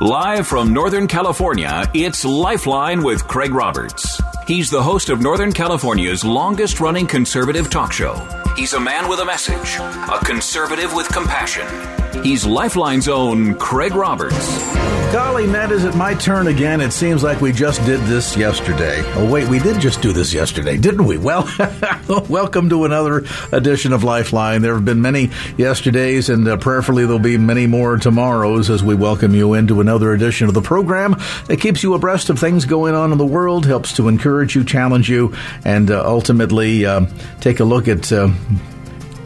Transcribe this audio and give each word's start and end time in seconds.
Live 0.00 0.48
from 0.48 0.72
Northern 0.72 1.06
California, 1.06 1.88
it's 1.94 2.24
Lifeline 2.24 3.00
with 3.04 3.28
Craig 3.28 3.54
Roberts. 3.54 4.20
He's 4.44 4.68
the 4.68 4.82
host 4.82 5.08
of 5.08 5.20
Northern 5.20 5.52
California's 5.52 6.24
longest 6.24 6.80
running 6.80 7.06
conservative 7.06 7.70
talk 7.70 7.92
show. 7.92 8.14
He's 8.56 8.72
a 8.72 8.80
man 8.80 9.08
with 9.08 9.20
a 9.20 9.24
message, 9.24 9.76
a 9.78 10.18
conservative 10.24 10.92
with 10.94 11.06
compassion. 11.08 12.03
He's 12.22 12.46
Lifeline's 12.46 13.08
own 13.08 13.54
Craig 13.54 13.94
Roberts. 13.94 14.74
Golly, 15.12 15.46
Matt, 15.46 15.70
is 15.70 15.84
it 15.84 15.94
my 15.94 16.14
turn 16.14 16.48
again? 16.48 16.80
It 16.80 16.92
seems 16.92 17.22
like 17.22 17.40
we 17.40 17.52
just 17.52 17.84
did 17.84 18.00
this 18.00 18.36
yesterday. 18.36 19.00
Oh, 19.14 19.30
wait, 19.30 19.46
we 19.48 19.60
did 19.60 19.80
just 19.80 20.02
do 20.02 20.12
this 20.12 20.32
yesterday, 20.32 20.76
didn't 20.76 21.04
we? 21.04 21.18
Well, 21.18 21.48
welcome 22.28 22.68
to 22.70 22.84
another 22.84 23.24
edition 23.52 23.92
of 23.92 24.02
Lifeline. 24.02 24.62
There 24.62 24.74
have 24.74 24.84
been 24.84 25.02
many 25.02 25.30
yesterdays, 25.56 26.30
and 26.30 26.48
uh, 26.48 26.56
prayerfully 26.56 27.04
there'll 27.04 27.20
be 27.20 27.38
many 27.38 27.68
more 27.68 27.96
tomorrows 27.96 28.70
as 28.70 28.82
we 28.82 28.96
welcome 28.96 29.34
you 29.34 29.54
into 29.54 29.80
another 29.80 30.12
edition 30.12 30.48
of 30.48 30.54
the 30.54 30.62
program 30.62 31.14
that 31.46 31.60
keeps 31.60 31.82
you 31.82 31.94
abreast 31.94 32.28
of 32.28 32.38
things 32.38 32.64
going 32.64 32.94
on 32.94 33.12
in 33.12 33.18
the 33.18 33.24
world, 33.24 33.66
helps 33.66 33.92
to 33.94 34.08
encourage 34.08 34.56
you, 34.56 34.64
challenge 34.64 35.08
you, 35.08 35.32
and 35.64 35.92
uh, 35.92 36.02
ultimately 36.04 36.84
uh, 36.86 37.06
take 37.40 37.60
a 37.60 37.64
look 37.64 37.86
at 37.86 38.10
uh, 38.10 38.30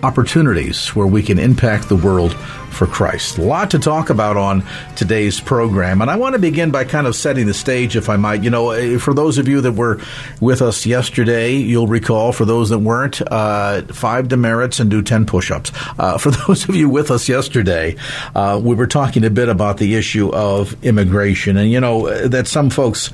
opportunities 0.03 0.95
where 0.95 1.07
we 1.07 1.23
can 1.23 1.39
impact 1.39 1.89
the 1.89 1.97
world 1.97 2.35
for 2.71 2.87
Christ. 2.87 3.39
A 3.39 3.43
lot 3.43 3.71
to 3.73 3.79
talk 3.79 4.11
about 4.11 4.37
on 4.37 4.63
today's 4.95 5.41
program, 5.41 6.01
and 6.01 6.11
I 6.11 6.17
want 6.17 6.35
to 6.35 6.39
begin 6.39 6.71
by 6.71 6.85
kind 6.85 7.07
of 7.07 7.17
setting 7.17 7.47
the 7.47 7.55
stage, 7.55 7.97
if 7.97 8.09
I 8.09 8.17
might. 8.17 8.45
You 8.45 8.51
know, 8.51 8.71
eh, 8.71 8.99
for 8.99 9.15
those 9.15 9.39
of 9.39 9.49
you 9.49 9.61
that 9.63 9.73
were 9.73 10.01
with 10.41 10.63
us 10.63 10.87
yesterday, 10.87 11.55
you'll 11.55 11.89
recall, 11.89 12.33
for 12.33 12.45
those 12.45 12.69
that 12.69 12.79
weren't, 12.79 13.21
uh, 13.33 13.83
five 13.83 14.29
demerits 14.29 14.81
and 14.81 14.91
do 14.91 15.03
10 15.03 15.27
push 15.27 15.51
ups. 15.51 15.73
Uh, 15.99 16.19
for 16.19 16.31
those 16.47 16.69
of 16.69 16.77
you 16.77 16.89
with 16.89 17.11
us 17.11 17.29
yesterday, 17.29 17.97
uh, 18.35 18.61
we 18.63 18.75
were 18.75 18.87
talking 18.87 19.25
a 19.25 19.31
bit 19.31 19.49
about 19.49 19.79
the 19.79 19.97
issue 19.97 20.31
of 20.33 20.77
immigration, 20.85 21.57
and, 21.57 21.71
you 21.71 21.81
know, 21.81 22.29
that 22.29 22.47
some 22.47 22.71
folks 22.71 23.11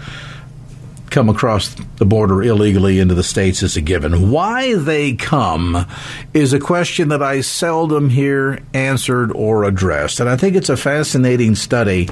come 1.14 1.28
across 1.28 1.72
the 1.98 2.04
border 2.04 2.42
illegally 2.42 2.98
into 2.98 3.14
the 3.14 3.22
states 3.22 3.62
is 3.62 3.76
a 3.76 3.80
given. 3.80 4.32
Why 4.32 4.74
they 4.74 5.14
come 5.14 5.86
is 6.34 6.52
a 6.52 6.58
question 6.58 7.08
that 7.10 7.22
I 7.22 7.40
seldom 7.40 8.10
hear 8.10 8.58
answered 8.74 9.30
or 9.30 9.62
addressed. 9.62 10.18
And 10.18 10.28
I 10.28 10.36
think 10.36 10.56
it's 10.56 10.68
a 10.68 10.76
fascinating 10.76 11.54
study 11.54 12.08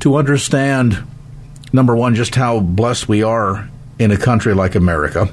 to 0.00 0.16
understand, 0.16 0.96
number 1.74 1.94
one, 1.94 2.14
just 2.14 2.34
how 2.34 2.60
blessed 2.60 3.08
we 3.08 3.22
are 3.22 3.68
in 3.98 4.10
a 4.10 4.16
country 4.16 4.54
like 4.54 4.74
America. 4.74 5.28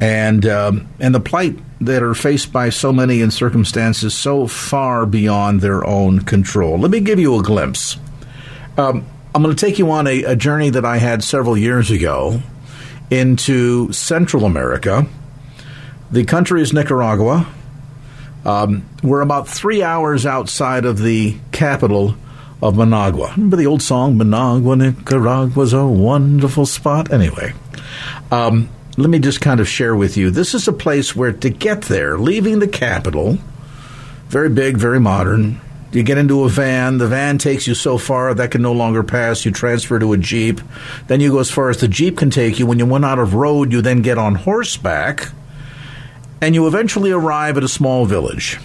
And 0.00 0.46
um, 0.46 0.86
and 1.00 1.12
the 1.12 1.20
plight 1.20 1.58
that 1.80 2.04
are 2.04 2.14
faced 2.14 2.52
by 2.52 2.70
so 2.70 2.92
many 2.92 3.20
in 3.20 3.32
circumstances 3.32 4.14
so 4.14 4.46
far 4.46 5.06
beyond 5.06 5.60
their 5.60 5.84
own 5.84 6.20
control. 6.20 6.78
Let 6.78 6.92
me 6.92 7.00
give 7.00 7.18
you 7.18 7.36
a 7.36 7.42
glimpse. 7.42 7.96
Um, 8.78 9.04
I'm 9.36 9.42
going 9.42 9.54
to 9.54 9.66
take 9.66 9.78
you 9.78 9.90
on 9.90 10.06
a, 10.06 10.22
a 10.24 10.34
journey 10.34 10.70
that 10.70 10.86
I 10.86 10.96
had 10.96 11.22
several 11.22 11.58
years 11.58 11.90
ago 11.90 12.40
into 13.10 13.92
Central 13.92 14.46
America. 14.46 15.06
The 16.10 16.24
country 16.24 16.62
is 16.62 16.72
Nicaragua. 16.72 17.46
Um, 18.46 18.88
we're 19.02 19.20
about 19.20 19.46
three 19.46 19.82
hours 19.82 20.24
outside 20.24 20.86
of 20.86 21.02
the 21.02 21.36
capital 21.52 22.16
of 22.62 22.78
Managua. 22.78 23.32
Remember 23.32 23.58
the 23.58 23.66
old 23.66 23.82
song, 23.82 24.16
Managua, 24.16 24.74
Nicaragua's 24.74 25.74
a 25.74 25.84
wonderful 25.86 26.64
spot? 26.64 27.12
Anyway, 27.12 27.52
um, 28.30 28.70
let 28.96 29.10
me 29.10 29.18
just 29.18 29.42
kind 29.42 29.60
of 29.60 29.68
share 29.68 29.94
with 29.94 30.16
you. 30.16 30.30
This 30.30 30.54
is 30.54 30.66
a 30.66 30.72
place 30.72 31.14
where 31.14 31.32
to 31.34 31.50
get 31.50 31.82
there, 31.82 32.16
leaving 32.16 32.58
the 32.60 32.68
capital, 32.68 33.36
very 34.28 34.48
big, 34.48 34.78
very 34.78 34.98
modern, 34.98 35.60
you 35.92 36.02
get 36.02 36.18
into 36.18 36.44
a 36.44 36.48
van. 36.48 36.98
The 36.98 37.06
van 37.06 37.38
takes 37.38 37.66
you 37.66 37.74
so 37.74 37.98
far 37.98 38.34
that 38.34 38.50
can 38.50 38.62
no 38.62 38.72
longer 38.72 39.02
pass. 39.02 39.44
You 39.44 39.50
transfer 39.50 39.98
to 39.98 40.12
a 40.12 40.16
jeep. 40.18 40.60
Then 41.06 41.20
you 41.20 41.30
go 41.30 41.38
as 41.38 41.50
far 41.50 41.70
as 41.70 41.78
the 41.78 41.88
jeep 41.88 42.18
can 42.18 42.30
take 42.30 42.58
you. 42.58 42.66
When 42.66 42.78
you 42.78 42.86
run 42.86 43.04
out 43.04 43.18
of 43.18 43.34
road, 43.34 43.72
you 43.72 43.80
then 43.80 44.02
get 44.02 44.18
on 44.18 44.34
horseback, 44.34 45.30
and 46.40 46.54
you 46.54 46.66
eventually 46.66 47.10
arrive 47.10 47.56
at 47.56 47.64
a 47.64 47.68
small 47.68 48.04
village. 48.04 48.58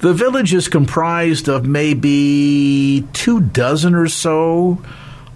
The 0.00 0.12
village 0.12 0.52
is 0.52 0.68
comprised 0.68 1.48
of 1.48 1.66
maybe 1.66 3.06
two 3.12 3.40
dozen 3.40 3.94
or 3.94 4.08
so 4.08 4.82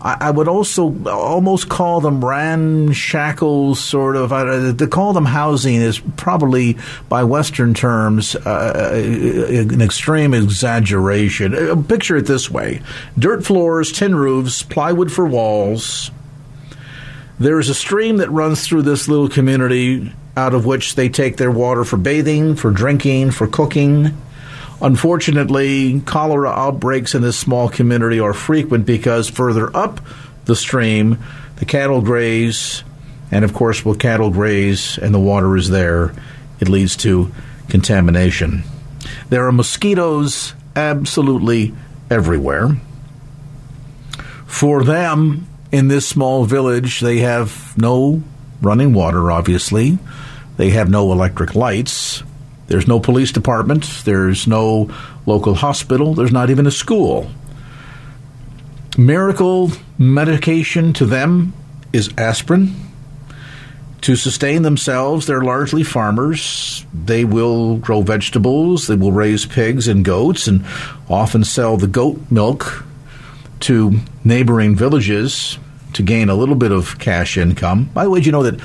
I, 0.02 0.30
would 0.30 0.48
also 0.48 0.96
almost 1.06 1.68
call 1.68 2.00
them 2.00 2.24
ramshackle 2.24 3.74
sort 3.74 4.16
of. 4.16 4.32
Uh, 4.32 4.72
to 4.72 4.86
call 4.86 5.12
them 5.12 5.26
housing 5.26 5.74
is 5.74 5.98
probably, 6.16 6.78
by 7.10 7.24
Western 7.24 7.74
terms, 7.74 8.34
uh, 8.34 8.92
an 8.94 9.82
extreme 9.82 10.32
exaggeration. 10.32 11.54
Uh, 11.54 11.76
picture 11.82 12.16
it 12.16 12.26
this 12.26 12.50
way: 12.50 12.80
dirt 13.18 13.44
floors, 13.44 13.92
tin 13.92 14.14
roofs, 14.14 14.62
plywood 14.62 15.12
for 15.12 15.26
walls. 15.26 16.10
There 17.38 17.58
is 17.58 17.68
a 17.68 17.74
stream 17.74 18.18
that 18.18 18.30
runs 18.30 18.66
through 18.66 18.82
this 18.82 19.06
little 19.06 19.28
community, 19.28 20.14
out 20.36 20.54
of 20.54 20.64
which 20.64 20.94
they 20.94 21.08
take 21.10 21.36
their 21.36 21.50
water 21.50 21.84
for 21.84 21.96
bathing, 21.98 22.54
for 22.54 22.70
drinking, 22.70 23.32
for 23.32 23.46
cooking. 23.46 24.16
Unfortunately, 24.82 26.00
cholera 26.00 26.50
outbreaks 26.50 27.14
in 27.14 27.22
this 27.22 27.38
small 27.38 27.68
community 27.68 28.18
are 28.20 28.32
frequent 28.32 28.86
because 28.86 29.28
further 29.28 29.74
up 29.76 30.00
the 30.46 30.56
stream, 30.56 31.18
the 31.56 31.64
cattle 31.64 32.00
graze, 32.00 32.82
and 33.30 33.44
of 33.44 33.54
course, 33.54 33.84
when 33.84 33.98
cattle 33.98 34.30
graze 34.30 34.98
and 34.98 35.14
the 35.14 35.20
water 35.20 35.56
is 35.56 35.68
there, 35.68 36.14
it 36.60 36.68
leads 36.68 36.96
to 36.96 37.30
contamination. 37.68 38.62
There 39.28 39.46
are 39.46 39.52
mosquitoes 39.52 40.54
absolutely 40.74 41.74
everywhere. 42.10 42.76
For 44.46 44.82
them, 44.82 45.46
in 45.70 45.88
this 45.88 46.08
small 46.08 46.44
village, 46.44 47.00
they 47.00 47.18
have 47.18 47.76
no 47.78 48.22
running 48.60 48.92
water, 48.92 49.30
obviously. 49.30 49.98
They 50.56 50.70
have 50.70 50.90
no 50.90 51.12
electric 51.12 51.54
lights. 51.54 52.22
There's 52.70 52.86
no 52.86 53.00
police 53.00 53.32
department, 53.32 53.82
there's 54.04 54.46
no 54.46 54.88
local 55.26 55.56
hospital, 55.56 56.14
there's 56.14 56.30
not 56.30 56.50
even 56.50 56.68
a 56.68 56.70
school. 56.70 57.28
Miracle 58.96 59.72
medication 59.98 60.92
to 60.92 61.04
them 61.04 61.52
is 61.92 62.14
aspirin. 62.16 62.76
To 64.02 64.14
sustain 64.14 64.62
themselves, 64.62 65.26
they're 65.26 65.42
largely 65.42 65.82
farmers. 65.82 66.86
They 66.94 67.24
will 67.24 67.76
grow 67.78 68.02
vegetables, 68.02 68.86
they 68.86 68.94
will 68.94 69.10
raise 69.10 69.46
pigs 69.46 69.88
and 69.88 70.04
goats, 70.04 70.46
and 70.46 70.64
often 71.08 71.42
sell 71.42 71.76
the 71.76 71.88
goat 71.88 72.20
milk 72.30 72.84
to 73.60 73.98
neighboring 74.22 74.76
villages 74.76 75.58
to 75.94 76.04
gain 76.04 76.28
a 76.28 76.36
little 76.36 76.54
bit 76.54 76.70
of 76.70 77.00
cash 77.00 77.36
income. 77.36 77.90
By 77.92 78.04
the 78.04 78.10
way, 78.10 78.20
do 78.20 78.26
you 78.26 78.32
know 78.32 78.44
that 78.44 78.60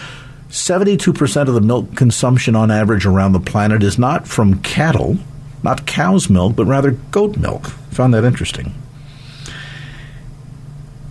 72% 0.56 1.50
of 1.50 1.54
the 1.54 1.60
milk 1.60 1.98
consumption 1.98 2.56
on 2.56 2.72
average 2.72 3.06
around 3.06 3.34
the 3.34 3.42
planet 3.42 3.84
is 3.84 4.00
not 4.00 4.26
from 4.26 4.62
cattle, 4.62 5.18
not 5.64 5.86
cow's 5.86 6.30
milk, 6.30 6.56
but 6.56 6.64
rather 6.64 6.92
goat 6.92 7.36
milk. 7.36 7.68
Found 7.92 8.14
that 8.14 8.24
interesting. 8.24 8.74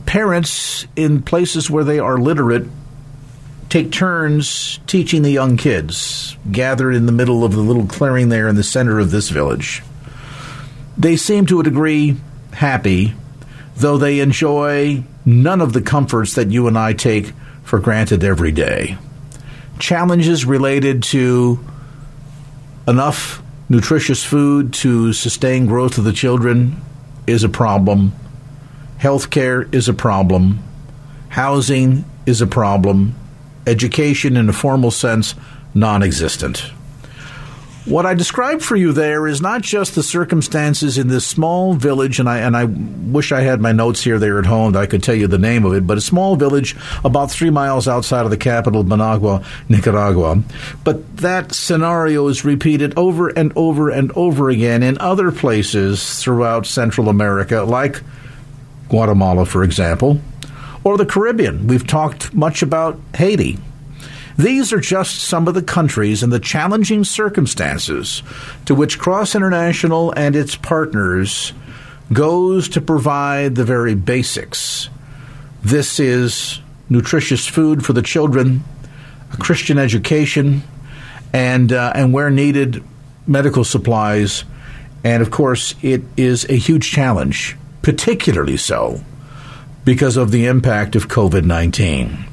Parents 0.07 0.87
in 0.97 1.23
places 1.23 1.69
where 1.69 1.85
they 1.85 1.99
are 1.99 2.17
literate 2.17 2.67
take 3.69 3.93
turns 3.93 4.81
teaching 4.87 5.21
the 5.21 5.31
young 5.31 5.59
kids, 5.59 6.39
gathered 6.51 6.95
in 6.95 7.05
the 7.05 7.13
middle 7.13 7.45
of 7.45 7.53
the 7.53 7.61
little 7.61 7.87
clearing 7.87 8.31
there 8.31 8.49
in 8.49 8.57
the 8.57 8.63
center 8.63 8.99
of 8.99 9.11
this 9.11 9.29
village. 9.29 9.83
They 10.97 11.17
seem 11.17 11.45
to 11.47 11.61
a 11.61 11.65
degree 11.65 12.17
happy, 12.55 13.13
though 13.77 13.99
they 13.99 14.21
enjoy 14.21 15.05
none 15.27 15.61
of 15.61 15.75
the 15.75 15.83
comforts 15.83 16.35
that 16.37 16.51
you 16.51 16.67
and 16.67 16.79
I 16.79 16.95
take 16.95 17.35
for 17.63 17.79
granted 17.79 18.25
every 18.25 18.51
day 18.51 18.97
challenges 19.79 20.45
related 20.45 21.03
to 21.03 21.59
enough 22.87 23.43
nutritious 23.69 24.23
food 24.23 24.73
to 24.73 25.13
sustain 25.13 25.67
growth 25.67 25.99
of 25.99 26.05
the 26.05 26.13
children 26.13 26.81
is 27.27 27.45
a 27.45 27.49
problem. 27.49 28.13
Healthcare 28.99 29.73
is 29.75 29.89
a 29.89 29.95
problem. 29.95 30.63
Housing 31.31 32.05
is 32.27 32.41
a 32.41 32.47
problem. 32.47 33.15
Education 33.67 34.37
in 34.37 34.49
a 34.49 34.53
formal 34.53 34.91
sense, 34.91 35.35
non 35.75 36.03
existent. 36.03 36.71
What 37.85 38.07
I 38.07 38.15
described 38.15 38.65
for 38.65 38.77
you 38.77 38.93
there 38.93 39.27
is 39.27 39.43
not 39.43 39.61
just 39.61 39.95
the 39.95 40.03
circumstances 40.03 40.97
in 40.97 41.09
this 41.09 41.27
small 41.27 41.75
village, 41.75 42.19
and 42.19 42.27
I 42.27 42.39
and 42.39 42.57
I 42.57 42.65
wish 42.65 43.31
I 43.31 43.43
had 43.43 43.61
my 43.61 43.73
notes 43.73 44.03
here 44.03 44.19
there 44.19 44.39
at 44.39 44.47
home 44.47 44.73
that 44.73 44.81
I 44.81 44.87
could 44.87 45.03
tell 45.03 45.15
you 45.15 45.27
the 45.27 45.37
name 45.37 45.67
of 45.67 45.75
it, 45.75 45.87
but 45.87 45.99
a 45.99 46.01
small 46.01 46.35
village 46.35 46.75
about 47.05 47.31
three 47.31 47.51
miles 47.51 47.87
outside 47.87 48.25
of 48.25 48.31
the 48.31 48.39
capital, 48.39 48.85
Managua, 48.85 49.45
Nicaragua. 49.69 50.43
But 50.83 51.19
that 51.19 51.53
scenario 51.53 52.27
is 52.29 52.43
repeated 52.43 52.97
over 52.97 53.29
and 53.29 53.53
over 53.55 53.91
and 53.91 54.11
over 54.13 54.49
again 54.49 54.83
in 54.83 54.97
other 54.97 55.31
places 55.31 56.23
throughout 56.23 56.65
Central 56.65 57.11
America, 57.11 57.65
like 57.65 58.01
Guatemala, 58.89 59.45
for 59.45 59.63
example, 59.63 60.23
or 60.85 60.97
the 60.97 61.05
Caribbean. 61.05 61.67
We've 61.67 61.87
talked 61.87 62.33
much 62.33 62.63
about 62.63 62.99
Haiti. 63.15 63.59
These 64.37 64.73
are 64.73 64.81
just 64.81 65.21
some 65.21 65.47
of 65.47 65.55
the 65.55 65.63
countries 65.63 66.23
and 66.23 66.33
the 66.33 66.41
challenging 66.41 67.05
circumstances 67.05 68.23
to 68.65 68.75
which 68.75 68.99
Cross 68.99 69.35
International 69.35 70.13
and 70.17 70.35
its 70.35 70.57
partners 70.57 71.53
goes 72.13 72.69
to 72.71 72.81
provide 72.81 73.55
the 73.55 73.65
very 73.65 73.95
basics. 73.95 74.89
This 75.63 76.01
is 76.01 76.61
nutritious 76.89 77.47
food 77.47 77.85
for 77.85 77.93
the 77.93 78.03
children, 78.03 78.65
a 79.33 79.37
Christian 79.37 79.79
education, 79.79 80.63
and 81.33 81.73
uh, 81.73 81.93
and 81.95 82.13
where 82.13 82.31
needed, 82.31 82.83
medical 83.27 83.65
supplies, 83.65 84.45
and 85.03 85.23
of 85.23 85.31
course, 85.31 85.75
it 85.81 86.03
is 86.17 86.45
a 86.51 86.57
huge 86.57 86.91
challenge, 86.91 87.57
particularly 87.83 88.57
so 88.57 89.01
because 89.85 90.17
of 90.17 90.31
the 90.31 90.47
impact 90.47 90.97
of 90.97 91.09
COVID 91.09 91.45
nineteen. 91.45 92.27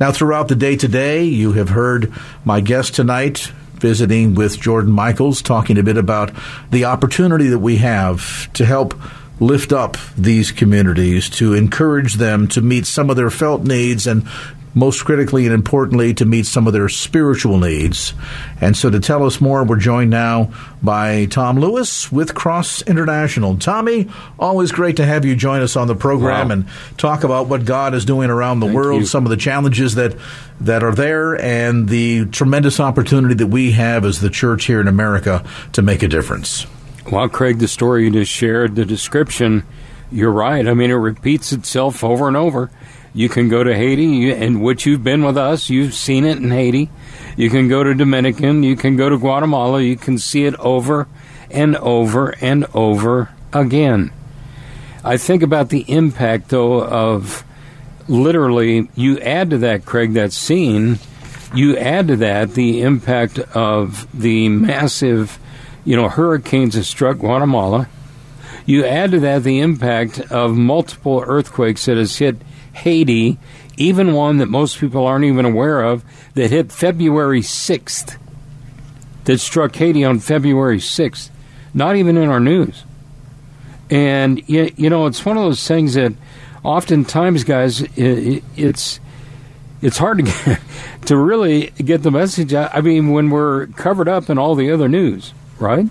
Now, 0.00 0.12
throughout 0.12 0.48
the 0.48 0.54
day 0.54 0.76
today, 0.76 1.24
you 1.24 1.52
have 1.52 1.70
heard 1.70 2.12
my 2.44 2.60
guest 2.60 2.94
tonight 2.94 3.50
visiting 3.74 4.34
with 4.34 4.60
Jordan 4.60 4.92
Michaels, 4.92 5.42
talking 5.42 5.78
a 5.78 5.82
bit 5.82 5.96
about 5.96 6.32
the 6.70 6.84
opportunity 6.84 7.48
that 7.48 7.58
we 7.58 7.76
have 7.76 8.52
to 8.54 8.64
help 8.64 8.94
lift 9.40 9.72
up 9.72 9.96
these 10.16 10.50
communities, 10.50 11.30
to 11.30 11.54
encourage 11.54 12.14
them 12.14 12.48
to 12.48 12.60
meet 12.60 12.86
some 12.86 13.08
of 13.10 13.16
their 13.16 13.30
felt 13.30 13.62
needs 13.62 14.06
and 14.06 14.28
most 14.74 15.04
critically 15.04 15.46
and 15.46 15.54
importantly, 15.54 16.14
to 16.14 16.24
meet 16.24 16.46
some 16.46 16.66
of 16.66 16.72
their 16.72 16.88
spiritual 16.88 17.58
needs. 17.58 18.14
And 18.60 18.76
so 18.76 18.90
to 18.90 19.00
tell 19.00 19.24
us 19.24 19.40
more, 19.40 19.64
we're 19.64 19.76
joined 19.76 20.10
now 20.10 20.52
by 20.82 21.26
Tom 21.26 21.58
Lewis 21.58 22.10
with 22.12 22.34
Cross 22.34 22.82
International. 22.82 23.56
Tommy, 23.56 24.08
always 24.38 24.72
great 24.72 24.96
to 24.96 25.06
have 25.06 25.24
you 25.24 25.34
join 25.34 25.62
us 25.62 25.76
on 25.76 25.86
the 25.86 25.94
program 25.94 26.48
wow. 26.48 26.52
and 26.52 26.68
talk 26.96 27.24
about 27.24 27.48
what 27.48 27.64
God 27.64 27.94
is 27.94 28.04
doing 28.04 28.30
around 28.30 28.60
the 28.60 28.66
Thank 28.66 28.76
world, 28.76 29.00
you. 29.00 29.06
some 29.06 29.24
of 29.24 29.30
the 29.30 29.36
challenges 29.36 29.94
that 29.96 30.16
that 30.60 30.82
are 30.82 30.94
there, 30.94 31.40
and 31.40 31.88
the 31.88 32.26
tremendous 32.26 32.80
opportunity 32.80 33.34
that 33.34 33.46
we 33.46 33.70
have 33.72 34.04
as 34.04 34.20
the 34.20 34.30
church 34.30 34.64
here 34.64 34.80
in 34.80 34.88
America 34.88 35.44
to 35.72 35.82
make 35.82 36.02
a 36.02 36.08
difference. 36.08 36.66
Well, 37.10 37.28
Craig, 37.28 37.58
the 37.58 37.68
story 37.68 38.04
you 38.04 38.10
just 38.10 38.30
shared, 38.30 38.74
the 38.74 38.84
description, 38.84 39.64
you're 40.10 40.32
right. 40.32 40.66
I 40.66 40.74
mean, 40.74 40.90
it 40.90 40.94
repeats 40.94 41.52
itself 41.52 42.02
over 42.02 42.28
and 42.28 42.36
over. 42.36 42.70
You 43.18 43.28
can 43.28 43.48
go 43.48 43.64
to 43.64 43.74
Haiti, 43.74 44.30
and 44.30 44.62
which 44.62 44.86
you've 44.86 45.02
been 45.02 45.24
with 45.24 45.36
us, 45.36 45.68
you've 45.68 45.94
seen 45.94 46.24
it 46.24 46.38
in 46.38 46.52
Haiti. 46.52 46.88
You 47.36 47.50
can 47.50 47.66
go 47.66 47.82
to 47.82 47.92
Dominican, 47.92 48.62
you 48.62 48.76
can 48.76 48.94
go 48.94 49.08
to 49.08 49.18
Guatemala, 49.18 49.82
you 49.82 49.96
can 49.96 50.18
see 50.18 50.44
it 50.44 50.54
over 50.60 51.08
and 51.50 51.74
over 51.78 52.32
and 52.40 52.64
over 52.74 53.30
again. 53.52 54.12
I 55.02 55.16
think 55.16 55.42
about 55.42 55.70
the 55.70 55.80
impact, 55.90 56.50
though, 56.50 56.80
of 56.80 57.42
literally, 58.06 58.88
you 58.94 59.18
add 59.18 59.50
to 59.50 59.58
that, 59.58 59.84
Craig, 59.84 60.12
that 60.12 60.32
scene, 60.32 61.00
you 61.52 61.76
add 61.76 62.06
to 62.06 62.16
that 62.18 62.54
the 62.54 62.82
impact 62.82 63.40
of 63.40 64.06
the 64.16 64.48
massive, 64.48 65.40
you 65.84 65.96
know, 65.96 66.08
hurricanes 66.08 66.76
that 66.76 66.84
struck 66.84 67.18
Guatemala. 67.18 67.88
You 68.64 68.84
add 68.84 69.10
to 69.10 69.18
that 69.18 69.42
the 69.42 69.58
impact 69.58 70.20
of 70.30 70.56
multiple 70.56 71.24
earthquakes 71.26 71.86
that 71.86 71.96
has 71.96 72.18
hit 72.18 72.36
Haiti, 72.78 73.38
even 73.76 74.12
one 74.12 74.38
that 74.38 74.48
most 74.48 74.78
people 74.78 75.06
aren't 75.06 75.24
even 75.24 75.44
aware 75.44 75.82
of, 75.82 76.04
that 76.34 76.50
hit 76.50 76.72
February 76.72 77.40
6th, 77.40 78.16
that 79.24 79.38
struck 79.38 79.74
Haiti 79.76 80.04
on 80.04 80.18
February 80.18 80.78
6th, 80.78 81.30
not 81.74 81.96
even 81.96 82.16
in 82.16 82.28
our 82.28 82.40
news. 82.40 82.84
And, 83.90 84.46
you 84.48 84.90
know, 84.90 85.06
it's 85.06 85.24
one 85.24 85.36
of 85.36 85.44
those 85.44 85.66
things 85.66 85.94
that 85.94 86.12
oftentimes, 86.62 87.44
guys, 87.44 87.82
it's 87.96 89.00
it's 89.80 89.98
hard 89.98 90.18
to 90.18 90.24
get, 90.24 90.60
to 91.06 91.16
really 91.16 91.70
get 91.70 92.02
the 92.02 92.10
message 92.10 92.52
out. 92.52 92.70
I 92.74 92.80
mean, 92.80 93.10
when 93.10 93.30
we're 93.30 93.66
covered 93.68 94.08
up 94.08 94.28
in 94.28 94.38
all 94.38 94.54
the 94.54 94.70
other 94.70 94.88
news, 94.88 95.32
right? 95.58 95.86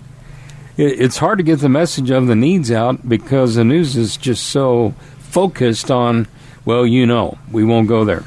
It's 0.76 1.16
hard 1.16 1.38
to 1.38 1.44
get 1.44 1.58
the 1.58 1.68
message 1.68 2.10
of 2.10 2.28
the 2.28 2.36
needs 2.36 2.70
out 2.70 3.08
because 3.08 3.56
the 3.56 3.64
news 3.64 3.96
is 3.96 4.16
just 4.16 4.44
so 4.44 4.94
focused 5.18 5.90
on 5.90 6.28
well, 6.68 6.86
you 6.86 7.06
know, 7.06 7.38
we 7.50 7.64
won't 7.64 7.88
go 7.88 8.04
there. 8.04 8.24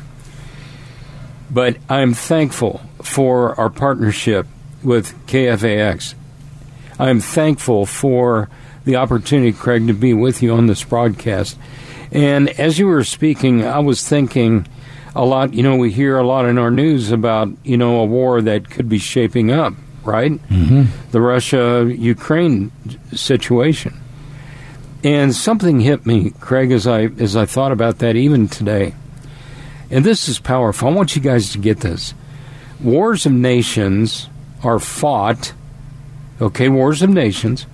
But 1.51 1.77
I'm 1.87 2.15
thankful 2.15 2.81
for 3.03 3.53
our 3.59 3.69
partnership 3.69 4.47
with 4.81 5.13
KFAX. 5.27 6.15
I'm 6.97 7.19
thankful 7.19 7.85
for 7.85 8.49
the 8.83 8.95
opportunity, 8.95 9.51
Craig, 9.51 9.85
to 9.85 9.93
be 9.93 10.15
with 10.15 10.41
you 10.41 10.55
on 10.55 10.65
this 10.65 10.83
broadcast. 10.83 11.55
And 12.11 12.49
as 12.59 12.79
you 12.79 12.87
were 12.87 13.03
speaking, 13.03 13.63
I 13.63 13.77
was 13.77 14.09
thinking 14.09 14.67
a 15.15 15.23
lot. 15.23 15.53
You 15.53 15.61
know, 15.61 15.75
we 15.75 15.91
hear 15.91 16.17
a 16.17 16.25
lot 16.25 16.47
in 16.47 16.57
our 16.57 16.71
news 16.71 17.11
about, 17.11 17.49
you 17.63 17.77
know, 17.77 17.99
a 17.99 18.05
war 18.05 18.41
that 18.41 18.71
could 18.71 18.89
be 18.89 18.97
shaping 18.97 19.51
up, 19.51 19.75
right? 20.03 20.31
Mm-hmm. 20.31 20.85
The 21.11 21.21
Russia 21.21 21.93
Ukraine 21.95 22.71
situation. 23.13 24.00
And 25.03 25.33
something 25.33 25.79
hit 25.79 26.05
me, 26.05 26.31
Craig, 26.39 26.71
as 26.71 26.85
I 26.85 27.05
as 27.05 27.35
I 27.35 27.45
thought 27.45 27.71
about 27.71 27.99
that 27.99 28.15
even 28.15 28.47
today. 28.47 28.93
And 29.89 30.05
this 30.05 30.29
is 30.29 30.39
powerful. 30.39 30.87
I 30.87 30.91
want 30.91 31.15
you 31.15 31.21
guys 31.21 31.51
to 31.51 31.57
get 31.57 31.79
this. 31.79 32.13
Wars 32.79 33.25
of 33.25 33.31
nations 33.31 34.29
are 34.63 34.79
fought, 34.79 35.53
okay, 36.39 36.69
wars 36.69 37.01
of 37.01 37.09
nations, 37.09 37.65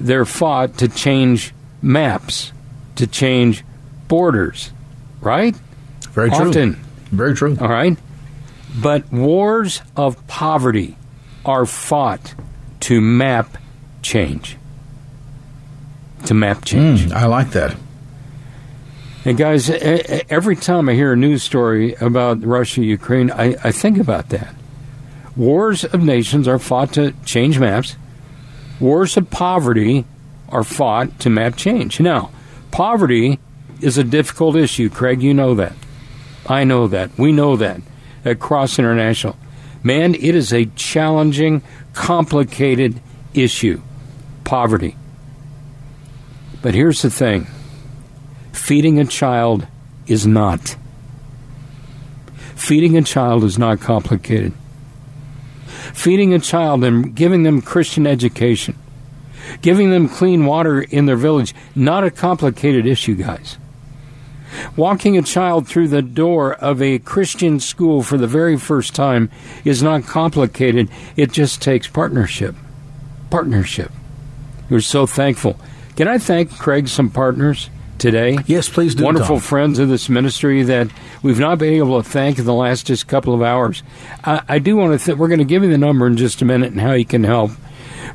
they're 0.00 0.24
fought 0.24 0.78
to 0.78 0.88
change 0.88 1.52
maps, 1.82 2.52
to 2.94 3.06
change 3.06 3.64
borders, 4.08 4.72
right? 5.20 5.54
Very 6.12 6.30
true. 6.30 6.48
Often. 6.48 6.74
Very 7.10 7.34
true. 7.34 7.56
All 7.60 7.68
right. 7.68 7.98
But 8.80 9.12
wars 9.12 9.82
of 9.96 10.26
poverty 10.26 10.96
are 11.44 11.66
fought 11.66 12.34
to 12.80 13.00
map 13.00 13.58
change 14.02 14.56
to 16.26 16.34
map 16.34 16.64
change. 16.64 17.06
Mm, 17.06 17.12
I 17.12 17.26
like 17.26 17.50
that. 17.50 17.76
And 19.24 19.36
guys, 19.36 19.68
every 19.68 20.54
time 20.54 20.88
I 20.88 20.94
hear 20.94 21.12
a 21.12 21.16
news 21.16 21.42
story 21.42 21.94
about 21.94 22.44
Russia, 22.44 22.84
Ukraine, 22.84 23.32
I, 23.32 23.56
I 23.64 23.72
think 23.72 23.98
about 23.98 24.28
that. 24.28 24.54
Wars 25.34 25.84
of 25.84 26.00
nations 26.02 26.46
are 26.46 26.60
fought 26.60 26.92
to 26.92 27.12
change 27.24 27.58
maps. 27.58 27.96
Wars 28.78 29.16
of 29.16 29.28
poverty 29.30 30.04
are 30.48 30.62
fought 30.62 31.18
to 31.20 31.30
map 31.30 31.56
change. 31.56 31.98
Now, 31.98 32.30
poverty 32.70 33.40
is 33.80 33.98
a 33.98 34.04
difficult 34.04 34.54
issue, 34.54 34.88
Craig. 34.88 35.22
You 35.22 35.34
know 35.34 35.54
that. 35.56 35.74
I 36.46 36.62
know 36.64 36.86
that. 36.86 37.18
We 37.18 37.32
know 37.32 37.56
that 37.56 37.80
at 38.24 38.38
Cross 38.38 38.78
International. 38.78 39.36
Man, 39.82 40.14
it 40.14 40.34
is 40.34 40.52
a 40.52 40.66
challenging, 40.76 41.62
complicated 41.94 43.00
issue. 43.34 43.82
Poverty. 44.44 44.96
But 46.66 46.74
here's 46.74 47.02
the 47.02 47.10
thing 47.10 47.46
feeding 48.52 48.98
a 48.98 49.04
child 49.04 49.68
is 50.08 50.26
not. 50.26 50.74
Feeding 52.56 52.96
a 52.96 53.02
child 53.02 53.44
is 53.44 53.56
not 53.56 53.78
complicated. 53.78 54.52
Feeding 55.94 56.34
a 56.34 56.40
child 56.40 56.82
and 56.82 57.14
giving 57.14 57.44
them 57.44 57.62
Christian 57.62 58.04
education, 58.04 58.76
giving 59.62 59.92
them 59.92 60.08
clean 60.08 60.44
water 60.44 60.82
in 60.82 61.06
their 61.06 61.14
village, 61.14 61.54
not 61.76 62.02
a 62.02 62.10
complicated 62.10 62.84
issue, 62.84 63.14
guys. 63.14 63.58
Walking 64.74 65.16
a 65.16 65.22
child 65.22 65.68
through 65.68 65.86
the 65.86 66.02
door 66.02 66.54
of 66.54 66.82
a 66.82 66.98
Christian 66.98 67.60
school 67.60 68.02
for 68.02 68.18
the 68.18 68.26
very 68.26 68.56
first 68.56 68.92
time 68.92 69.30
is 69.64 69.84
not 69.84 70.02
complicated. 70.02 70.90
It 71.14 71.30
just 71.30 71.62
takes 71.62 71.86
partnership. 71.86 72.56
Partnership. 73.30 73.92
We're 74.68 74.80
so 74.80 75.06
thankful 75.06 75.60
can 75.96 76.08
I 76.08 76.18
thank 76.18 76.50
Craig 76.58 76.88
some 76.88 77.10
partners 77.10 77.70
today? 77.98 78.38
Yes, 78.46 78.68
please 78.68 78.94
do. 78.94 79.04
Wonderful 79.04 79.36
Tom. 79.36 79.42
friends 79.42 79.78
of 79.78 79.88
this 79.88 80.08
ministry 80.08 80.62
that 80.64 80.88
we've 81.22 81.38
not 81.40 81.58
been 81.58 81.74
able 81.74 82.02
to 82.02 82.08
thank 82.08 82.38
in 82.38 82.44
the 82.44 82.54
last 82.54 82.86
just 82.86 83.08
couple 83.08 83.34
of 83.34 83.42
hours. 83.42 83.82
I, 84.24 84.42
I 84.48 84.58
do 84.58 84.76
want 84.76 84.98
to. 84.98 85.04
Th- 85.04 85.18
we're 85.18 85.28
going 85.28 85.38
to 85.38 85.44
give 85.44 85.62
you 85.64 85.70
the 85.70 85.78
number 85.78 86.06
in 86.06 86.16
just 86.16 86.42
a 86.42 86.44
minute 86.44 86.72
and 86.72 86.80
how 86.80 86.92
you 86.92 87.06
can 87.06 87.24
help. 87.24 87.50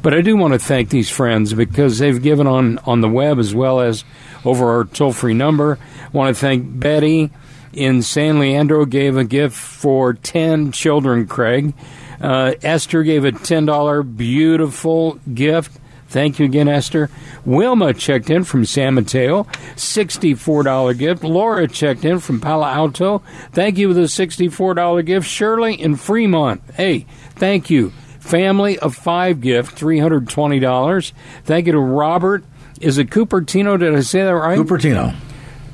But 0.01 0.13
I 0.13 0.21
do 0.21 0.35
want 0.37 0.53
to 0.53 0.59
thank 0.59 0.89
these 0.89 1.09
friends 1.09 1.53
because 1.53 1.99
they've 1.99 2.21
given 2.21 2.47
on 2.47 2.77
on 2.79 3.01
the 3.01 3.09
web 3.09 3.39
as 3.39 3.53
well 3.53 3.81
as 3.81 4.03
over 4.45 4.69
our 4.77 4.85
toll 4.85 5.11
free 5.13 5.33
number. 5.33 5.77
I 6.05 6.09
want 6.09 6.35
to 6.35 6.39
thank 6.39 6.79
Betty 6.79 7.29
in 7.73 8.01
San 8.01 8.39
Leandro 8.39 8.85
gave 8.85 9.17
a 9.17 9.23
gift 9.23 9.55
for 9.55 10.13
ten 10.13 10.71
children. 10.71 11.27
Craig 11.27 11.73
Uh, 12.21 12.53
Esther 12.61 13.01
gave 13.01 13.25
a 13.25 13.31
$10 13.31 14.15
beautiful 14.15 15.19
gift. 15.33 15.75
Thank 16.11 16.39
you 16.39 16.45
again, 16.45 16.67
Esther. 16.67 17.09
Wilma 17.45 17.93
checked 17.93 18.29
in 18.29 18.43
from 18.43 18.65
San 18.65 18.95
Mateo, 18.95 19.43
$64 19.75 20.97
gift. 20.97 21.23
Laura 21.23 21.69
checked 21.69 22.03
in 22.03 22.19
from 22.19 22.41
Palo 22.41 22.65
Alto. 22.65 23.23
Thank 23.53 23.77
you 23.77 23.87
with 23.87 23.97
a 23.97 24.01
$64 24.01 25.05
gift. 25.05 25.25
Shirley 25.25 25.73
in 25.73 25.95
Fremont. 25.95 26.61
Hey, 26.73 27.05
thank 27.35 27.69
you. 27.69 27.91
Family 28.19 28.77
of 28.79 28.93
five 28.93 29.39
gift, 29.39 29.79
$320. 29.79 31.13
Thank 31.45 31.67
you 31.67 31.71
to 31.71 31.79
Robert. 31.79 32.43
Is 32.81 32.97
it 32.97 33.09
Cupertino? 33.09 33.79
Did 33.79 33.95
I 33.95 34.01
say 34.01 34.23
that 34.23 34.35
right? 34.35 34.59
Cupertino. 34.59 35.15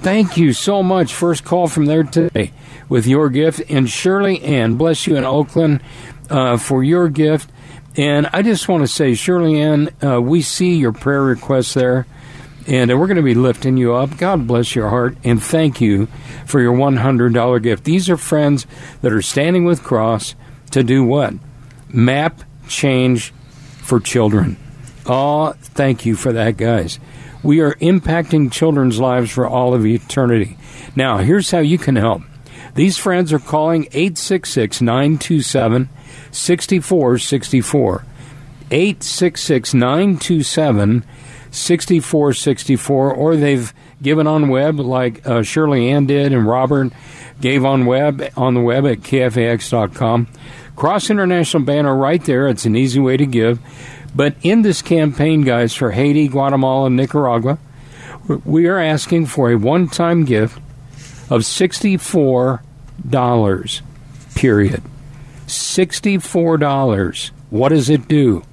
Thank 0.02 0.38
you 0.38 0.54
so 0.54 0.84
much. 0.84 1.16
First 1.16 1.46
call 1.46 1.68
from 1.68 1.88
there 1.88 2.04
today 2.04 2.54
with 2.90 3.08
your 3.08 3.30
gift. 3.30 3.64
And 3.70 3.90
Shirley 3.90 4.40
Ann, 4.44 4.76
bless 4.76 5.08
you 5.08 5.16
in 5.16 5.26
Oakland 5.26 5.82
uh, 6.30 6.58
for 6.58 6.84
your 6.84 7.10
gift. 7.10 7.50
And 7.98 8.30
I 8.32 8.44
just 8.44 8.68
want 8.68 8.84
to 8.84 8.88
say, 8.88 9.16
Shirley 9.16 9.60
Ann, 9.60 9.90
uh, 10.04 10.22
we 10.22 10.44
see 10.44 10.76
your 10.76 10.94
prayer 10.94 11.24
requests 11.24 11.74
there, 11.74 12.06
and 12.68 12.92
uh, 12.92 12.98
we're 12.98 13.08
going 13.08 13.18
to 13.18 13.24
be 13.24 13.34
lifting 13.34 13.76
you 13.76 13.96
up. 13.96 14.18
God 14.18 14.46
bless 14.46 14.76
your 14.76 14.90
heart, 14.90 15.18
and 15.24 15.42
thank 15.42 15.82
you 15.82 16.06
for 16.46 16.62
your 16.62 16.74
$100 16.74 17.64
gift. 17.64 17.84
These 17.84 18.08
are 18.10 18.18
friends 18.18 18.68
that 19.02 19.12
are 19.12 19.24
standing 19.24 19.66
with 19.66 19.84
Cross 19.84 20.36
to 20.72 20.84
do 20.84 21.04
what? 21.04 21.34
Map 21.90 22.44
change 22.68 23.32
for 23.82 24.00
children. 24.00 24.58
Oh, 25.08 25.54
thank 25.60 26.06
you 26.06 26.16
for 26.16 26.34
that, 26.34 26.58
guys. 26.58 27.00
We 27.42 27.62
are 27.62 27.74
impacting 27.76 28.52
children's 28.52 29.00
lives 29.00 29.32
for 29.32 29.48
all 29.48 29.74
of 29.74 29.86
eternity. 29.86 30.58
Now, 30.96 31.18
here's 31.18 31.50
how 31.50 31.60
you 31.60 31.78
can 31.78 31.96
help. 31.96 32.22
These 32.78 33.00
friends 33.00 33.34
are 33.34 33.40
calling 33.40 33.86
866 33.86 34.84
927 34.84 35.90
6464. 36.30 38.06
866 38.70 39.74
927 39.74 41.04
6464. 41.50 43.14
Or 43.16 43.36
they've 43.36 43.74
given 44.00 44.28
on 44.28 44.50
web 44.50 44.80
like 44.80 45.26
uh, 45.26 45.42
Shirley 45.42 45.90
Ann 45.90 46.06
did 46.06 46.32
and 46.32 46.48
Robert 46.48 46.94
gave 47.42 47.66
on 47.66 47.88
web 47.88 48.32
on 48.38 48.54
the 48.54 48.62
web 48.62 48.86
at 48.86 49.00
kfax.com. 49.00 50.28
Cross 50.76 51.10
International 51.10 51.64
banner 51.64 51.96
right 51.96 52.24
there. 52.26 52.48
It's 52.48 52.66
an 52.66 52.76
easy 52.76 53.00
way 53.00 53.18
to 53.18 53.26
give. 53.26 53.60
But 54.16 54.36
in 54.44 54.62
this 54.62 54.84
campaign, 54.84 55.42
guys, 55.42 55.74
for 55.74 55.94
Haiti, 55.94 56.28
Guatemala, 56.28 56.86
and 56.86 56.96
Nicaragua, 56.96 57.58
we 58.46 58.68
are 58.68 58.78
asking 58.78 59.26
for 59.26 59.50
a 59.50 59.58
one 59.58 59.88
time 59.88 60.26
gift 60.26 60.62
of 61.32 61.44
$64, 63.02 63.82
period. 64.36 64.84
$64. 65.48 67.32
What 67.50 67.70
does 67.70 67.90
it 67.90 68.08
do? 68.08 68.44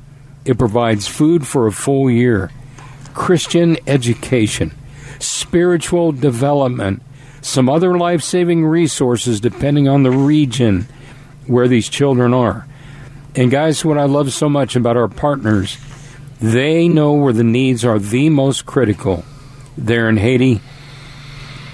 It 0.45 0.59
provides 0.59 1.09
food 1.09 1.47
for 1.47 1.67
a 1.67 1.73
full 1.73 2.11
year, 2.11 2.51
Christian 3.15 3.79
education, 3.87 4.73
spiritual 5.19 6.13
development, 6.13 7.03
some 7.41 7.69
other 7.69 7.97
life 7.97 8.23
saving 8.23 8.65
resources 8.65 9.41
depending 9.41 9.89
on 9.89 10.03
the 10.03 10.11
region 10.11 10.87
where 11.47 11.69
these 11.69 11.89
children 11.89 12.33
are. 12.33 12.67
And 13.35 13.51
guys, 13.51 13.85
what 13.85 13.99
I 13.99 14.05
love 14.05 14.33
so 14.33 14.49
much 14.49 14.77
about 14.77 14.97
our 14.97 15.09
partners, 15.09 15.77
they 16.41 16.89
know 16.89 17.15
where 17.15 17.33
the 17.33 17.45
needs 17.45 17.85
are 17.85 17.99
the 17.99 18.29
most 18.29 18.65
critical. 18.65 19.25
They're 19.77 20.09
in 20.09 20.19
Haiti, 20.19 20.61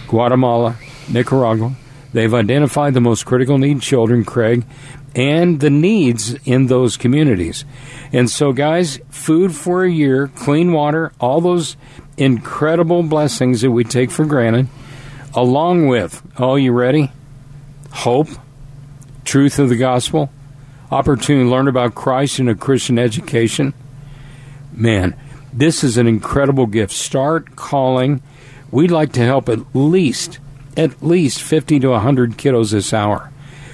Guatemala, 0.09 0.77
Nicaragua. 1.09 1.75
They've 2.13 2.33
identified 2.33 2.95
the 2.95 3.01
most 3.01 3.25
critical 3.25 3.59
need 3.59 3.83
children, 3.83 4.25
Craig, 4.25 4.65
and 5.15 5.61
the 5.61 5.71
needs 5.71 6.35
in 6.45 6.67
those 6.67 6.97
communities. 6.97 7.65
And 8.13 8.29
so, 8.29 8.53
guys, 8.53 9.01
food 9.11 9.55
for 9.55 9.85
a 9.85 9.91
year, 9.91 10.29
clean 10.29 10.73
water, 10.73 11.13
all 11.21 11.41
those 11.41 11.77
incredible 12.17 13.03
blessings 13.03 13.61
that 13.63 13.71
we 13.71 13.85
take 13.85 14.11
for 14.11 14.25
granted, 14.25 14.69
along 15.35 15.87
with, 15.87 16.23
oh, 16.37 16.57
you 16.57 16.73
ready? 16.73 17.11
Hope, 17.91 18.29
truth 19.25 19.59
of 19.59 19.69
the 19.69 19.77
gospel, 19.77 20.31
opportunity 20.91 21.45
to 21.45 21.51
learn 21.51 21.69
about 21.69 21.95
Christ 21.95 22.39
in 22.39 22.49
a 22.49 22.55
Christian 22.55 22.99
education. 22.99 23.75
Man, 24.73 25.17
this 25.53 25.83
is 25.83 25.97
an 25.97 26.07
incredible 26.07 26.67
gift. 26.67 26.93
Start 26.93 27.57
calling. 27.57 28.23
We'd 28.71 28.91
like 28.91 29.13
to 29.15 29.25
help 29.25 29.49
at 29.49 29.75
least 29.75 30.39
at 30.77 31.03
least 31.03 31.43
50 31.43 31.81
to 31.81 31.89
100 31.91 32.37
kiddos 32.37 32.73
this 32.73 32.93
hour. 32.93 33.31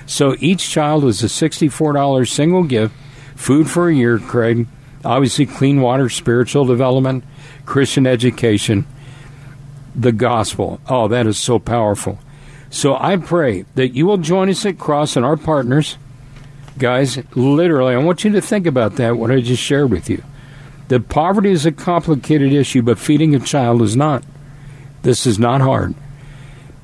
So 0.07 0.37
each 0.39 0.71
child 0.71 1.05
is 1.05 1.23
a 1.23 1.27
$64 1.27 2.29
single 2.29 2.63
gift, 2.63 2.95
food 3.35 3.69
for 3.69 3.89
a 3.89 3.95
year, 3.95 4.19
Craig. 4.19 4.67
Obviously, 5.05 5.47
clean 5.47 5.81
water, 5.81 6.09
spiritual 6.09 6.65
development, 6.65 7.25
Christian 7.65 8.07
education, 8.07 8.87
the 9.95 10.13
gospel. 10.13 10.81
Oh, 10.89 11.09
that 11.09 11.27
is 11.27 11.39
so 11.39 11.59
powerful. 11.59 12.19
So 12.71 12.97
I 12.97 13.17
pray 13.17 13.65
that 13.75 13.95
you 13.95 14.07
will 14.07 14.17
join 14.17 14.49
us 14.49 14.67
at 14.67 14.79
Cross 14.79 15.17
and 15.17 15.25
our 15.25 15.37
partners. 15.37 15.97
Guys, 16.79 17.19
literally, 17.35 17.95
I 17.95 17.99
want 17.99 18.25
you 18.25 18.33
to 18.33 18.41
think 18.41 18.67
about 18.67 18.97
that, 18.97 19.17
what 19.17 19.31
I 19.31 19.41
just 19.41 19.63
shared 19.63 19.91
with 19.91 20.11
you. 20.11 20.23
That 20.89 21.09
poverty 21.09 21.51
is 21.51 21.67
a 21.67 21.73
complicated 21.73 22.53
issue, 22.53 22.83
but 22.83 22.99
feeding 22.99 23.35
a 23.35 23.41
child 23.41 23.83
is 23.83 23.97
not. 23.97 24.25
This 25.03 25.27
is 25.27 25.39
not 25.39 25.61
hard. 25.61 25.95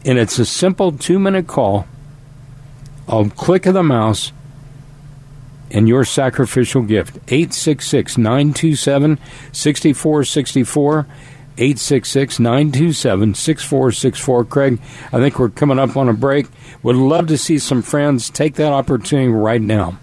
And 0.05 0.19
it's 0.19 0.39
a 0.39 0.45
simple 0.45 0.93
two 0.93 1.19
minute 1.19 1.47
call, 1.47 1.87
a 3.07 3.29
click 3.31 3.67
of 3.67 3.75
the 3.75 3.83
mouse, 3.83 4.33
and 5.71 5.89
your 5.89 6.05
sacrificial 6.05 6.83
gift. 6.83 7.17
866 7.29 8.19
927 8.19 9.19
6464. 9.53 11.07
866 11.59 12.41
927 12.41 13.35
6464. 13.35 14.45
Craig, 14.47 14.81
I 15.13 15.19
think 15.19 15.39
we're 15.39 15.51
coming 15.51 15.79
up 15.79 15.97
on 15.97 16.09
a 16.09 16.15
break. 16.15 16.47
Would 16.83 16.97
love 16.97 17.27
to 17.29 17.39
see 17.39 17.59
some 17.59 17.83
friends 17.83 18.31
take 18.31 18.55
that 18.55 18.73
opportunity 18.73 19.29
right 19.29 19.61
now. 19.61 19.99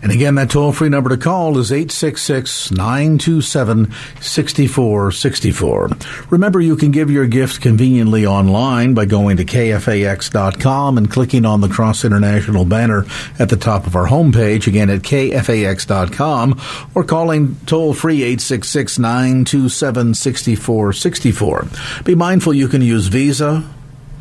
And 0.00 0.12
again, 0.12 0.36
that 0.36 0.50
toll 0.50 0.72
free 0.72 0.88
number 0.88 1.10
to 1.10 1.16
call 1.16 1.58
is 1.58 1.72
866 1.72 2.70
927 2.70 3.92
6464. 4.20 5.88
Remember, 6.30 6.60
you 6.60 6.76
can 6.76 6.92
give 6.92 7.10
your 7.10 7.26
gift 7.26 7.60
conveniently 7.60 8.24
online 8.24 8.94
by 8.94 9.06
going 9.06 9.38
to 9.38 9.44
kfax.com 9.44 10.98
and 10.98 11.10
clicking 11.10 11.44
on 11.44 11.60
the 11.60 11.68
Cross 11.68 12.04
International 12.04 12.64
banner 12.64 13.06
at 13.40 13.48
the 13.48 13.56
top 13.56 13.86
of 13.86 13.96
our 13.96 14.06
homepage, 14.06 14.68
again 14.68 14.88
at 14.88 15.02
kfax.com, 15.02 16.60
or 16.94 17.02
calling 17.02 17.56
toll 17.66 17.92
free 17.92 18.22
866 18.22 18.98
927 19.00 20.14
6464. 20.14 21.66
Be 22.04 22.14
mindful 22.14 22.54
you 22.54 22.68
can 22.68 22.82
use 22.82 23.08
Visa, 23.08 23.64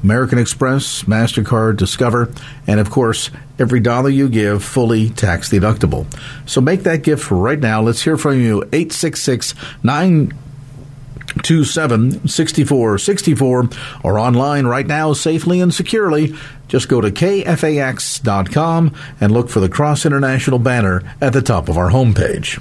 American 0.03 0.39
Express, 0.39 1.03
MasterCard, 1.03 1.77
Discover, 1.77 2.33
and 2.65 2.79
of 2.79 2.89
course, 2.89 3.29
every 3.59 3.79
dollar 3.79 4.09
you 4.09 4.27
give 4.29 4.63
fully 4.63 5.09
tax 5.09 5.49
deductible. 5.49 6.07
So 6.45 6.61
make 6.61 6.83
that 6.83 7.01
gift 7.03 7.29
right 7.31 7.59
now. 7.59 7.81
Let's 7.81 8.03
hear 8.03 8.17
from 8.17 8.39
you. 8.39 8.61
866 8.73 9.53
927 9.83 12.27
6464 12.27 13.69
or 14.03 14.19
online 14.19 14.67
right 14.67 14.87
now 14.87 15.13
safely 15.13 15.61
and 15.61 15.73
securely. 15.73 16.35
Just 16.67 16.89
go 16.89 17.01
to 17.01 17.11
kfax.com 17.11 18.93
and 19.19 19.31
look 19.31 19.49
for 19.49 19.59
the 19.59 19.69
Cross 19.69 20.05
International 20.05 20.59
banner 20.59 21.01
at 21.21 21.33
the 21.33 21.41
top 21.41 21.69
of 21.69 21.77
our 21.77 21.89
homepage. 21.89 22.59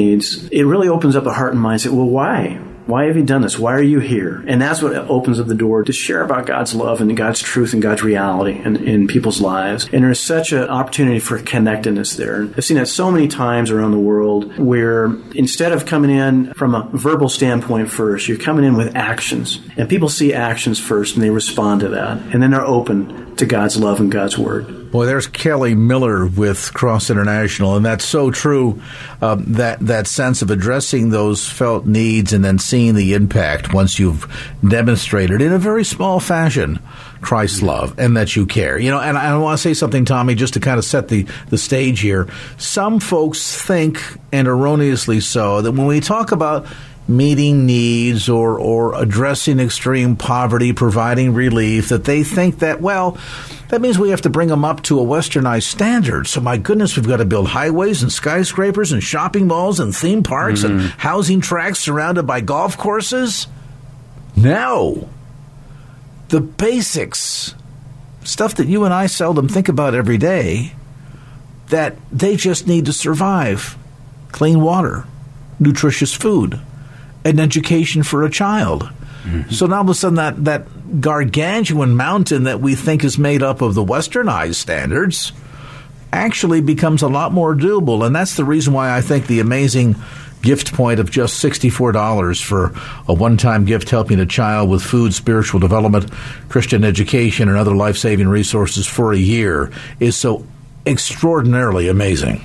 It 0.00 0.66
really 0.66 0.88
opens 0.88 1.14
up 1.14 1.24
the 1.24 1.32
heart 1.32 1.52
and 1.52 1.60
mind. 1.60 1.82
Say, 1.82 1.90
well, 1.90 2.06
why? 2.06 2.58
Why 2.90 3.04
have 3.04 3.16
you 3.16 3.22
done 3.22 3.42
this? 3.42 3.56
Why 3.56 3.74
are 3.74 3.82
you 3.82 4.00
here? 4.00 4.42
And 4.48 4.60
that's 4.60 4.82
what 4.82 4.96
opens 4.96 5.38
up 5.38 5.46
the 5.46 5.54
door 5.54 5.84
to 5.84 5.92
share 5.92 6.24
about 6.24 6.46
God's 6.46 6.74
love 6.74 7.00
and 7.00 7.16
God's 7.16 7.40
truth 7.40 7.72
and 7.72 7.80
God's 7.80 8.02
reality 8.02 8.60
in, 8.60 8.76
in 8.76 9.06
people's 9.06 9.40
lives. 9.40 9.88
And 9.92 10.02
there's 10.02 10.18
such 10.18 10.50
an 10.52 10.68
opportunity 10.68 11.20
for 11.20 11.38
connectedness 11.38 12.16
there. 12.16 12.48
I've 12.56 12.64
seen 12.64 12.78
that 12.78 12.88
so 12.88 13.12
many 13.12 13.28
times 13.28 13.70
around 13.70 13.92
the 13.92 13.98
world 14.00 14.58
where 14.58 15.04
instead 15.36 15.70
of 15.70 15.86
coming 15.86 16.10
in 16.10 16.52
from 16.54 16.74
a 16.74 16.88
verbal 16.92 17.28
standpoint 17.28 17.92
first, 17.92 18.26
you're 18.26 18.36
coming 18.36 18.64
in 18.64 18.76
with 18.76 18.96
actions. 18.96 19.60
And 19.76 19.88
people 19.88 20.08
see 20.08 20.34
actions 20.34 20.80
first 20.80 21.14
and 21.14 21.22
they 21.22 21.30
respond 21.30 21.82
to 21.82 21.90
that. 21.90 22.18
And 22.32 22.42
then 22.42 22.50
they're 22.50 22.66
open 22.66 23.29
to 23.40 23.46
God's 23.46 23.76
love 23.76 24.00
and 24.00 24.12
God's 24.12 24.38
word. 24.38 24.90
Boy, 24.90 25.06
there's 25.06 25.26
Kelly 25.26 25.74
Miller 25.74 26.26
with 26.26 26.72
Cross 26.74 27.10
International, 27.10 27.76
and 27.76 27.84
that's 27.84 28.04
so 28.04 28.30
true. 28.30 28.80
Um, 29.22 29.44
that 29.54 29.80
that 29.80 30.06
sense 30.06 30.42
of 30.42 30.50
addressing 30.50 31.10
those 31.10 31.48
felt 31.48 31.86
needs 31.86 32.32
and 32.32 32.44
then 32.44 32.58
seeing 32.58 32.94
the 32.94 33.14
impact 33.14 33.72
once 33.72 33.98
you've 33.98 34.26
demonstrated 34.66 35.42
in 35.42 35.52
a 35.52 35.58
very 35.58 35.84
small 35.84 36.20
fashion 36.20 36.80
Christ's 37.20 37.62
love 37.62 37.98
and 37.98 38.16
that 38.16 38.34
you 38.34 38.46
care. 38.46 38.78
You 38.78 38.90
know, 38.90 39.00
and 39.00 39.16
I 39.16 39.36
want 39.38 39.58
to 39.58 39.62
say 39.62 39.74
something, 39.74 40.04
Tommy, 40.04 40.34
just 40.34 40.54
to 40.54 40.60
kind 40.60 40.78
of 40.78 40.84
set 40.84 41.08
the 41.08 41.26
the 41.48 41.58
stage 41.58 42.00
here. 42.00 42.28
Some 42.58 43.00
folks 43.00 43.60
think, 43.62 44.02
and 44.32 44.48
erroneously 44.48 45.20
so, 45.20 45.62
that 45.62 45.72
when 45.72 45.86
we 45.86 46.00
talk 46.00 46.32
about 46.32 46.66
meeting 47.10 47.66
needs 47.66 48.28
or, 48.28 48.58
or 48.58 48.94
addressing 48.94 49.60
extreme 49.60 50.16
poverty, 50.16 50.72
providing 50.72 51.34
relief, 51.34 51.88
that 51.88 52.04
they 52.04 52.22
think 52.22 52.60
that, 52.60 52.80
well, 52.80 53.18
that 53.68 53.80
means 53.80 53.98
we 53.98 54.10
have 54.10 54.22
to 54.22 54.30
bring 54.30 54.48
them 54.48 54.64
up 54.64 54.82
to 54.84 55.00
a 55.00 55.04
westernized 55.04 55.64
standard. 55.64 56.26
So, 56.26 56.40
my 56.40 56.56
goodness, 56.56 56.96
we've 56.96 57.06
got 57.06 57.18
to 57.18 57.24
build 57.24 57.48
highways 57.48 58.02
and 58.02 58.12
skyscrapers 58.12 58.92
and 58.92 59.02
shopping 59.02 59.46
malls 59.46 59.80
and 59.80 59.94
theme 59.94 60.22
parks 60.22 60.62
mm-hmm. 60.62 60.78
and 60.78 60.90
housing 60.90 61.40
tracts 61.40 61.80
surrounded 61.80 62.26
by 62.26 62.40
golf 62.40 62.78
courses. 62.78 63.46
No. 64.36 65.08
The 66.28 66.40
basics, 66.40 67.54
stuff 68.22 68.54
that 68.54 68.68
you 68.68 68.84
and 68.84 68.94
I 68.94 69.06
seldom 69.06 69.48
think 69.48 69.68
about 69.68 69.94
every 69.94 70.18
day, 70.18 70.72
that 71.68 71.96
they 72.12 72.36
just 72.36 72.66
need 72.66 72.86
to 72.86 72.92
survive 72.92 73.76
clean 74.32 74.60
water, 74.60 75.04
nutritious 75.58 76.14
food, 76.14 76.60
an 77.24 77.40
education 77.40 78.02
for 78.02 78.24
a 78.24 78.30
child. 78.30 78.82
Mm-hmm. 79.22 79.50
So 79.50 79.66
now 79.66 79.76
all 79.76 79.82
of 79.82 79.88
a 79.90 79.94
sudden, 79.94 80.16
that, 80.16 80.44
that 80.44 81.00
gargantuan 81.00 81.96
mountain 81.96 82.44
that 82.44 82.60
we 82.60 82.74
think 82.74 83.04
is 83.04 83.18
made 83.18 83.42
up 83.42 83.60
of 83.60 83.74
the 83.74 83.84
westernized 83.84 84.54
standards 84.56 85.32
actually 86.12 86.60
becomes 86.60 87.02
a 87.02 87.08
lot 87.08 87.32
more 87.32 87.54
doable. 87.54 88.04
And 88.04 88.14
that's 88.14 88.36
the 88.36 88.44
reason 88.44 88.72
why 88.72 88.96
I 88.96 89.00
think 89.00 89.26
the 89.26 89.40
amazing 89.40 89.96
gift 90.42 90.72
point 90.72 91.00
of 91.00 91.10
just 91.10 91.42
$64 91.44 92.42
for 92.42 92.72
a 93.06 93.14
one 93.14 93.36
time 93.36 93.64
gift 93.64 93.90
helping 93.90 94.18
a 94.20 94.26
child 94.26 94.70
with 94.70 94.82
food, 94.82 95.14
spiritual 95.14 95.60
development, 95.60 96.10
Christian 96.48 96.82
education, 96.82 97.48
and 97.48 97.58
other 97.58 97.74
life 97.74 97.98
saving 97.98 98.28
resources 98.28 98.86
for 98.86 99.12
a 99.12 99.18
year 99.18 99.70
is 100.00 100.16
so 100.16 100.46
extraordinarily 100.86 101.88
amazing. 101.88 102.40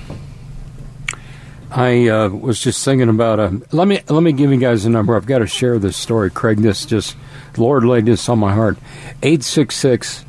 I 1.76 2.08
uh, 2.08 2.30
was 2.30 2.58
just 2.58 2.82
thinking 2.86 3.10
about 3.10 3.38
a. 3.38 3.42
Uh, 3.42 3.58
let 3.70 3.86
me 3.86 4.00
let 4.08 4.22
me 4.22 4.32
give 4.32 4.50
you 4.50 4.56
guys 4.56 4.86
a 4.86 4.90
number. 4.90 5.14
I've 5.14 5.26
got 5.26 5.40
to 5.40 5.46
share 5.46 5.78
this 5.78 5.94
story, 5.94 6.30
Craig. 6.30 6.56
This 6.56 6.86
just 6.86 7.14
Lord 7.58 7.84
laid 7.84 8.06
this 8.06 8.30
on 8.30 8.38
my 8.38 8.54
heart. 8.54 8.78
866 9.22 10.24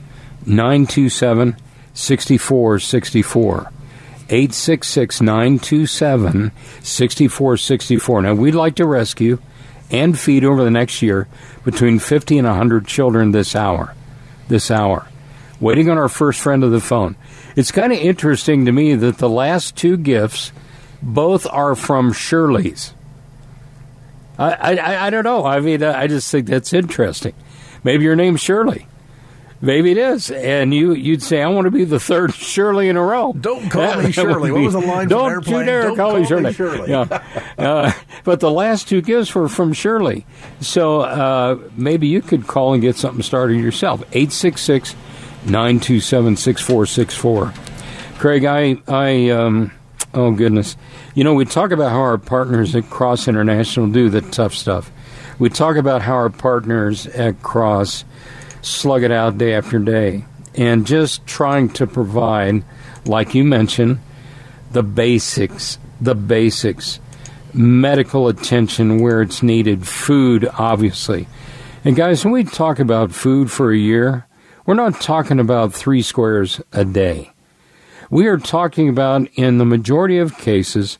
927 0.45 1.55
6464. 1.93 3.71
866 4.29 5.21
927 5.21 6.51
6464. 6.81 8.21
Now, 8.23 8.33
we'd 8.33 8.53
like 8.53 8.75
to 8.75 8.85
rescue 8.85 9.39
and 9.89 10.19
feed 10.19 10.43
over 10.43 10.65
the 10.65 10.69
next 10.69 11.01
year 11.01 11.29
between 11.63 11.99
50 11.99 12.39
and 12.39 12.47
100 12.47 12.85
children 12.87 13.31
this 13.31 13.55
hour. 13.55 13.95
This 14.49 14.69
hour. 14.69 15.07
Waiting 15.61 15.89
on 15.89 15.97
our 15.97 16.09
first 16.09 16.41
friend 16.41 16.65
of 16.65 16.71
the 16.71 16.81
phone. 16.81 17.15
It's 17.55 17.71
kind 17.71 17.93
of 17.93 17.99
interesting 17.99 18.65
to 18.65 18.73
me 18.73 18.95
that 18.95 19.19
the 19.19 19.29
last 19.29 19.77
two 19.77 19.95
gifts 19.95 20.51
both 21.01 21.47
are 21.47 21.75
from 21.75 22.13
Shirley's. 22.13 22.93
I, 24.39 24.77
I, 24.77 25.07
I 25.07 25.09
don't 25.09 25.23
know. 25.23 25.45
I 25.45 25.59
mean, 25.59 25.83
I 25.83 26.07
just 26.07 26.31
think 26.31 26.47
that's 26.47 26.71
interesting. 26.73 27.33
Maybe 27.83 28.03
your 28.03 28.15
name's 28.15 28.41
Shirley. 28.41 28.87
Maybe 29.59 29.89
it 29.89 29.97
is, 29.97 30.29
and 30.29 30.71
you 30.71 30.93
you'd 30.93 31.23
say, 31.23 31.41
"I 31.41 31.47
want 31.47 31.65
to 31.65 31.71
be 31.71 31.83
the 31.83 31.99
third 31.99 32.31
Shirley 32.31 32.89
in 32.89 32.97
a 32.97 33.01
row." 33.01 33.33
Don't 33.33 33.69
call 33.71 34.03
me 34.03 34.11
Shirley. 34.11 34.51
What 34.51 34.61
was 34.61 34.73
the 34.73 34.81
line 34.81 35.07
Don't 35.07 35.47
you 35.47 35.65
dare 35.65 35.81
Don't 35.81 35.95
call, 35.97 36.11
call 36.11 36.19
me 36.19 36.27
Shirley. 36.27 36.53
Shirley. 36.53 36.91
yeah. 36.91 37.23
Uh, 37.57 37.91
but 38.23 38.39
the 38.39 38.51
last 38.51 38.87
two 38.87 39.01
gifts 39.01 39.33
were 39.33 39.49
from 39.49 39.73
Shirley, 39.73 40.27
so 40.61 41.01
uh, 41.01 41.57
maybe 41.75 42.07
you 42.07 42.21
could 42.21 42.45
call 42.45 42.73
and 42.73 42.83
get 42.83 42.95
something 42.95 43.23
started 43.23 43.59
yourself. 43.59 44.01
866 44.11 44.93
927 45.45 46.35
6464. 46.37 47.53
Craig, 48.19 48.45
I 48.45 48.77
I 48.87 49.29
um, 49.31 49.71
oh 50.13 50.31
goodness, 50.31 50.77
you 51.15 51.23
know 51.23 51.33
we 51.33 51.45
talk 51.45 51.71
about 51.71 51.91
how 51.91 51.99
our 51.99 52.17
partners 52.17 52.75
at 52.75 52.89
Cross 52.89 53.27
International 53.27 53.87
do 53.87 54.09
the 54.09 54.21
tough 54.21 54.53
stuff. 54.53 54.91
We 55.39 55.49
talk 55.49 55.75
about 55.75 56.01
how 56.01 56.15
our 56.15 56.29
partners 56.29 57.05
at 57.07 57.41
Cross 57.43 58.05
slug 58.61 59.03
it 59.03 59.11
out 59.11 59.37
day 59.37 59.53
after 59.53 59.79
day 59.79 60.25
and 60.55 60.87
just 60.87 61.25
trying 61.27 61.69
to 61.69 61.85
provide, 61.85 62.63
like 63.05 63.35
you 63.35 63.43
mentioned, 63.43 63.99
the 64.71 64.83
basics, 64.83 65.77
the 66.01 66.15
basics, 66.15 66.99
medical 67.53 68.27
attention 68.27 68.99
where 68.99 69.21
it's 69.21 69.43
needed, 69.43 69.87
food, 69.87 70.49
obviously. 70.57 71.27
And 71.85 71.95
guys, 71.95 72.25
when 72.25 72.33
we 72.33 72.43
talk 72.43 72.79
about 72.79 73.11
food 73.11 73.51
for 73.51 73.71
a 73.71 73.77
year, 73.77 74.27
we're 74.65 74.73
not 74.73 74.99
talking 74.99 75.39
about 75.39 75.73
three 75.73 76.01
squares 76.01 76.59
a 76.73 76.83
day. 76.83 77.31
We 78.09 78.27
are 78.27 78.37
talking 78.37 78.89
about, 78.89 79.27
in 79.35 79.57
the 79.57 79.65
majority 79.65 80.17
of 80.17 80.37
cases, 80.37 80.97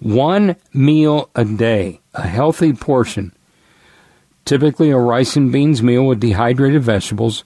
one 0.00 0.56
meal 0.72 1.30
a 1.34 1.44
day, 1.44 2.00
a 2.14 2.26
healthy 2.26 2.72
portion 2.72 3.32
typically 4.48 4.90
a 4.90 4.96
rice 4.96 5.36
and 5.36 5.52
beans 5.52 5.82
meal 5.82 6.06
with 6.06 6.20
dehydrated 6.20 6.82
vegetables 6.82 7.44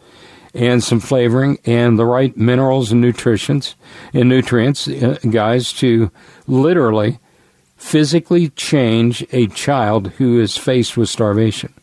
and 0.54 0.84
some 0.84 1.00
flavoring 1.00 1.58
and 1.64 1.98
the 1.98 2.04
right 2.04 2.36
minerals 2.36 2.92
and 2.92 3.00
nutrients 3.00 3.74
and 4.14 4.28
nutrients, 4.28 4.86
uh, 4.86 5.18
guys, 5.28 5.72
to 5.72 6.12
literally 6.46 7.18
physically 7.76 8.50
change 8.50 9.26
a 9.32 9.48
child 9.48 10.10
who 10.12 10.40
is 10.40 10.56
faced 10.56 10.96
with 10.96 11.08
starvation. 11.08 11.74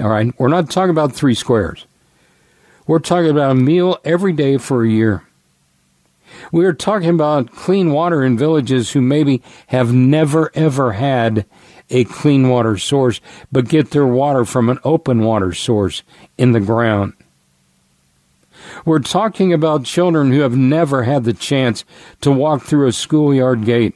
All 0.00 0.08
right, 0.08 0.32
we're 0.38 0.48
not 0.48 0.70
talking 0.70 0.90
about 0.90 1.12
three 1.12 1.34
squares. 1.34 1.84
We're 2.86 3.00
talking 3.00 3.30
about 3.30 3.50
a 3.50 3.54
meal 3.54 3.98
every 4.02 4.32
day 4.32 4.56
for 4.56 4.82
a 4.82 4.88
year. 4.88 5.27
We 6.50 6.64
are 6.64 6.72
talking 6.72 7.10
about 7.10 7.52
clean 7.52 7.90
water 7.90 8.24
in 8.24 8.38
villages 8.38 8.92
who 8.92 9.00
maybe 9.00 9.42
have 9.68 9.92
never 9.92 10.50
ever 10.54 10.92
had 10.92 11.44
a 11.90 12.04
clean 12.04 12.48
water 12.48 12.76
source, 12.76 13.20
but 13.50 13.68
get 13.68 13.90
their 13.90 14.06
water 14.06 14.44
from 14.44 14.68
an 14.68 14.78
open 14.84 15.22
water 15.22 15.52
source 15.52 16.02
in 16.36 16.52
the 16.52 16.60
ground. 16.60 17.14
We're 18.84 18.98
talking 18.98 19.52
about 19.52 19.84
children 19.84 20.32
who 20.32 20.40
have 20.40 20.56
never 20.56 21.04
had 21.04 21.24
the 21.24 21.32
chance 21.32 21.84
to 22.20 22.30
walk 22.30 22.62
through 22.62 22.86
a 22.86 22.92
schoolyard 22.92 23.64
gate. 23.64 23.94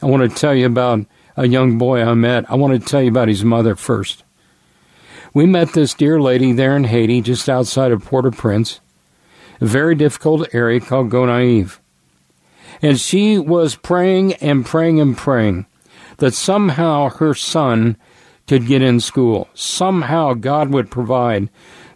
I 0.00 0.06
want 0.06 0.28
to 0.28 0.36
tell 0.36 0.54
you 0.54 0.66
about 0.66 1.06
a 1.36 1.46
young 1.46 1.78
boy 1.78 2.02
I 2.02 2.14
met. 2.14 2.50
I 2.50 2.56
want 2.56 2.80
to 2.80 2.88
tell 2.88 3.02
you 3.02 3.08
about 3.08 3.28
his 3.28 3.44
mother 3.44 3.76
first. 3.76 4.24
We 5.34 5.46
met 5.46 5.72
this 5.72 5.94
dear 5.94 6.20
lady 6.20 6.52
there 6.52 6.76
in 6.76 6.84
Haiti, 6.84 7.20
just 7.22 7.48
outside 7.48 7.92
of 7.92 8.04
Port 8.04 8.26
au 8.26 8.30
Prince, 8.30 8.80
very 9.66 9.94
difficult 9.94 10.54
area 10.54 10.80
called 10.80 11.10
Gonaïves. 11.10 11.78
And 12.80 12.98
she 12.98 13.38
was 13.38 13.76
praying 13.76 14.34
and 14.34 14.66
praying 14.66 15.00
and 15.00 15.16
praying 15.16 15.66
that 16.18 16.34
somehow 16.34 17.10
her 17.10 17.34
son 17.34 17.96
could 18.48 18.66
get 18.66 18.82
in 18.82 19.00
school. 19.00 19.48
Somehow 19.54 20.34
God 20.34 20.70
would 20.70 20.90
provide 20.90 21.48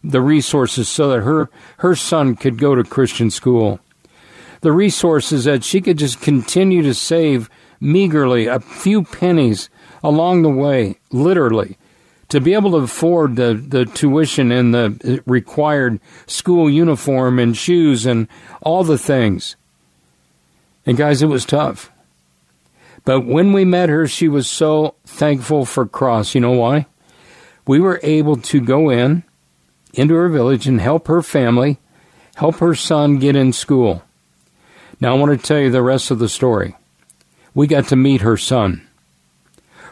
the 0.03 0.21
resources 0.21 0.89
so 0.89 1.09
that 1.09 1.23
her, 1.23 1.51
her 1.79 1.97
son 1.97 2.37
could 2.37 2.59
go 2.59 2.75
to 2.75 2.85
Christian 2.85 3.31
school. 3.31 3.81
The 4.61 4.73
resources 4.73 5.45
that 5.45 5.65
she 5.65 5.81
could 5.81 5.99
just 5.99 6.21
continue 6.21 6.83
to 6.83 6.95
save 6.95 7.51
meagerly 7.81 8.47
a 8.47 8.61
few 8.61 9.03
pennies 9.03 9.69
along 10.03 10.43
the 10.43 10.51
way, 10.51 10.99
literally, 11.11 11.77
to 12.29 12.41
be 12.41 12.55
able 12.55 12.73
to 12.73 12.79
afford 12.79 13.37
the, 13.37 13.55
the 13.55 13.85
tuition 13.85 14.51
and 14.51 14.75
the 14.75 15.23
required 15.27 16.01
school 16.27 16.69
uniform 16.69 17.39
and 17.39 17.57
shoes 17.57 18.07
and 18.07 18.29
all 18.63 18.85
the 18.85 18.99
things. 18.99 19.57
And 20.85 20.97
guys, 20.97 21.23
it 21.23 21.27
was 21.27 21.45
tough. 21.45 21.91
But 23.05 23.25
when 23.25 23.53
we 23.53 23.65
met 23.65 23.89
her, 23.89 24.09
she 24.09 24.29
was 24.29 24.49
so 24.49 24.97
thankful 25.05 25.65
for 25.65 25.87
Cross. 25.87 26.35
You 26.35 26.41
know 26.41 26.53
why? 26.53 26.87
We 27.67 27.81
were 27.81 28.01
able 28.03 28.37
to 28.37 28.61
go 28.61 28.91
in 28.91 29.23
into 29.95 30.15
her 30.15 30.29
village 30.29 30.67
and 30.67 30.81
help 30.81 31.07
her 31.07 31.23
family, 31.23 31.79
help 32.35 32.57
her 32.57 32.75
son 32.75 33.19
get 33.19 33.37
in 33.37 33.53
school. 33.53 34.03
Now 35.01 35.15
I 35.15 35.19
want 35.19 35.39
to 35.39 35.47
tell 35.47 35.59
you 35.59 35.71
the 35.71 35.83
rest 35.83 36.11
of 36.11 36.19
the 36.19 36.29
story. 36.29 36.77
We 37.55 37.67
got 37.67 37.89
to 37.89 37.97
meet 37.97 38.21
her 38.21 38.37
son. 38.37 38.87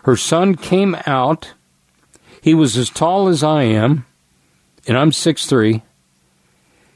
Her 0.05 0.17
son 0.17 0.55
came 0.55 0.97
out. 1.07 1.55
He 2.45 2.53
was 2.53 2.77
as 2.77 2.91
tall 2.91 3.29
as 3.29 3.43
I 3.43 3.63
am, 3.63 4.05
and 4.87 4.99
I'm 4.99 5.13
six 5.13 5.47
three. 5.47 5.81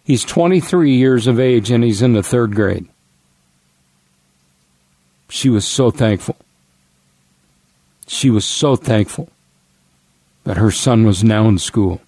He's 0.04 0.22
23 0.22 0.94
years 0.94 1.26
of 1.26 1.40
age 1.40 1.70
and 1.70 1.82
he's 1.82 2.02
in 2.02 2.12
the 2.12 2.22
third 2.22 2.54
grade. 2.54 2.86
She 5.30 5.48
was 5.48 5.66
so 5.66 5.90
thankful. 5.90 6.36
She 8.06 8.28
was 8.28 8.44
so 8.44 8.76
thankful 8.76 9.30
that 10.44 10.58
her 10.58 10.70
son 10.70 11.06
was 11.06 11.24
now 11.24 11.48
in 11.48 11.56
school. 11.56 12.02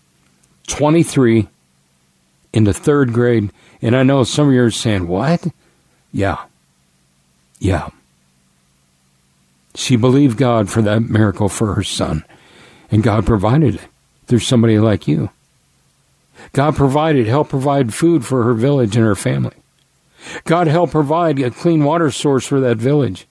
23 0.67 1.49
in 2.53 2.65
the 2.65 2.75
third 2.75 3.15
grade. 3.15 3.51
And 3.81 3.97
I 3.97 4.03
know 4.03 4.23
some 4.23 4.49
of 4.49 4.55
you 4.55 4.65
are 4.65 4.71
saying, 4.71 5.09
What? 5.09 5.47
Yeah. 6.13 6.45
Yeah. 7.59 7.89
She 9.75 9.97
believed 9.97 10.37
God 10.37 10.69
for 10.69 10.83
that 10.83 11.01
miracle 11.01 11.49
for 11.49 11.73
her 11.73 11.83
son. 11.83 12.23
And 12.91 13.03
God 13.03 13.27
provided 13.27 13.77
it 13.77 13.89
through 14.27 14.41
somebody 14.41 14.79
like 14.79 15.07
you. 15.07 15.31
God 16.53 16.75
provided, 16.75 17.27
helped 17.27 17.51
provide 17.51 17.95
food 17.95 18.25
for 18.25 18.43
her 18.45 18.55
village 18.55 18.97
and 18.97 19.05
her 19.05 19.15
family. 19.15 19.55
God 20.45 20.67
help 20.67 20.91
provide 20.91 21.39
a 21.39 21.51
clean 21.51 21.85
water 21.85 22.11
source 22.11 22.47
for 22.47 22.61
that 22.61 22.77
village. 22.77 23.27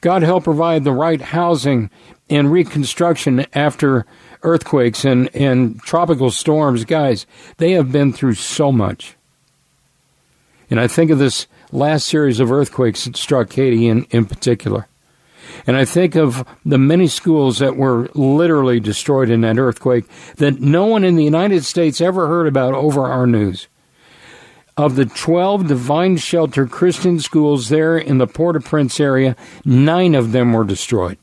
God 0.00 0.22
help 0.22 0.44
provide 0.44 0.84
the 0.84 0.92
right 0.92 1.20
housing 1.20 1.90
and 2.30 2.52
reconstruction 2.52 3.46
after 3.54 4.06
earthquakes 4.42 5.04
and, 5.04 5.34
and 5.34 5.80
tropical 5.82 6.30
storms. 6.30 6.84
Guys, 6.84 7.26
they 7.56 7.72
have 7.72 7.90
been 7.90 8.12
through 8.12 8.34
so 8.34 8.70
much. 8.70 9.14
And 10.70 10.78
I 10.78 10.86
think 10.86 11.10
of 11.10 11.18
this 11.18 11.46
last 11.72 12.06
series 12.06 12.40
of 12.40 12.52
earthquakes 12.52 13.04
that 13.04 13.16
struck 13.16 13.52
Haiti 13.52 13.86
in, 13.88 14.04
in 14.10 14.26
particular. 14.26 14.86
And 15.66 15.76
I 15.76 15.84
think 15.84 16.14
of 16.14 16.46
the 16.64 16.78
many 16.78 17.06
schools 17.06 17.58
that 17.58 17.76
were 17.76 18.08
literally 18.14 18.80
destroyed 18.80 19.30
in 19.30 19.40
that 19.42 19.58
earthquake 19.58 20.04
that 20.36 20.60
no 20.60 20.86
one 20.86 21.04
in 21.04 21.16
the 21.16 21.24
United 21.24 21.64
States 21.64 22.00
ever 22.00 22.26
heard 22.26 22.46
about 22.46 22.74
over 22.74 23.06
our 23.06 23.26
news. 23.26 23.68
Of 24.76 24.94
the 24.94 25.06
12 25.06 25.66
Divine 25.66 26.16
Shelter 26.18 26.66
Christian 26.66 27.18
schools 27.18 27.68
there 27.68 27.98
in 27.98 28.18
the 28.18 28.28
Port 28.28 28.56
au 28.56 28.60
Prince 28.60 29.00
area, 29.00 29.34
nine 29.64 30.14
of 30.14 30.32
them 30.32 30.52
were 30.52 30.64
destroyed. 30.64 31.18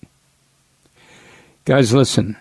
Guys, 1.63 1.93
listen. 1.93 2.37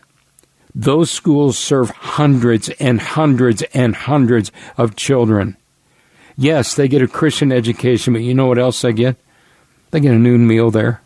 Those 0.75 1.11
schools 1.11 1.57
serve 1.57 1.91
hundreds 1.91 2.69
and 2.81 3.01
hundreds 3.01 3.63
and 3.73 3.95
hundreds 3.95 4.51
of 4.77 4.97
children. 4.97 5.57
Yes, 6.37 6.75
they 6.75 6.89
get 6.89 7.03
a 7.03 7.07
Christian 7.07 7.53
education, 7.53 8.13
but 8.13 8.23
you 8.23 8.35
know 8.35 8.47
what 8.47 8.59
else 8.59 8.83
they 8.83 8.93
get? 8.93 9.17
They 9.93 10.01
get 10.01 10.15
a 10.15 10.19
noon 10.19 10.47
meal 10.47 10.73
there. 10.73 11.01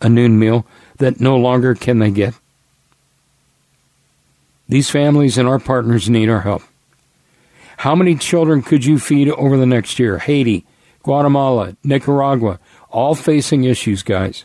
A 0.00 0.08
noon 0.08 0.38
meal 0.38 0.66
that 0.98 1.20
no 1.20 1.36
longer 1.36 1.74
can 1.74 1.98
they 1.98 2.10
get. 2.10 2.34
These 4.68 4.90
families 4.90 5.36
and 5.36 5.48
our 5.48 5.58
partners 5.58 6.08
need 6.08 6.28
our 6.28 6.40
help. 6.40 6.62
How 7.78 7.94
many 7.94 8.14
children 8.14 8.62
could 8.62 8.84
you 8.84 8.98
feed 8.98 9.28
over 9.30 9.56
the 9.56 9.66
next 9.66 9.98
year? 9.98 10.18
Haiti, 10.18 10.64
Guatemala, 11.02 11.76
Nicaragua, 11.82 12.60
all 12.90 13.14
facing 13.14 13.64
issues, 13.64 14.02
guys, 14.02 14.44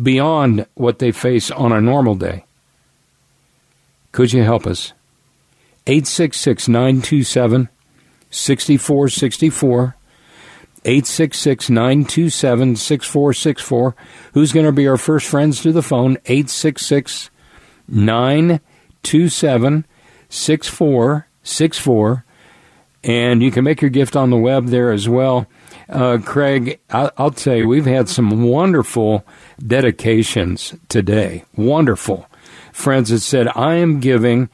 beyond 0.00 0.66
what 0.74 0.98
they 0.98 1.12
face 1.12 1.50
on 1.50 1.72
a 1.72 1.80
normal 1.80 2.14
day. 2.14 2.44
Could 4.12 4.32
you 4.32 4.44
help 4.44 4.66
us? 4.66 4.92
866 5.86 6.68
927 6.68 7.68
6464. 8.30 9.96
866 10.84 11.70
927 11.70 12.76
6464. 12.76 13.96
Who's 14.34 14.52
going 14.52 14.66
to 14.66 14.72
be 14.72 14.86
our 14.86 14.98
first 14.98 15.26
friends 15.26 15.62
to 15.62 15.72
the 15.72 15.82
phone? 15.82 16.18
866 16.26 17.30
927 17.88 19.86
6464. 20.28 22.24
And 23.02 23.42
you 23.42 23.50
can 23.50 23.64
make 23.64 23.82
your 23.82 23.90
gift 23.90 24.16
on 24.16 24.30
the 24.30 24.36
web 24.36 24.68
there 24.68 24.90
as 24.90 25.08
well. 25.08 25.46
Uh, 25.88 26.18
Craig, 26.24 26.80
I'll, 26.90 27.10
I'll 27.18 27.30
tell 27.30 27.56
you, 27.56 27.68
we've 27.68 27.86
had 27.86 28.08
some 28.08 28.44
wonderful 28.44 29.26
dedications 29.64 30.74
today. 30.88 31.44
Wonderful. 31.56 32.26
Friends 32.72 33.10
that 33.10 33.20
said, 33.20 33.48
I 33.54 33.74
am 33.76 34.00
giving 34.00 34.48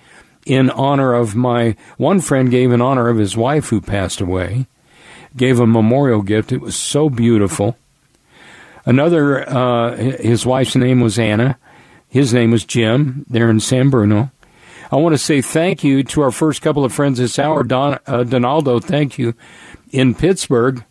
in 0.47 0.71
honor 0.71 1.15
of 1.15 1.37
my 1.37 1.77
one 1.97 2.21
friend 2.21 2.51
gave 2.51 2.73
in 2.73 2.81
honor 2.81 3.09
of 3.09 3.19
his 3.19 3.37
wife 3.37 3.69
who 3.69 3.81
passed 3.81 4.21
away 4.21 4.67
gave 5.37 5.61
a 5.61 5.67
memorial 5.67 6.23
gift. 6.23 6.53
It 6.53 6.61
was 6.61 6.77
so 6.77 7.09
beautiful. 7.09 7.77
Another 8.85 9.49
uh, 9.49 9.97
his 9.97 10.47
wife's 10.47 10.77
name 10.77 11.01
was 11.01 11.19
anna. 11.19 11.59
His 12.09 12.35
name 12.35 12.51
was 12.51 12.65
jim 12.65 13.25
they're 13.29 13.51
in 13.51 13.61
san 13.61 13.91
bruno. 13.91 14.31
I 14.91 14.97
want 14.97 15.13
to 15.15 15.19
say 15.19 15.41
thank 15.41 15.85
you 15.85 16.03
to 16.03 16.23
our 16.23 16.33
first 16.33 16.63
couple 16.63 16.85
of 16.85 16.93
friends 16.93 17.19
this 17.19 17.39
hour. 17.39 17.63
Don, 17.63 17.99
uh, 18.07 18.25
donaldo 18.25 18.81
thank 18.81 19.19
you. 19.19 19.35
In 19.93 20.15
pittsburg 20.15 20.85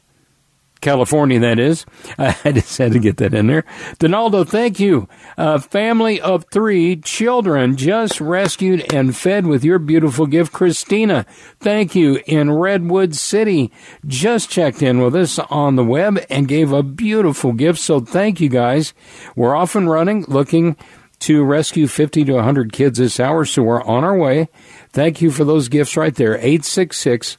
California, 0.82 1.40
that 1.40 1.60
is. 1.60 1.86
I 2.18 2.52
just 2.52 2.78
had 2.78 2.94
to 2.94 3.00
get 3.00 3.18
that 3.18 3.34
in 3.34 3.48
there. 3.48 3.66
Donaldo, 4.00 4.44
thank 4.44 4.80
you. 4.80 5.08
A 5.38 5.60
family 5.60 6.22
of 6.22 6.46
three 6.52 6.96
children 6.98 7.76
just 7.76 8.22
rescued 8.22 8.92
and 8.94 9.16
fed 9.16 9.46
with 9.46 9.64
your 9.64 9.80
beautiful 9.80 10.26
gift. 10.26 10.54
Christina, 10.54 11.26
thank 11.60 11.96
you. 11.96 12.22
In 12.26 12.52
Redwood 12.52 13.16
City, 13.16 13.72
just 14.06 14.50
checked 14.50 14.82
in 14.82 15.02
with 15.02 15.16
us 15.16 15.40
on 15.40 15.76
the 15.76 15.84
web 15.84 16.26
and 16.30 16.48
gave 16.48 16.72
a 16.72 16.84
beautiful 16.84 17.54
gift. 17.54 17.80
So 17.80 18.00
thank 18.00 18.40
you 18.40 18.50
guys. 18.50 18.94
We're 19.36 19.56
off 19.56 19.76
and 19.76 19.90
running, 19.90 20.26
looking 20.28 20.78
to 21.20 21.44
rescue 21.44 21.88
50 21.88 22.24
to 22.26 22.34
100 22.34 22.72
kids 22.72 22.98
this 22.98 23.20
hour. 23.20 23.44
So 23.46 23.64
we're 23.64 23.84
on 23.84 24.04
our 24.04 24.18
way. 24.18 24.48
Thank 24.92 25.22
you 25.22 25.32
for 25.32 25.44
those 25.44 25.68
gifts 25.68 25.98
right 25.98 26.16
there. 26.16 26.36
866 26.36 27.38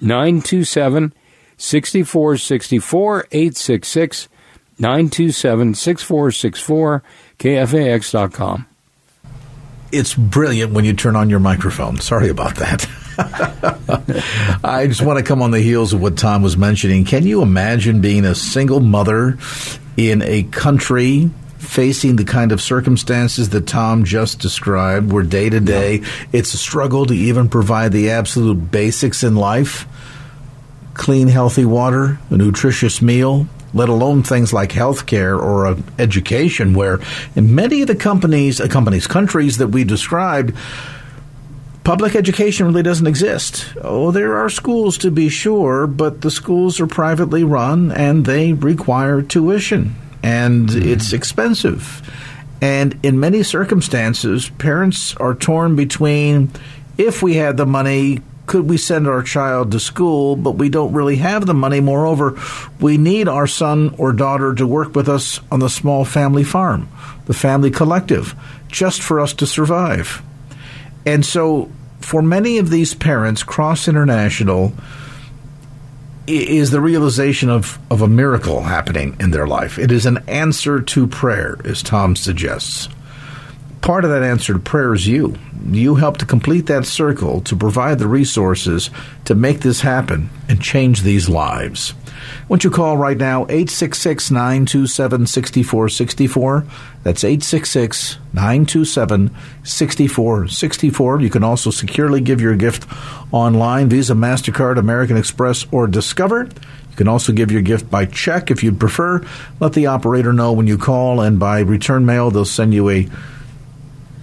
927 0.00 1.12
6464 1.58 3.26
866 3.30 4.28
927 4.78 5.74
6464 5.74 7.02
KFAX.com. 7.38 8.66
It's 9.90 10.14
brilliant 10.14 10.72
when 10.72 10.84
you 10.84 10.92
turn 10.92 11.16
on 11.16 11.30
your 11.30 11.40
microphone. 11.40 11.98
Sorry 11.98 12.28
about 12.28 12.56
that. 12.56 12.86
I 14.62 14.86
just 14.86 15.02
want 15.02 15.18
to 15.18 15.24
come 15.24 15.42
on 15.42 15.50
the 15.50 15.60
heels 15.60 15.92
of 15.92 16.00
what 16.00 16.16
Tom 16.16 16.42
was 16.42 16.56
mentioning. 16.56 17.04
Can 17.04 17.26
you 17.26 17.42
imagine 17.42 18.00
being 18.00 18.24
a 18.24 18.34
single 18.34 18.80
mother 18.80 19.38
in 19.96 20.22
a 20.22 20.44
country 20.44 21.30
facing 21.58 22.16
the 22.16 22.24
kind 22.24 22.52
of 22.52 22.60
circumstances 22.60 23.48
that 23.48 23.66
Tom 23.66 24.04
just 24.04 24.38
described, 24.38 25.10
where 25.10 25.24
day 25.24 25.50
to 25.50 25.58
day 25.58 26.02
it's 26.32 26.54
a 26.54 26.58
struggle 26.58 27.06
to 27.06 27.14
even 27.14 27.48
provide 27.48 27.92
the 27.92 28.10
absolute 28.10 28.70
basics 28.70 29.24
in 29.24 29.36
life? 29.36 29.86
Clean, 30.98 31.28
healthy 31.28 31.64
water, 31.64 32.18
a 32.28 32.36
nutritious 32.36 33.00
meal, 33.00 33.46
let 33.72 33.88
alone 33.88 34.22
things 34.22 34.52
like 34.52 34.70
healthcare 34.70 35.40
or 35.40 35.66
uh, 35.66 35.80
education, 35.98 36.74
where 36.74 37.00
in 37.34 37.54
many 37.54 37.80
of 37.80 37.88
the 37.88 37.96
companies, 37.96 38.60
uh, 38.60 38.68
companies, 38.68 39.06
countries 39.06 39.56
that 39.58 39.68
we 39.68 39.84
described, 39.84 40.54
public 41.84 42.14
education 42.14 42.66
really 42.66 42.82
doesn't 42.82 43.06
exist. 43.06 43.72
Oh, 43.80 44.10
there 44.10 44.36
are 44.36 44.50
schools 44.50 44.98
to 44.98 45.10
be 45.10 45.28
sure, 45.28 45.86
but 45.86 46.20
the 46.20 46.30
schools 46.30 46.80
are 46.80 46.86
privately 46.86 47.44
run 47.44 47.92
and 47.92 48.26
they 48.26 48.52
require 48.52 49.22
tuition, 49.22 49.94
and 50.22 50.68
mm-hmm. 50.68 50.88
it's 50.88 51.12
expensive. 51.12 52.02
And 52.60 52.98
in 53.04 53.20
many 53.20 53.44
circumstances, 53.44 54.50
parents 54.58 55.14
are 55.16 55.34
torn 55.34 55.76
between 55.76 56.50
if 56.96 57.22
we 57.22 57.34
had 57.34 57.56
the 57.56 57.66
money, 57.66 58.20
could 58.48 58.68
we 58.68 58.76
send 58.76 59.06
our 59.06 59.22
child 59.22 59.70
to 59.70 59.78
school, 59.78 60.34
but 60.34 60.52
we 60.52 60.68
don't 60.68 60.92
really 60.92 61.16
have 61.16 61.46
the 61.46 61.54
money. 61.54 61.80
Moreover, 61.80 62.36
we 62.80 62.96
need 62.96 63.28
our 63.28 63.46
son 63.46 63.94
or 63.98 64.12
daughter 64.12 64.54
to 64.54 64.66
work 64.66 64.96
with 64.96 65.08
us 65.08 65.38
on 65.52 65.60
the 65.60 65.68
small 65.68 66.04
family 66.04 66.44
farm, 66.44 66.88
the 67.26 67.34
family 67.34 67.70
collective, 67.70 68.34
just 68.68 69.02
for 69.02 69.20
us 69.20 69.32
to 69.34 69.46
survive. 69.46 70.22
And 71.06 71.24
so, 71.24 71.70
for 72.00 72.22
many 72.22 72.58
of 72.58 72.70
these 72.70 72.94
parents, 72.94 73.42
Cross 73.42 73.86
International 73.86 74.72
is 76.26 76.70
the 76.70 76.80
realization 76.80 77.48
of, 77.48 77.78
of 77.90 78.02
a 78.02 78.08
miracle 78.08 78.62
happening 78.62 79.16
in 79.20 79.30
their 79.30 79.46
life. 79.46 79.78
It 79.78 79.92
is 79.92 80.04
an 80.04 80.18
answer 80.28 80.80
to 80.80 81.06
prayer, 81.06 81.58
as 81.64 81.82
Tom 81.82 82.16
suggests 82.16 82.88
part 83.80 84.04
of 84.04 84.10
that 84.10 84.22
answer 84.22 84.52
to 84.52 84.58
prayer 84.58 84.94
is 84.94 85.06
you. 85.06 85.36
You 85.66 85.96
help 85.96 86.18
to 86.18 86.26
complete 86.26 86.66
that 86.66 86.86
circle 86.86 87.40
to 87.42 87.56
provide 87.56 87.98
the 87.98 88.06
resources 88.06 88.90
to 89.24 89.34
make 89.34 89.60
this 89.60 89.80
happen 89.80 90.30
and 90.48 90.60
change 90.60 91.02
these 91.02 91.28
lives. 91.28 91.94
Won't 92.48 92.64
you 92.64 92.70
call 92.70 92.96
right 92.96 93.16
now 93.16 93.42
866 93.42 94.30
927 94.30 95.26
6464? 95.26 96.66
That's 97.02 97.24
866 97.24 98.18
927 98.32 99.30
6464. 99.62 101.20
You 101.20 101.30
can 101.30 101.44
also 101.44 101.70
securely 101.70 102.20
give 102.20 102.40
your 102.40 102.56
gift 102.56 102.86
online 103.32 103.88
Visa, 103.88 104.14
MasterCard, 104.14 104.78
American 104.78 105.16
Express, 105.16 105.66
or 105.70 105.86
Discover. 105.86 106.44
You 106.44 106.96
can 106.96 107.08
also 107.08 107.32
give 107.32 107.52
your 107.52 107.62
gift 107.62 107.90
by 107.90 108.06
check 108.06 108.50
if 108.50 108.62
you'd 108.62 108.80
prefer. 108.80 109.24
Let 109.60 109.74
the 109.74 109.86
operator 109.86 110.32
know 110.32 110.52
when 110.52 110.66
you 110.66 110.78
call, 110.78 111.20
and 111.20 111.38
by 111.38 111.60
return 111.60 112.04
mail, 112.06 112.30
they'll 112.30 112.44
send 112.44 112.74
you 112.74 112.88
a 112.90 113.08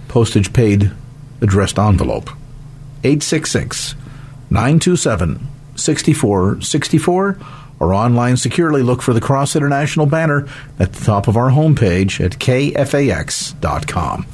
postage 0.08 0.52
paid 0.52 0.92
addressed 1.40 1.78
envelope. 1.78 2.30
866 3.04 3.94
927 4.50 5.48
6464 5.76 7.38
or 7.78 7.92
online 7.92 8.36
securely 8.36 8.82
look 8.82 9.02
for 9.02 9.12
the 9.12 9.20
Cross 9.20 9.54
International 9.56 10.06
banner 10.06 10.48
at 10.78 10.92
the 10.92 11.04
top 11.04 11.28
of 11.28 11.36
our 11.36 11.50
homepage 11.50 12.24
at 12.24 12.32
kfax.com. 12.38 14.26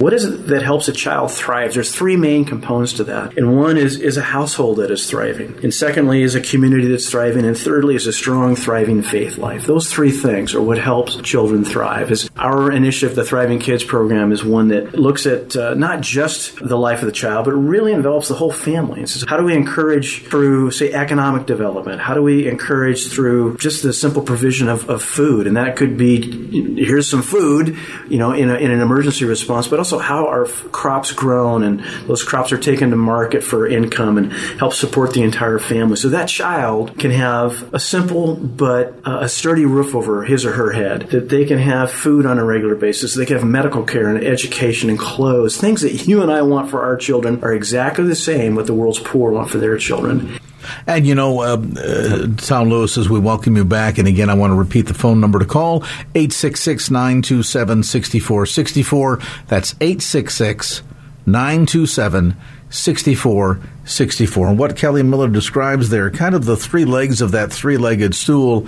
What 0.00 0.14
is 0.14 0.24
it 0.24 0.46
that 0.46 0.62
helps 0.62 0.88
a 0.88 0.94
child 0.94 1.30
thrive? 1.30 1.74
There's 1.74 1.94
three 1.94 2.16
main 2.16 2.46
components 2.46 2.94
to 2.94 3.04
that. 3.04 3.36
And 3.36 3.54
one 3.58 3.76
is, 3.76 4.00
is 4.00 4.16
a 4.16 4.22
household 4.22 4.78
that 4.78 4.90
is 4.90 5.10
thriving. 5.10 5.62
And 5.62 5.74
secondly 5.74 6.22
is 6.22 6.34
a 6.34 6.40
community 6.40 6.88
that's 6.88 7.10
thriving. 7.10 7.44
And 7.44 7.54
thirdly 7.54 7.96
is 7.96 8.06
a 8.06 8.12
strong, 8.14 8.56
thriving 8.56 9.02
faith 9.02 9.36
life. 9.36 9.66
Those 9.66 9.92
three 9.92 10.10
things 10.10 10.54
are 10.54 10.62
what 10.62 10.78
helps 10.78 11.16
children 11.16 11.66
thrive. 11.66 12.10
Is 12.10 12.30
our 12.36 12.72
initiative, 12.72 13.14
the 13.14 13.26
Thriving 13.26 13.58
Kids 13.58 13.84
program, 13.84 14.32
is 14.32 14.42
one 14.42 14.68
that 14.68 14.98
looks 14.98 15.26
at 15.26 15.54
uh, 15.54 15.74
not 15.74 16.00
just 16.00 16.56
the 16.66 16.78
life 16.78 17.00
of 17.00 17.06
the 17.06 17.12
child, 17.12 17.44
but 17.44 17.52
really 17.52 17.92
envelops 17.92 18.28
the 18.28 18.34
whole 18.34 18.52
family. 18.52 19.02
It's 19.02 19.22
how 19.28 19.36
do 19.36 19.44
we 19.44 19.52
encourage 19.52 20.22
through, 20.22 20.70
say, 20.70 20.94
economic 20.94 21.44
development? 21.44 22.00
How 22.00 22.14
do 22.14 22.22
we 22.22 22.48
encourage 22.48 23.12
through 23.12 23.58
just 23.58 23.82
the 23.82 23.92
simple 23.92 24.22
provision 24.22 24.70
of, 24.70 24.88
of 24.88 25.02
food? 25.02 25.46
And 25.46 25.58
that 25.58 25.76
could 25.76 25.98
be, 25.98 26.82
here's 26.82 27.06
some 27.06 27.20
food, 27.20 27.76
you 28.08 28.16
know, 28.16 28.32
in, 28.32 28.48
a, 28.48 28.54
in 28.54 28.70
an 28.70 28.80
emergency 28.80 29.26
response, 29.26 29.68
but 29.68 29.78
also 29.78 29.89
how 29.98 30.26
are 30.26 30.46
crops 30.46 31.12
grown 31.12 31.62
and 31.62 31.80
those 32.06 32.22
crops 32.22 32.52
are 32.52 32.58
taken 32.58 32.90
to 32.90 32.96
market 32.96 33.42
for 33.42 33.66
income 33.66 34.18
and 34.18 34.32
help 34.32 34.72
support 34.72 35.12
the 35.12 35.22
entire 35.22 35.58
family. 35.58 35.96
So 35.96 36.08
that 36.10 36.28
child 36.28 36.98
can 36.98 37.10
have 37.10 37.72
a 37.74 37.80
simple 37.80 38.36
but 38.36 38.94
uh, 39.04 39.20
a 39.22 39.28
sturdy 39.28 39.64
roof 39.64 39.94
over 39.94 40.24
his 40.24 40.44
or 40.44 40.52
her 40.52 40.72
head, 40.72 41.08
that 41.10 41.28
they 41.28 41.44
can 41.44 41.58
have 41.58 41.90
food 41.90 42.26
on 42.26 42.38
a 42.38 42.44
regular 42.44 42.74
basis, 42.74 43.14
they 43.14 43.26
can 43.26 43.36
have 43.36 43.46
medical 43.46 43.84
care 43.84 44.08
and 44.08 44.24
education 44.24 44.90
and 44.90 44.98
clothes. 44.98 45.56
Things 45.56 45.82
that 45.82 46.06
you 46.06 46.22
and 46.22 46.30
I 46.30 46.42
want 46.42 46.70
for 46.70 46.82
our 46.82 46.96
children 46.96 47.42
are 47.42 47.52
exactly 47.52 48.04
the 48.04 48.14
same 48.14 48.54
what 48.54 48.66
the 48.66 48.74
world's 48.74 48.98
poor 48.98 49.32
want 49.32 49.50
for 49.50 49.58
their 49.58 49.76
children. 49.76 50.38
And 50.86 51.06
you 51.06 51.14
know, 51.14 51.40
uh, 51.40 51.62
uh, 51.76 52.26
Tom 52.36 52.68
Lewis 52.68 52.94
says 52.94 53.08
we 53.08 53.18
welcome 53.18 53.56
you 53.56 53.64
back. 53.64 53.98
And 53.98 54.06
again, 54.08 54.30
I 54.30 54.34
want 54.34 54.50
to 54.52 54.56
repeat 54.56 54.86
the 54.86 54.94
phone 54.94 55.20
number 55.20 55.38
to 55.38 55.44
call 55.44 55.82
866 56.14 56.90
927 56.90 57.82
6464. 57.82 59.20
That's 59.48 59.74
866 59.80 60.82
927 61.26 62.36
6464. 62.70 64.46
And 64.46 64.58
what 64.58 64.76
Kelly 64.76 65.02
Miller 65.02 65.28
describes 65.28 65.90
there, 65.90 66.10
kind 66.10 66.34
of 66.34 66.44
the 66.44 66.56
three 66.56 66.84
legs 66.84 67.20
of 67.20 67.32
that 67.32 67.52
three 67.52 67.76
legged 67.76 68.14
stool, 68.14 68.66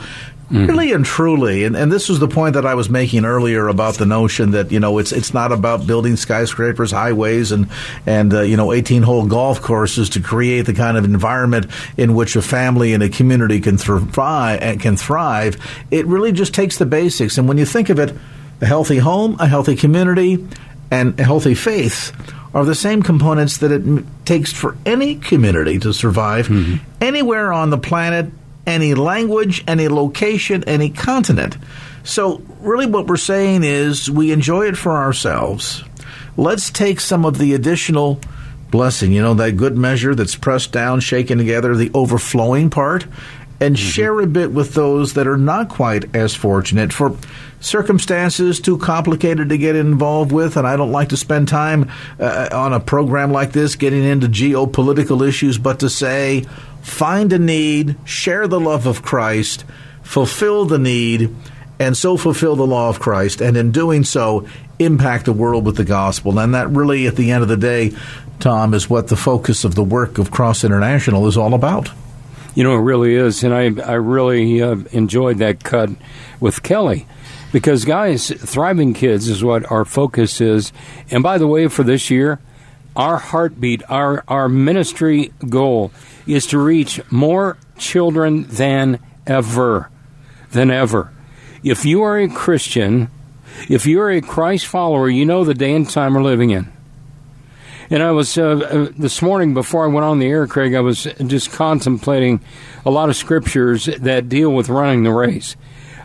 Mm-hmm. 0.53 0.67
Really 0.67 0.93
and 0.93 1.03
truly, 1.03 1.65
and, 1.65 1.75
and 1.75 1.91
this 1.91 2.11
was 2.11 2.19
the 2.19 2.29
point 2.29 2.55
that 2.55 2.67
I 2.67 2.75
was 2.75 2.91
making 2.91 3.25
earlier 3.25 3.69
about 3.69 3.95
the 3.95 4.05
notion 4.05 4.51
that 4.51 4.71
you 4.71 4.81
know 4.81 4.99
it's 4.99 5.11
it's 5.11 5.33
not 5.33 5.51
about 5.51 5.87
building 5.87 6.15
skyscrapers, 6.15 6.91
highways, 6.91 7.53
and 7.53 7.71
and 8.05 8.35
uh, 8.35 8.43
you 8.43 8.59
know 8.59 8.71
eighteen 8.71 9.03
hole 9.03 9.25
golf 9.25 9.62
courses 9.62 10.11
to 10.11 10.21
create 10.21 10.67
the 10.67 10.75
kind 10.75 10.99
of 10.99 11.07
environment 11.07 11.69
in 11.97 12.15
which 12.15 12.37
a 12.37 12.43
family 12.43 12.93
and 12.93 13.03
a 13.03 13.09
community 13.09 13.61
can 13.61 13.79
thrive 13.79 14.61
and 14.61 14.79
can 14.79 14.95
thrive. 14.95 15.57
It 15.91 16.05
really 16.05 16.33
just 16.33 16.53
takes 16.53 16.77
the 16.77 16.85
basics, 16.85 17.38
and 17.38 17.49
when 17.49 17.57
you 17.57 17.65
think 17.65 17.88
of 17.88 17.99
it, 17.99 18.15
a 18.61 18.67
healthy 18.67 18.99
home, 18.99 19.37
a 19.41 19.47
healthy 19.47 19.75
community, 19.75 20.47
and 20.91 21.19
a 21.19 21.25
healthy 21.25 21.55
faith 21.55 22.12
are 22.53 22.67
the 22.67 22.75
same 22.75 23.03
components 23.03 23.57
that 23.59 23.73
it 23.73 24.05
takes 24.27 24.53
for 24.53 24.77
any 24.85 25.15
community 25.15 25.79
to 25.79 25.95
survive 25.95 26.49
mm-hmm. 26.49 26.77
anywhere 27.01 27.55
on 27.55 27.71
the 27.71 27.79
planet 27.79 28.27
any 28.66 28.94
language, 28.94 29.64
any 29.66 29.88
location, 29.88 30.64
any 30.64 30.90
continent. 30.90 31.57
So, 32.05 32.42
really, 32.61 32.87
what 32.87 33.07
we're 33.07 33.16
saying 33.16 33.62
is 33.64 34.11
we 34.11 34.33
enjoy 34.33 34.66
it 34.66 34.77
for 34.77 34.92
ourselves. 34.92 35.85
Let's 36.37 36.70
take 36.70 37.01
some 37.01 37.25
of 37.25 37.38
the 37.38 37.55
additional 37.55 38.20
blessing, 38.70 39.12
you 39.12 39.22
know, 39.22 39.35
that 39.35 39.53
good 39.53 39.77
measure 39.77 40.14
that's 40.14 40.35
pressed 40.35 40.72
down, 40.72 41.01
shaken 41.01 41.38
together, 41.38 41.77
the 41.77 41.90
overflowing 41.94 42.70
part, 42.70 43.05
and 43.61 43.77
mm-hmm. 43.77 43.88
share 43.88 44.18
a 44.20 44.27
bit 44.27 44.51
with 44.51 44.75
those 44.75 45.12
that 45.14 45.29
are 45.29 45.37
not 45.37 45.68
quite 45.68 46.16
as 46.16 46.35
fortunate 46.35 46.92
for 46.92 47.16
circumstances 47.61 48.59
too 48.61 48.77
complicated 48.79 49.51
to 49.51 49.59
get 49.59 49.77
involved 49.77 50.33
with. 50.33 50.57
And 50.57 50.66
I 50.66 50.77
don't 50.77 50.90
like 50.90 51.11
to 51.11 51.16
spend 51.16 51.46
time 51.46 51.90
uh, 52.18 52.48
on 52.51 52.72
a 52.72 52.81
program 52.81 53.31
like 53.31 53.53
this 53.53 53.77
getting 53.77 54.03
into 54.03 54.27
geopolitical 54.27 55.27
issues, 55.27 55.59
but 55.59 55.81
to 55.81 55.88
say, 55.88 56.44
find 56.83 57.33
a 57.33 57.38
need, 57.38 57.97
share 58.05 58.47
the 58.47 58.61
love 58.61 58.87
of 58.87 59.03
Christ, 59.03 59.64
fulfill 60.03 60.66
the 60.66 60.79
need, 60.79 61.35
and 61.79 61.97
so 61.97 62.16
fulfill 62.16 62.55
the 62.57 62.66
law 62.66 62.88
of 62.88 63.01
Christ, 63.01 63.40
and 63.40 63.57
in 63.57 63.73
doing 63.73 64.05
so, 64.05 64.47
impact 64.79 65.25
the 65.25 65.33
world 65.33 65.64
with 65.64 65.77
the 65.77 65.85
gospel. 65.85 66.38
And 66.38 66.55
that 66.55 66.68
really, 66.68 67.07
at 67.07 67.16
the 67.16 67.31
end 67.31 67.42
of 67.42 67.49
the 67.49 67.57
day, 67.57 67.92
Tom, 68.40 68.75
is 68.75 68.90
what 68.90 69.09
the 69.09 69.16
focus 69.16 69.64
of 69.64 69.75
the 69.75 69.85
work 69.85 70.18
of 70.18 70.31
Cross 70.31 70.64
International 70.64 71.27
is 71.27 71.37
all 71.37 71.55
about. 71.55 71.90
You 72.55 72.64
know, 72.64 72.75
it 72.75 72.81
really 72.81 73.14
is. 73.14 73.42
And 73.45 73.55
I, 73.55 73.83
I 73.83 73.95
really 73.95 74.61
uh, 74.61 74.77
enjoyed 74.92 75.38
that 75.38 75.64
cut 75.64 75.90
with 76.40 76.62
Kelly. 76.62 77.07
Because, 77.53 77.85
guys, 77.85 78.31
Thriving 78.31 78.95
Kids 78.95 79.29
is 79.29 79.45
what 79.45 79.71
our 79.71 79.85
focus 79.85 80.40
is. 80.40 80.73
And 81.11 81.23
by 81.23 81.38
the 81.38 81.47
way, 81.47 81.68
for 81.68 81.83
this 81.83 82.11
year, 82.11 82.40
our 82.95 83.19
heartbeat, 83.19 83.83
our, 83.89 84.25
our 84.29 84.49
ministry 84.49 85.33
goal 85.49 85.93
is 86.27 86.47
to 86.49 86.59
reach 86.59 87.01
more 87.11 87.57
children 87.79 88.45
than 88.45 88.99
ever. 89.27 89.91
Than 90.51 90.71
ever. 90.71 91.13
If 91.65 91.85
you 91.85 92.03
are 92.03 92.19
a 92.19 92.29
Christian, 92.29 93.11
if 93.69 93.87
you're 93.87 94.11
a 94.11 94.21
Christ 94.21 94.67
follower, 94.67 95.09
you 95.09 95.25
know 95.25 95.45
the 95.45 95.55
day 95.55 95.75
and 95.75 95.89
time 95.89 96.15
we're 96.15 96.23
living 96.23 96.51
in. 96.51 96.73
And 97.91 98.03
I 98.03 98.11
was, 98.13 98.39
uh, 98.39 98.43
uh, 98.43 98.89
this 98.97 99.21
morning 99.21 99.53
before 99.53 99.85
I 99.85 99.89
went 99.89 100.05
on 100.05 100.19
the 100.19 100.27
air, 100.27 100.47
Craig, 100.47 100.75
I 100.75 100.81
was 100.81 101.05
just 101.27 101.53
contemplating 101.53 102.41
a 102.87 102.91
lot 102.91 103.11
of 103.11 103.17
scriptures 103.17 103.85
that 103.85 104.29
deal 104.29 104.51
with 104.53 104.69
running 104.69 105.03
the 105.03 105.13
race. 105.13 105.57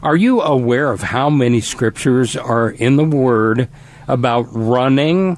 Are 0.03 0.15
you 0.15 0.41
aware 0.41 0.91
of 0.91 1.01
how 1.01 1.29
many 1.29 1.61
scriptures 1.61 2.35
are 2.35 2.69
in 2.69 2.97
the 2.97 3.05
Word 3.05 3.69
about 4.07 4.47
running 4.51 5.37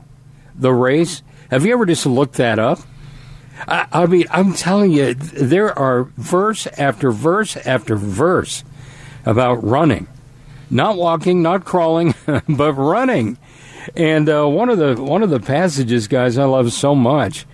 the 0.56 0.74
race? 0.74 1.22
Have 1.50 1.66
you 1.66 1.74
ever 1.74 1.86
just 1.86 2.06
looked 2.06 2.36
that 2.36 2.60
up? 2.60 2.80
I, 3.68 3.88
I 3.92 4.06
mean, 4.06 4.26
I'm 4.32 4.54
telling 4.54 4.92
you, 4.92 5.14
there 5.14 5.78
are 5.78 6.04
verse 6.18 6.68
after 6.78 7.12
verse 7.12 7.58
after 7.58 7.96
verse 7.96 8.64
about 9.26 9.64
running, 9.64 10.08
not 10.70 10.96
walking, 10.96 11.42
not 11.42 11.66
crawling, 11.66 12.14
but 12.48 12.74
running. 12.74 13.38
And 13.96 14.30
uh, 14.30 14.46
one 14.46 14.70
of 14.70 14.78
the 14.78 15.02
one 15.02 15.24
of 15.24 15.30
the 15.30 15.40
passages, 15.40 16.08
guys, 16.08 16.38
I 16.38 16.46
love 16.46 16.72
so 16.72 16.94
much. 16.94 17.46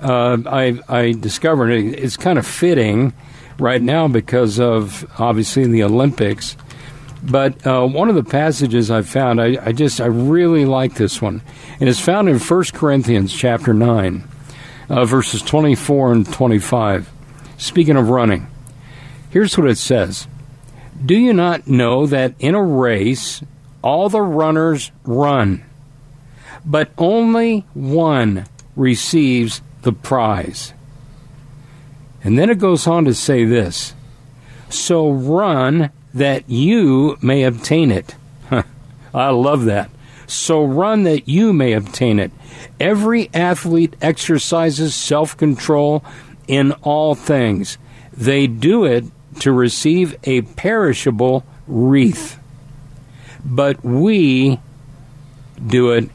Uh, 0.00 0.38
I 0.46 0.80
I 0.88 1.12
discovered 1.12 1.70
it, 1.70 1.98
it's 1.98 2.16
kind 2.16 2.38
of 2.38 2.46
fitting 2.46 3.12
right 3.58 3.80
now 3.80 4.08
because 4.08 4.58
of 4.58 5.06
obviously 5.20 5.66
the 5.66 5.84
Olympics. 5.84 6.56
But 7.24 7.66
uh, 7.66 7.86
one 7.86 8.10
of 8.10 8.14
the 8.14 8.24
passages 8.24 8.90
I 8.90 9.00
found, 9.00 9.40
I, 9.40 9.56
I, 9.64 9.72
just 9.72 9.98
I 9.98 10.06
really 10.06 10.66
like 10.66 10.94
this 10.94 11.22
one, 11.22 11.40
and 11.80 11.88
it's 11.88 12.00
found 12.00 12.28
in 12.28 12.38
1 12.38 12.64
Corinthians 12.74 13.32
chapter 13.32 13.72
nine 13.72 14.28
uh, 14.90 15.06
verses 15.06 15.40
24 15.40 16.12
and 16.12 16.32
25. 16.32 17.10
Speaking 17.56 17.96
of 17.96 18.10
running, 18.10 18.46
here's 19.30 19.56
what 19.56 19.70
it 19.70 19.78
says 19.78 20.26
Do 21.04 21.14
you 21.14 21.32
not 21.32 21.66
know 21.66 22.06
that 22.06 22.34
in 22.38 22.54
a 22.54 22.62
race 22.62 23.42
all 23.82 24.10
the 24.10 24.20
runners 24.20 24.90
run, 25.04 25.64
but 26.62 26.90
only 26.98 27.60
one 27.72 28.46
receives 28.76 29.62
the 29.80 29.92
prize? 29.92 30.74
And 32.22 32.38
then 32.38 32.50
it 32.50 32.58
goes 32.58 32.86
on 32.86 33.06
to 33.06 33.14
say 33.14 33.46
this 33.46 33.94
So 34.68 35.10
run 35.10 35.90
that 36.14 36.48
you 36.48 37.18
may 37.20 37.42
obtain 37.42 37.90
it. 37.90 38.14
I 39.14 39.30
love 39.30 39.64
that. 39.66 39.90
So 40.26 40.64
run 40.64 41.02
that 41.02 41.28
you 41.28 41.52
may 41.52 41.72
obtain 41.72 42.18
it. 42.18 42.30
Every 42.80 43.28
athlete 43.34 43.94
exercises 44.00 44.94
self 44.94 45.36
control 45.36 46.04
in 46.48 46.72
all 46.82 47.14
things. 47.14 47.78
They 48.12 48.46
do 48.46 48.84
it 48.84 49.04
to 49.40 49.52
receive 49.52 50.16
a 50.24 50.42
perishable 50.42 51.44
wreath. 51.66 52.38
But 53.44 53.84
we 53.84 54.60
do 55.64 55.90
it 55.90 56.08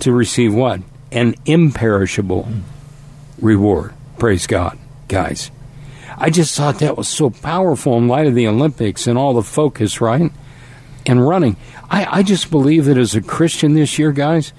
to 0.00 0.12
receive 0.12 0.54
what? 0.54 0.80
An 1.12 1.34
imperishable 1.44 2.48
reward. 3.40 3.92
Praise 4.18 4.46
God, 4.46 4.78
guys. 5.08 5.50
I 6.16 6.30
just 6.30 6.56
thought 6.56 6.78
that 6.78 6.96
was 6.96 7.08
so 7.08 7.30
powerful 7.30 7.96
in 7.98 8.08
light 8.08 8.26
of 8.26 8.34
the 8.34 8.46
Olympics 8.46 9.06
and 9.06 9.18
all 9.18 9.34
the 9.34 9.42
focus, 9.42 10.00
right? 10.00 10.30
And 11.06 11.26
running. 11.26 11.56
I, 11.90 12.18
I 12.18 12.22
just 12.22 12.50
believe 12.50 12.84
that 12.86 12.98
as 12.98 13.14
a 13.14 13.20
Christian 13.20 13.74
this 13.74 13.98
year, 13.98 14.12
guys, 14.12 14.52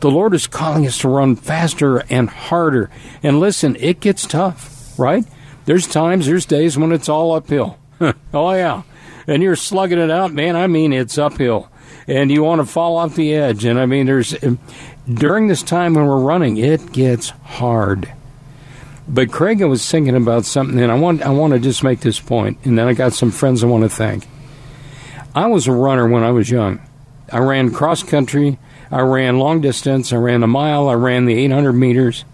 the 0.00 0.10
Lord 0.10 0.34
is 0.34 0.46
calling 0.46 0.86
us 0.86 0.98
to 0.98 1.08
run 1.08 1.36
faster 1.36 1.98
and 2.10 2.28
harder. 2.28 2.90
And 3.22 3.38
listen, 3.38 3.76
it 3.80 4.00
gets 4.00 4.26
tough, 4.26 4.98
right? 4.98 5.24
There's 5.66 5.86
times, 5.86 6.26
there's 6.26 6.46
days 6.46 6.78
when 6.78 6.92
it's 6.92 7.08
all 7.08 7.32
uphill. 7.32 7.78
oh, 8.00 8.52
yeah. 8.52 8.82
And 9.26 9.42
you're 9.42 9.56
slugging 9.56 9.98
it 9.98 10.10
out, 10.10 10.32
man. 10.32 10.56
I 10.56 10.66
mean, 10.66 10.92
it's 10.92 11.18
uphill. 11.18 11.70
And 12.06 12.30
you 12.30 12.42
want 12.42 12.60
to 12.60 12.66
fall 12.66 12.96
off 12.96 13.14
the 13.14 13.34
edge. 13.34 13.64
And 13.64 13.78
I 13.78 13.86
mean, 13.86 14.06
there's, 14.06 14.34
during 15.12 15.46
this 15.46 15.62
time 15.62 15.94
when 15.94 16.06
we're 16.06 16.18
running, 16.18 16.56
it 16.56 16.92
gets 16.92 17.30
hard. 17.30 18.10
But 19.12 19.32
Craig, 19.32 19.60
I 19.60 19.66
was 19.66 19.88
thinking 19.90 20.14
about 20.14 20.44
something, 20.44 20.78
and 20.78 20.92
I 20.92 20.94
want, 20.94 21.22
I 21.22 21.30
want 21.30 21.52
to 21.52 21.58
just 21.58 21.82
make 21.82 22.00
this 22.00 22.20
point, 22.20 22.58
and 22.64 22.78
then 22.78 22.86
I 22.86 22.92
got 22.92 23.12
some 23.12 23.30
friends 23.30 23.64
I 23.64 23.66
want 23.66 23.82
to 23.82 23.88
thank. 23.88 24.26
I 25.34 25.46
was 25.46 25.66
a 25.66 25.72
runner 25.72 26.08
when 26.08 26.22
I 26.22 26.30
was 26.30 26.48
young. 26.48 26.80
I 27.32 27.38
ran 27.38 27.72
cross 27.72 28.02
country, 28.02 28.58
I 28.90 29.00
ran 29.00 29.38
long 29.38 29.60
distance. 29.60 30.12
I 30.12 30.16
ran 30.16 30.42
a 30.42 30.48
mile. 30.48 30.88
I 30.88 30.94
ran 30.94 31.26
the 31.26 31.34
800 31.34 31.72
meters. 31.72 32.24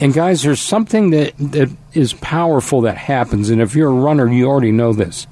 And 0.00 0.12
guys, 0.12 0.42
there's 0.42 0.60
something 0.60 1.10
that, 1.10 1.34
that 1.38 1.70
is 1.94 2.12
powerful 2.14 2.82
that 2.82 2.98
happens. 2.98 3.50
And 3.50 3.60
if 3.60 3.74
you're 3.74 3.90
a 3.90 3.92
runner, 3.92 4.30
you 4.30 4.46
already 4.46 4.72
know 4.72 4.92
this. 4.92 5.26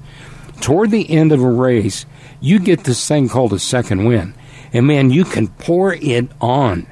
Toward 0.61 0.91
the 0.91 1.09
end 1.09 1.31
of 1.31 1.43
a 1.43 1.51
race, 1.51 2.05
you 2.39 2.59
get 2.59 2.85
this 2.85 3.07
thing 3.07 3.29
called 3.29 3.53
a 3.53 3.59
second 3.59 4.05
wind. 4.05 4.33
And 4.73 4.87
man, 4.87 5.11
you 5.11 5.25
can 5.25 5.49
pour 5.49 5.93
it 5.93 6.29
on. 6.39 6.87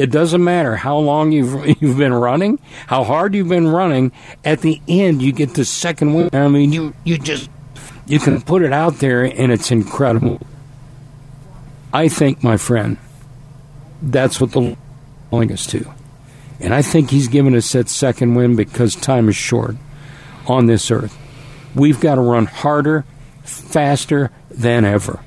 It 0.00 0.10
doesn't 0.10 0.42
matter 0.42 0.76
how 0.76 0.96
long 0.96 1.30
you've 1.30 1.82
you've 1.82 1.98
been 1.98 2.14
running, 2.14 2.58
how 2.86 3.04
hard 3.04 3.34
you've 3.34 3.50
been 3.50 3.68
running. 3.68 4.12
At 4.46 4.62
the 4.62 4.80
end, 4.88 5.20
you 5.20 5.30
get 5.30 5.52
the 5.52 5.66
second 5.66 6.14
wind. 6.14 6.34
I 6.34 6.48
mean, 6.48 6.72
you 6.72 6.94
you 7.04 7.18
just 7.18 7.50
you 8.06 8.18
can 8.18 8.40
put 8.40 8.62
it 8.62 8.72
out 8.72 8.94
there, 8.94 9.24
and 9.24 9.52
it's 9.52 9.70
incredible. 9.70 10.40
I 11.92 12.08
think, 12.08 12.42
my 12.42 12.56
friend, 12.56 12.96
that's 14.00 14.40
what 14.40 14.52
the 14.52 14.74
calling 15.28 15.52
us 15.52 15.66
to, 15.66 15.92
and 16.60 16.72
I 16.72 16.80
think 16.80 17.10
He's 17.10 17.28
given 17.28 17.54
us 17.54 17.70
that 17.72 17.90
second 17.90 18.36
wind 18.36 18.56
because 18.56 18.96
time 18.96 19.28
is 19.28 19.36
short 19.36 19.76
on 20.46 20.64
this 20.64 20.90
earth. 20.90 21.14
We've 21.74 22.00
got 22.00 22.14
to 22.14 22.22
run 22.22 22.46
harder, 22.46 23.04
faster 23.42 24.30
than 24.50 24.86
ever. 24.86 25.20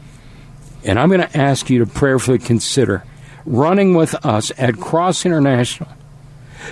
And 0.84 1.00
I'm 1.00 1.10
going 1.10 1.22
to 1.22 1.38
ask 1.38 1.70
you 1.70 1.80
to 1.80 1.86
prayerfully 1.86 2.40
consider 2.40 3.04
running 3.46 3.96
with 3.96 4.14
us 4.26 4.52
at 4.58 4.80
Cross 4.80 5.26
International 5.26 5.90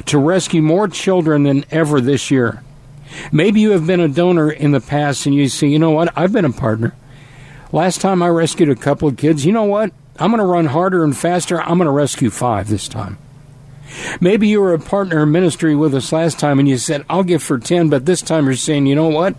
to 0.05 0.17
rescue 0.17 0.62
more 0.62 0.88
children 0.88 1.43
than 1.43 1.65
ever 1.71 1.99
this 1.99 2.31
year. 2.31 2.63
Maybe 3.31 3.60
you 3.62 3.71
have 3.71 3.86
been 3.86 3.99
a 3.99 4.07
donor 4.07 4.49
in 4.49 4.71
the 4.71 4.79
past 4.79 5.25
and 5.25 5.36
you 5.36 5.49
say, 5.49 5.67
you 5.67 5.79
know 5.79 5.91
what, 5.91 6.13
I've 6.17 6.31
been 6.31 6.45
a 6.45 6.51
partner. 6.51 6.95
Last 7.71 8.01
time 8.01 8.21
I 8.21 8.29
rescued 8.29 8.69
a 8.69 8.75
couple 8.75 9.07
of 9.07 9.17
kids, 9.17 9.45
you 9.45 9.51
know 9.51 9.63
what? 9.63 9.91
I'm 10.17 10.31
going 10.31 10.39
to 10.39 10.45
run 10.45 10.67
harder 10.67 11.03
and 11.03 11.15
faster. 11.15 11.62
I'm 11.62 11.77
going 11.77 11.88
to 11.88 11.91
rescue 11.91 12.29
five 12.29 12.69
this 12.69 12.88
time. 12.88 13.17
Maybe 14.21 14.47
you 14.47 14.62
were 14.62 14.73
a 14.73 14.79
partner 14.79 15.23
in 15.23 15.31
ministry 15.31 15.75
with 15.75 15.93
us 15.93 16.12
last 16.12 16.39
time 16.39 16.60
and 16.60 16.67
you 16.67 16.77
said, 16.77 17.05
I'll 17.10 17.23
give 17.23 17.43
for 17.43 17.60
10, 17.60 17.89
but 17.89 18.05
this 18.05 18.21
time 18.21 18.45
you're 18.45 18.55
saying, 18.55 18.86
you 18.86 18.95
know 18.95 19.10
what? 19.10 19.36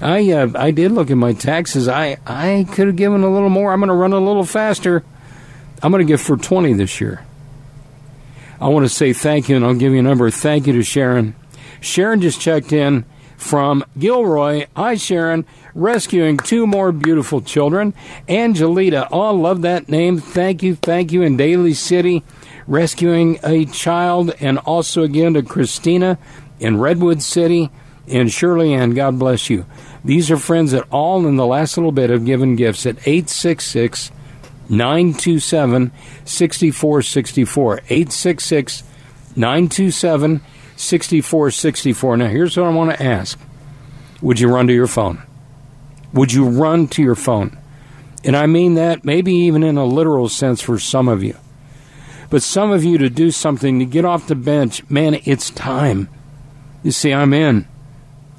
I 0.00 0.32
uh, 0.32 0.50
I 0.56 0.72
did 0.72 0.90
look 0.90 1.12
at 1.12 1.16
my 1.16 1.32
taxes. 1.32 1.86
I, 1.86 2.16
I 2.26 2.66
could 2.72 2.88
have 2.88 2.96
given 2.96 3.22
a 3.22 3.32
little 3.32 3.48
more. 3.48 3.72
I'm 3.72 3.78
going 3.78 3.88
to 3.88 3.94
run 3.94 4.12
a 4.12 4.18
little 4.18 4.44
faster. 4.44 5.04
I'm 5.82 5.90
going 5.90 6.06
to 6.06 6.10
give 6.10 6.20
for 6.20 6.36
20 6.36 6.74
this 6.74 7.00
year. 7.00 7.24
I 8.60 8.68
want 8.68 8.84
to 8.84 8.88
say 8.88 9.12
thank 9.12 9.48
you, 9.48 9.56
and 9.56 9.64
I'll 9.64 9.74
give 9.74 9.92
you 9.92 9.98
a 9.98 10.02
number. 10.02 10.30
Thank 10.30 10.68
you 10.68 10.72
to 10.74 10.82
Sharon. 10.84 11.34
Sharon 11.80 12.20
just 12.20 12.40
checked 12.40 12.72
in 12.72 13.04
from 13.36 13.84
Gilroy. 13.98 14.66
Hi, 14.76 14.94
Sharon. 14.94 15.44
Rescuing 15.74 16.36
two 16.36 16.68
more 16.68 16.92
beautiful 16.92 17.40
children. 17.40 17.92
Angelita. 18.28 19.08
Oh, 19.10 19.34
love 19.34 19.62
that 19.62 19.88
name. 19.88 20.18
Thank 20.18 20.62
you. 20.62 20.76
Thank 20.76 21.10
you. 21.10 21.22
In 21.22 21.36
Daly 21.36 21.74
City, 21.74 22.22
rescuing 22.68 23.40
a 23.42 23.64
child. 23.64 24.32
And 24.38 24.58
also 24.58 25.02
again 25.02 25.34
to 25.34 25.42
Christina 25.42 26.18
in 26.60 26.78
Redwood 26.78 27.22
City. 27.22 27.70
And 28.06 28.30
Shirley 28.30 28.72
Ann, 28.74 28.92
God 28.92 29.18
bless 29.18 29.50
you. 29.50 29.66
These 30.04 30.30
are 30.30 30.36
friends 30.36 30.70
that 30.70 30.86
all 30.90 31.26
in 31.26 31.36
the 31.36 31.46
last 31.46 31.76
little 31.76 31.92
bit 31.92 32.10
have 32.10 32.24
given 32.24 32.54
gifts 32.54 32.86
at 32.86 32.98
866 32.98 34.12
927 34.72 35.92
6464. 36.24 37.72
866 37.74 38.82
927 39.36 40.40
6464. 40.76 42.16
Now, 42.16 42.28
here's 42.28 42.56
what 42.56 42.66
I 42.66 42.70
want 42.70 42.90
to 42.90 43.02
ask 43.02 43.38
Would 44.22 44.40
you 44.40 44.48
run 44.48 44.66
to 44.66 44.72
your 44.72 44.86
phone? 44.86 45.22
Would 46.14 46.32
you 46.32 46.48
run 46.48 46.88
to 46.88 47.02
your 47.02 47.14
phone? 47.14 47.58
And 48.24 48.36
I 48.36 48.46
mean 48.46 48.74
that 48.74 49.04
maybe 49.04 49.32
even 49.32 49.62
in 49.62 49.76
a 49.76 49.84
literal 49.84 50.28
sense 50.28 50.60
for 50.60 50.78
some 50.78 51.08
of 51.08 51.22
you. 51.22 51.36
But 52.30 52.42
some 52.42 52.70
of 52.70 52.82
you 52.82 52.96
to 52.98 53.10
do 53.10 53.30
something, 53.30 53.78
to 53.78 53.84
get 53.84 54.04
off 54.04 54.26
the 54.26 54.34
bench, 54.34 54.88
man, 54.88 55.20
it's 55.24 55.50
time. 55.50 56.08
You 56.82 56.92
see, 56.92 57.12
I'm 57.12 57.34
in. 57.34 57.66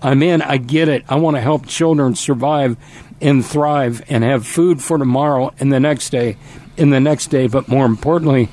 I'm 0.03 0.21
in. 0.21 0.41
I 0.41 0.57
get 0.57 0.89
it. 0.89 1.05
I 1.07 1.15
want 1.15 1.37
to 1.37 1.41
help 1.41 1.65
children 1.65 2.15
survive 2.15 2.75
and 3.21 3.43
thrive 3.43 4.03
and 4.09 4.23
have 4.23 4.45
food 4.45 4.81
for 4.81 4.97
tomorrow 4.97 5.53
and 5.59 5.71
the 5.71 5.79
next 5.79 6.09
day 6.09 6.35
and 6.77 6.91
the 6.91 6.99
next 6.99 7.27
day, 7.27 7.47
but 7.47 7.69
more 7.69 7.85
importantly, 7.85 8.49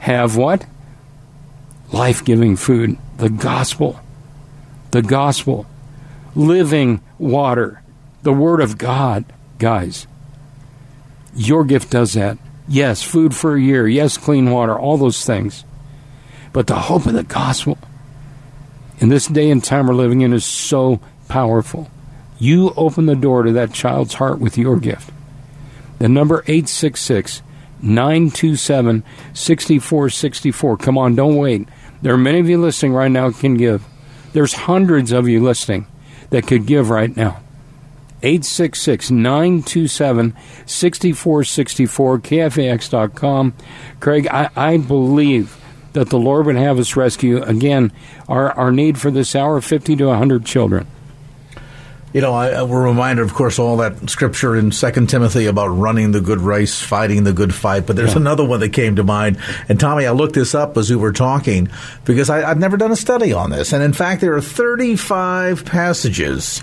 have 0.00 0.36
what? 0.36 0.66
Life 1.90 2.24
giving 2.24 2.56
food. 2.56 2.98
The 3.16 3.30
gospel. 3.30 3.98
The 4.90 5.02
gospel. 5.02 5.66
Living 6.34 7.00
water. 7.18 7.82
The 8.22 8.32
Word 8.32 8.60
of 8.60 8.76
God, 8.76 9.24
guys. 9.58 10.06
Your 11.34 11.64
gift 11.64 11.90
does 11.90 12.12
that. 12.12 12.36
Yes, 12.66 13.02
food 13.02 13.34
for 13.34 13.54
a 13.54 13.60
year. 13.60 13.88
Yes, 13.88 14.18
clean 14.18 14.50
water. 14.50 14.78
All 14.78 14.98
those 14.98 15.24
things. 15.24 15.64
But 16.52 16.66
the 16.66 16.74
hope 16.74 17.06
of 17.06 17.14
the 17.14 17.22
gospel 17.22 17.78
in 18.98 19.08
this 19.08 19.26
day 19.26 19.50
and 19.50 19.62
time 19.62 19.86
we're 19.86 19.94
living 19.94 20.20
in 20.22 20.32
is 20.32 20.44
so 20.44 21.00
powerful. 21.28 21.90
You 22.38 22.72
open 22.76 23.06
the 23.06 23.16
door 23.16 23.42
to 23.42 23.52
that 23.52 23.72
child's 23.72 24.14
heart 24.14 24.38
with 24.38 24.58
your 24.58 24.78
gift. 24.78 25.10
The 25.98 26.08
number 26.08 26.40
866 26.46 27.42
927 27.82 29.04
6464. 29.34 30.76
Come 30.76 30.98
on, 30.98 31.14
don't 31.14 31.36
wait. 31.36 31.68
There 32.02 32.14
are 32.14 32.18
many 32.18 32.38
of 32.40 32.48
you 32.48 32.60
listening 32.60 32.92
right 32.92 33.10
now 33.10 33.30
can 33.30 33.54
give. 33.54 33.84
There's 34.32 34.52
hundreds 34.52 35.12
of 35.12 35.28
you 35.28 35.42
listening 35.42 35.86
that 36.30 36.46
could 36.46 36.66
give 36.66 36.90
right 36.90 37.14
now. 37.16 37.40
866 38.22 39.10
927 39.10 40.36
6464, 40.66 42.18
KFAX.com. 42.18 43.54
Craig, 44.00 44.28
I, 44.28 44.50
I 44.56 44.76
believe 44.76 45.56
that 45.92 46.10
the 46.10 46.18
Lord 46.18 46.46
would 46.46 46.56
have 46.56 46.78
us 46.78 46.96
rescue, 46.96 47.42
again, 47.42 47.92
our, 48.28 48.52
our 48.52 48.70
need 48.70 48.98
for 48.98 49.10
this 49.10 49.34
hour 49.34 49.60
50 49.60 49.96
to 49.96 50.06
100 50.06 50.44
children. 50.44 50.86
You 52.12 52.22
know, 52.22 52.32
I, 52.32 52.62
we're 52.62 52.86
reminded, 52.86 53.22
of 53.22 53.34
course, 53.34 53.58
all 53.58 53.76
that 53.78 54.08
scripture 54.08 54.56
in 54.56 54.72
Second 54.72 55.10
Timothy 55.10 55.44
about 55.44 55.68
running 55.68 56.12
the 56.12 56.22
good 56.22 56.40
race, 56.40 56.80
fighting 56.80 57.24
the 57.24 57.34
good 57.34 57.54
fight. 57.54 57.86
But 57.86 57.96
there's 57.96 58.12
yeah. 58.12 58.20
another 58.20 58.46
one 58.46 58.60
that 58.60 58.70
came 58.70 58.96
to 58.96 59.04
mind. 59.04 59.38
And 59.68 59.78
Tommy, 59.78 60.06
I 60.06 60.12
looked 60.12 60.34
this 60.34 60.54
up 60.54 60.78
as 60.78 60.88
we 60.88 60.96
were 60.96 61.12
talking 61.12 61.68
because 62.06 62.30
I, 62.30 62.50
I've 62.50 62.58
never 62.58 62.78
done 62.78 62.92
a 62.92 62.96
study 62.96 63.34
on 63.34 63.50
this. 63.50 63.74
And 63.74 63.82
in 63.82 63.92
fact, 63.92 64.22
there 64.22 64.34
are 64.34 64.40
35 64.40 65.66
passages 65.66 66.62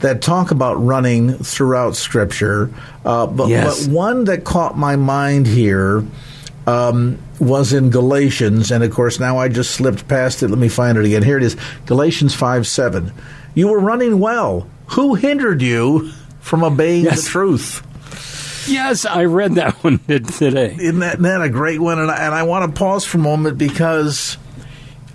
that 0.00 0.22
talk 0.22 0.50
about 0.50 0.74
running 0.74 1.34
throughout 1.34 1.94
Scripture. 1.94 2.72
Uh, 3.04 3.26
but, 3.26 3.48
yes. 3.48 3.86
but 3.86 3.92
one 3.92 4.24
that 4.24 4.44
caught 4.44 4.78
my 4.78 4.96
mind 4.96 5.46
here 5.46 6.04
um, 6.66 7.18
was 7.38 7.72
in 7.72 7.90
Galatians, 7.90 8.70
and 8.70 8.82
of 8.82 8.92
course 8.92 9.20
now 9.20 9.38
I 9.38 9.48
just 9.48 9.72
slipped 9.72 10.08
past 10.08 10.42
it. 10.42 10.48
Let 10.48 10.58
me 10.58 10.68
find 10.68 10.98
it 10.98 11.04
again. 11.04 11.22
Here 11.22 11.36
it 11.36 11.42
is, 11.42 11.56
Galatians 11.86 12.34
five 12.34 12.66
seven. 12.66 13.12
You 13.54 13.68
were 13.68 13.80
running 13.80 14.18
well. 14.18 14.68
Who 14.90 15.14
hindered 15.14 15.62
you 15.62 16.12
from 16.40 16.62
obeying 16.62 17.04
yes. 17.04 17.24
the 17.24 17.30
truth? 17.30 17.82
Yes, 18.68 19.04
I 19.04 19.24
read 19.24 19.54
that 19.54 19.74
one 19.84 19.98
today. 19.98 20.76
Isn't 20.78 21.00
that, 21.00 21.14
isn't 21.14 21.22
that 21.22 21.42
a 21.42 21.48
great 21.48 21.80
one? 21.80 21.98
And 21.98 22.10
I, 22.10 22.16
and 22.16 22.34
I 22.34 22.42
want 22.42 22.72
to 22.72 22.78
pause 22.78 23.04
for 23.04 23.18
a 23.18 23.20
moment 23.20 23.58
because 23.58 24.36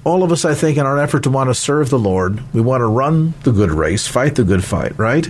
all 0.04 0.24
of 0.24 0.32
us, 0.32 0.46
I 0.46 0.56
think, 0.56 0.78
in 0.78 0.86
our 0.86 0.98
effort 0.98 1.24
to 1.24 1.30
want 1.30 1.50
to 1.50 1.54
serve 1.54 1.90
the 1.90 2.00
Lord, 2.00 2.42
we 2.54 2.62
want 2.62 2.82
to 2.82 2.88
run 2.88 3.34
the 3.44 3.52
good 3.52 3.72
race, 3.72 4.08
fight 4.08 4.36
the 4.36 4.44
good 4.44 4.64
fight, 4.64 4.98
right? 4.98 5.28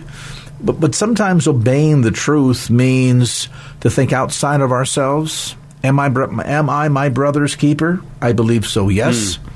But, 0.61 0.79
but 0.79 0.95
sometimes 0.95 1.47
obeying 1.47 2.01
the 2.01 2.11
truth 2.11 2.69
means 2.69 3.49
to 3.81 3.89
think 3.89 4.13
outside 4.13 4.61
of 4.61 4.71
ourselves, 4.71 5.55
Am 5.83 5.99
I 5.99 6.07
am 6.45 6.69
I 6.69 6.89
my 6.89 7.09
brother's 7.09 7.55
keeper? 7.55 8.01
I 8.21 8.33
believe 8.33 8.67
so. 8.67 8.89
Yes. 8.89 9.37
Mm. 9.37 9.47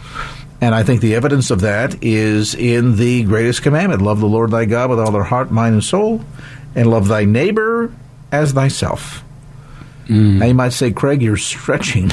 And 0.61 0.73
I 0.73 0.83
think 0.83 1.01
the 1.01 1.15
evidence 1.15 1.51
of 1.51 1.61
that 1.61 2.03
is 2.03 2.55
in 2.55 2.95
the 2.95 3.23
greatest 3.23 3.61
commandment 3.61 4.01
love 4.01 4.19
the 4.19 4.25
Lord 4.25 4.51
thy 4.51 4.65
God 4.65 4.89
with 4.89 4.99
all 4.99 5.11
thy 5.11 5.23
heart, 5.23 5.51
mind, 5.51 5.73
and 5.73 5.83
soul, 5.83 6.25
and 6.73 6.89
love 6.89 7.07
thy 7.07 7.25
neighbor 7.25 7.93
as 8.31 8.53
thyself. 8.53 9.23
Mm. 10.07 10.39
Now 10.39 10.45
you 10.45 10.53
might 10.53 10.69
say, 10.69 10.91
Craig, 10.91 11.21
you're 11.21 11.37
stretching, 11.37 12.09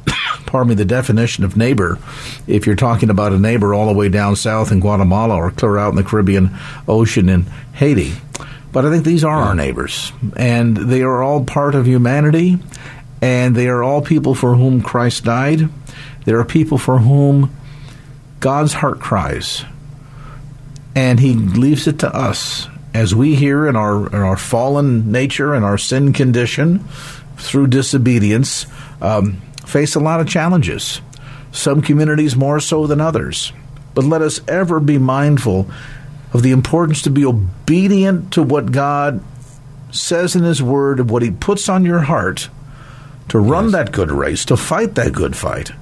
pardon 0.46 0.70
me, 0.70 0.74
the 0.74 0.84
definition 0.84 1.44
of 1.44 1.56
neighbor 1.56 1.98
if 2.46 2.66
you're 2.66 2.76
talking 2.76 3.10
about 3.10 3.32
a 3.32 3.38
neighbor 3.38 3.72
all 3.72 3.86
the 3.86 3.98
way 3.98 4.08
down 4.08 4.36
south 4.36 4.72
in 4.72 4.80
Guatemala 4.80 5.36
or 5.36 5.50
clear 5.50 5.78
out 5.78 5.90
in 5.90 5.96
the 5.96 6.04
Caribbean 6.04 6.56
Ocean 6.86 7.28
in 7.28 7.42
Haiti. 7.74 8.12
But 8.72 8.84
I 8.84 8.90
think 8.90 9.04
these 9.04 9.24
are 9.24 9.36
our 9.36 9.54
neighbors, 9.54 10.12
and 10.36 10.76
they 10.76 11.00
are 11.00 11.22
all 11.22 11.44
part 11.44 11.74
of 11.74 11.86
humanity, 11.86 12.58
and 13.22 13.54
they 13.54 13.68
are 13.68 13.82
all 13.82 14.02
people 14.02 14.34
for 14.34 14.54
whom 14.54 14.82
Christ 14.82 15.24
died. 15.24 15.68
There 16.24 16.38
are 16.38 16.44
people 16.44 16.78
for 16.78 16.98
whom 16.98 17.54
God's 18.40 18.74
heart 18.74 19.00
cries, 19.00 19.64
and 20.94 21.20
He 21.20 21.34
leaves 21.34 21.86
it 21.86 22.00
to 22.00 22.14
us 22.14 22.68
as 22.92 23.14
we 23.14 23.34
here 23.34 23.66
in 23.66 23.76
our 23.76 24.06
in 24.06 24.22
our 24.22 24.36
fallen 24.36 25.12
nature 25.12 25.54
and 25.54 25.64
our 25.64 25.78
sin 25.78 26.12
condition 26.12 26.80
through 27.36 27.66
disobedience 27.66 28.66
um, 29.00 29.40
face 29.66 29.94
a 29.94 30.00
lot 30.00 30.20
of 30.20 30.28
challenges. 30.28 31.00
Some 31.52 31.80
communities 31.80 32.36
more 32.36 32.60
so 32.60 32.86
than 32.86 33.00
others, 33.00 33.52
but 33.94 34.04
let 34.04 34.20
us 34.20 34.40
ever 34.48 34.80
be 34.80 34.98
mindful 34.98 35.70
of 36.32 36.42
the 36.42 36.50
importance 36.50 37.02
to 37.02 37.10
be 37.10 37.24
obedient 37.24 38.32
to 38.32 38.42
what 38.42 38.72
God 38.72 39.22
says 39.90 40.36
in 40.36 40.42
His 40.42 40.62
Word, 40.62 41.00
and 41.00 41.08
what 41.08 41.22
He 41.22 41.30
puts 41.30 41.68
on 41.68 41.84
your 41.84 42.00
heart 42.00 42.50
to 43.28 43.38
run 43.38 43.72
that 43.72 43.92
good 43.92 44.10
race, 44.10 44.44
to 44.46 44.56
fight 44.56 44.94
that 44.94 45.12
good 45.12 45.36
fight. 45.36 45.72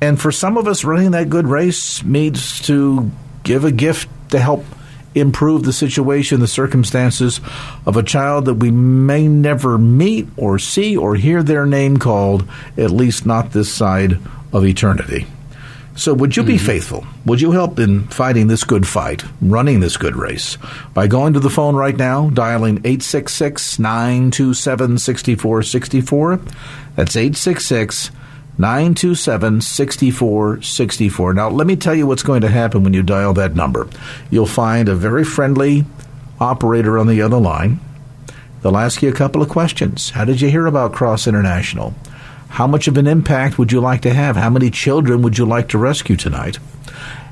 And 0.00 0.20
for 0.20 0.32
some 0.32 0.56
of 0.56 0.66
us, 0.66 0.84
running 0.84 1.10
that 1.10 1.28
good 1.28 1.46
race 1.46 2.02
means 2.02 2.60
to 2.62 3.10
give 3.42 3.64
a 3.64 3.72
gift 3.72 4.08
to 4.30 4.38
help 4.38 4.64
improve 5.14 5.64
the 5.64 5.72
situation, 5.72 6.40
the 6.40 6.46
circumstances 6.46 7.40
of 7.84 7.96
a 7.96 8.02
child 8.02 8.44
that 8.44 8.54
we 8.54 8.70
may 8.70 9.26
never 9.26 9.76
meet 9.76 10.28
or 10.36 10.58
see 10.58 10.96
or 10.96 11.16
hear 11.16 11.42
their 11.42 11.66
name 11.66 11.96
called, 11.96 12.48
at 12.76 12.90
least 12.90 13.26
not 13.26 13.52
this 13.52 13.72
side 13.72 14.18
of 14.52 14.64
eternity. 14.64 15.26
So, 16.00 16.14
would 16.14 16.34
you 16.34 16.42
be 16.42 16.54
mm-hmm. 16.54 16.64
faithful? 16.64 17.06
Would 17.26 17.42
you 17.42 17.52
help 17.52 17.78
in 17.78 18.06
fighting 18.06 18.46
this 18.46 18.64
good 18.64 18.88
fight, 18.88 19.22
running 19.42 19.80
this 19.80 19.98
good 19.98 20.16
race, 20.16 20.56
by 20.94 21.06
going 21.06 21.34
to 21.34 21.40
the 21.40 21.50
phone 21.50 21.76
right 21.76 21.94
now, 21.94 22.30
dialing 22.30 22.78
866 22.78 23.78
927 23.78 24.96
6464? 24.96 26.36
That's 26.96 27.16
866 27.16 28.12
927 28.56 29.60
6464. 29.60 31.34
Now, 31.34 31.50
let 31.50 31.66
me 31.66 31.76
tell 31.76 31.94
you 31.94 32.06
what's 32.06 32.22
going 32.22 32.40
to 32.40 32.48
happen 32.48 32.82
when 32.82 32.94
you 32.94 33.02
dial 33.02 33.34
that 33.34 33.54
number. 33.54 33.86
You'll 34.30 34.46
find 34.46 34.88
a 34.88 34.94
very 34.94 35.24
friendly 35.24 35.84
operator 36.40 36.98
on 36.98 37.08
the 37.08 37.20
other 37.20 37.38
line. 37.38 37.78
They'll 38.62 38.78
ask 38.78 39.02
you 39.02 39.10
a 39.10 39.12
couple 39.12 39.42
of 39.42 39.50
questions. 39.50 40.08
How 40.08 40.24
did 40.24 40.40
you 40.40 40.48
hear 40.48 40.64
about 40.64 40.94
Cross 40.94 41.26
International? 41.26 41.94
How 42.50 42.66
much 42.66 42.88
of 42.88 42.98
an 42.98 43.06
impact 43.06 43.58
would 43.58 43.72
you 43.72 43.80
like 43.80 44.02
to 44.02 44.12
have? 44.12 44.36
How 44.36 44.50
many 44.50 44.70
children 44.70 45.22
would 45.22 45.38
you 45.38 45.46
like 45.46 45.68
to 45.68 45.78
rescue 45.78 46.16
tonight? 46.16 46.58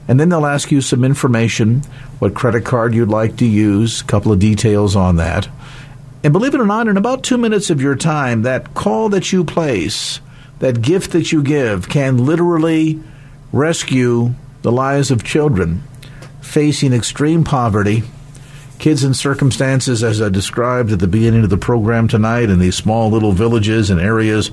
And 0.07 0.19
then 0.19 0.31
they'll 0.31 0.47
ask 0.47 0.71
you 0.71 0.81
some 0.81 1.05
information, 1.05 1.83
what 2.19 2.35
credit 2.35 2.65
card 2.65 2.95
you'd 2.95 3.11
like 3.11 3.37
to 3.39 3.45
use, 3.45 4.01
a 4.01 4.05
couple 4.05 4.33
of 4.33 4.39
details 4.39 4.97
on 4.97 5.17
that. 5.17 5.49
And 6.25 6.33
believe 6.33 6.55
it 6.55 6.61
or 6.61 6.67
not, 6.67 6.89
in 6.89 6.97
about 6.97 7.25
two 7.25 7.37
minutes 7.37 7.69
of 7.69 7.83
your 7.83 7.97
time, 7.97 8.43
that 8.43 8.75
call 8.75 9.09
that 9.11 9.33
you 9.33 9.45
place, 9.45 10.21
that 10.61 10.83
gift 10.83 11.13
that 11.13 11.31
you 11.31 11.43
give, 11.43 11.89
can 11.89 12.25
literally 12.25 13.03
rescue 13.53 14.35
the 14.63 14.73
lives 14.73 15.11
of 15.11 15.25
children 15.25 15.83
facing 16.41 16.93
extreme 16.93 17.45
poverty 17.45 18.03
kids 18.79 19.03
in 19.03 19.13
circumstances 19.13 20.05
as 20.05 20.23
I 20.23 20.29
described 20.29 20.93
at 20.93 20.99
the 20.99 21.07
beginning 21.09 21.45
of 21.45 21.51
the 21.51 21.59
program 21.59 22.09
tonight 22.09 22.49
in 22.49 22.59
these 22.59 22.77
small 22.77 23.11
little 23.11 23.33
villages 23.33 23.91
and 23.91 24.01
areas 24.01 24.51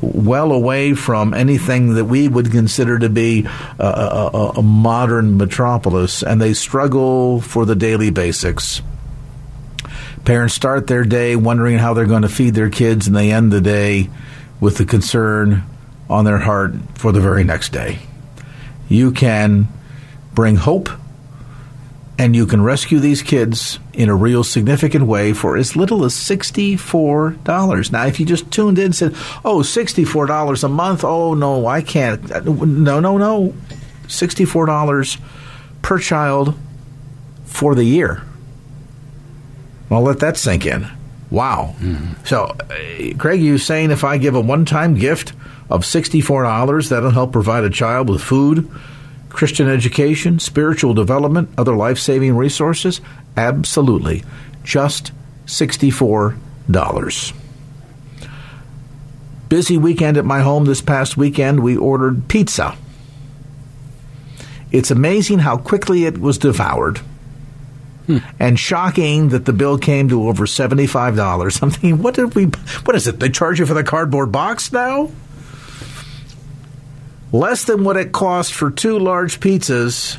well 0.00 0.52
away 0.52 0.94
from 0.94 1.34
anything 1.34 1.94
that 1.94 2.06
we 2.06 2.28
would 2.28 2.50
consider 2.50 2.98
to 2.98 3.08
be 3.08 3.46
a, 3.78 3.84
a, 3.84 4.52
a 4.56 4.62
modern 4.62 5.36
metropolis, 5.36 6.22
and 6.22 6.40
they 6.40 6.54
struggle 6.54 7.40
for 7.40 7.66
the 7.66 7.76
daily 7.76 8.10
basics. 8.10 8.82
Parents 10.24 10.54
start 10.54 10.86
their 10.86 11.04
day 11.04 11.36
wondering 11.36 11.78
how 11.78 11.94
they're 11.94 12.06
going 12.06 12.22
to 12.22 12.28
feed 12.28 12.54
their 12.54 12.70
kids, 12.70 13.06
and 13.06 13.14
they 13.14 13.30
end 13.30 13.52
the 13.52 13.60
day 13.60 14.10
with 14.60 14.78
the 14.78 14.84
concern 14.84 15.62
on 16.08 16.24
their 16.24 16.38
heart 16.38 16.74
for 16.94 17.12
the 17.12 17.20
very 17.20 17.44
next 17.44 17.72
day. 17.72 17.98
You 18.88 19.12
can 19.12 19.68
bring 20.34 20.56
hope 20.56 20.88
and 22.18 22.34
you 22.34 22.46
can 22.46 22.62
rescue 22.62 22.98
these 22.98 23.22
kids 23.22 23.78
in 23.92 24.08
a 24.08 24.14
real 24.14 24.42
significant 24.42 25.06
way 25.06 25.32
for 25.32 25.56
as 25.56 25.76
little 25.76 26.04
as 26.04 26.14
$64. 26.14 27.92
Now, 27.92 28.06
if 28.06 28.18
you 28.18 28.26
just 28.26 28.50
tuned 28.50 28.78
in 28.78 28.86
and 28.86 28.94
said, 28.94 29.12
oh, 29.44 29.58
$64 29.58 30.64
a 30.64 30.68
month, 30.68 31.04
oh, 31.04 31.34
no, 31.34 31.66
I 31.66 31.82
can't. 31.82 32.46
No, 32.46 33.00
no, 33.00 33.18
no. 33.18 33.54
$64 34.06 35.20
per 35.82 35.98
child 35.98 36.54
for 37.44 37.74
the 37.74 37.84
year. 37.84 38.22
I'll 39.90 40.02
let 40.02 40.20
that 40.20 40.36
sink 40.36 40.66
in. 40.66 40.86
Wow. 41.30 41.74
Mm-hmm. 41.78 42.24
So, 42.24 42.44
uh, 42.44 43.18
Craig, 43.18 43.40
you 43.40 43.58
saying 43.58 43.90
if 43.90 44.04
I 44.04 44.18
give 44.18 44.34
a 44.34 44.40
one 44.40 44.64
time 44.64 44.94
gift 44.94 45.32
of 45.68 45.82
$64, 45.82 46.88
that'll 46.88 47.10
help 47.10 47.32
provide 47.32 47.64
a 47.64 47.70
child 47.70 48.08
with 48.08 48.22
food, 48.22 48.70
Christian 49.28 49.68
education, 49.68 50.38
spiritual 50.38 50.94
development, 50.94 51.50
other 51.58 51.74
life 51.76 51.98
saving 51.98 52.36
resources? 52.36 53.00
Absolutely. 53.36 54.24
Just 54.62 55.12
$64. 55.46 56.36
Busy 59.48 59.78
weekend 59.78 60.16
at 60.16 60.24
my 60.24 60.40
home 60.40 60.64
this 60.64 60.80
past 60.80 61.16
weekend. 61.16 61.60
We 61.60 61.76
ordered 61.76 62.28
pizza. 62.28 62.76
It's 64.72 64.90
amazing 64.90 65.40
how 65.40 65.56
quickly 65.56 66.04
it 66.04 66.18
was 66.18 66.38
devoured. 66.38 66.98
Hmm. 68.06 68.18
And 68.38 68.58
shocking 68.58 69.30
that 69.30 69.44
the 69.44 69.52
bill 69.52 69.78
came 69.78 70.08
to 70.08 70.28
over 70.28 70.46
$75. 70.46 71.58
I'm 71.62 71.70
thinking, 71.70 72.02
what 72.02 72.14
did 72.14 72.34
we, 72.34 72.46
what 72.84 72.96
is 72.96 73.06
it? 73.06 73.20
They 73.20 73.28
charge 73.28 73.58
you 73.58 73.66
for 73.66 73.74
the 73.74 73.84
cardboard 73.84 74.32
box 74.32 74.72
now? 74.72 75.10
Less 77.36 77.64
than 77.64 77.84
what 77.84 77.96
it 77.96 78.12
cost 78.12 78.54
for 78.54 78.70
two 78.70 78.98
large 78.98 79.40
pizzas 79.40 80.18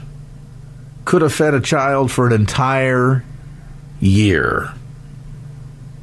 could 1.06 1.22
have 1.22 1.34
fed 1.34 1.54
a 1.54 1.62
child 1.62 2.12
for 2.12 2.28
an 2.28 2.34
entire 2.34 3.24
year. 4.00 4.74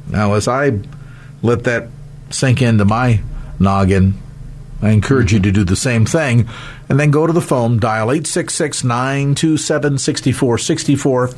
Now, 0.07 0.33
as 0.33 0.47
I 0.47 0.79
let 1.41 1.63
that 1.63 1.89
sink 2.31 2.61
into 2.61 2.85
my 2.85 3.21
noggin, 3.59 4.15
I 4.81 4.89
encourage 4.89 5.31
you 5.31 5.39
to 5.39 5.51
do 5.51 5.63
the 5.63 5.75
same 5.75 6.05
thing 6.05 6.49
and 6.89 6.99
then 6.99 7.11
go 7.11 7.25
to 7.25 7.33
the 7.33 7.41
phone, 7.41 7.79
dial 7.79 8.11
866 8.11 8.83
927 8.83 9.97
6464 9.97 11.29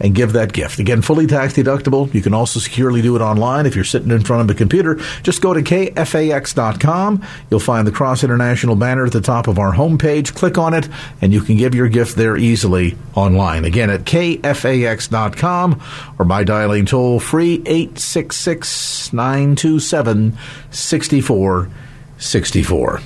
and 0.00 0.14
give 0.14 0.32
that 0.32 0.52
gift. 0.52 0.78
Again, 0.78 1.02
fully 1.02 1.26
tax 1.26 1.54
deductible. 1.54 2.12
You 2.12 2.22
can 2.22 2.34
also 2.34 2.60
securely 2.60 3.02
do 3.02 3.16
it 3.16 3.22
online 3.22 3.66
if 3.66 3.74
you're 3.74 3.84
sitting 3.84 4.10
in 4.10 4.22
front 4.22 4.42
of 4.42 4.54
a 4.54 4.58
computer. 4.58 4.96
Just 5.22 5.40
go 5.40 5.54
to 5.54 5.62
kfax.com. 5.62 7.22
You'll 7.50 7.60
find 7.60 7.86
the 7.86 7.92
Cross 7.92 8.24
International 8.24 8.74
banner 8.74 9.06
at 9.06 9.12
the 9.12 9.20
top 9.20 9.46
of 9.46 9.58
our 9.58 9.72
homepage. 9.72 10.34
Click 10.34 10.58
on 10.58 10.74
it, 10.74 10.88
and 11.20 11.32
you 11.32 11.40
can 11.40 11.56
give 11.56 11.74
your 11.74 11.88
gift 11.88 12.16
there 12.16 12.36
easily 12.36 12.96
online. 13.14 13.64
Again, 13.64 13.90
at 13.90 14.04
kfax.com 14.04 15.82
or 16.18 16.24
by 16.24 16.44
dialing 16.44 16.86
toll 16.86 17.20
free 17.20 17.62
866 17.66 19.12
927 19.12 20.38
6464. 20.70 23.00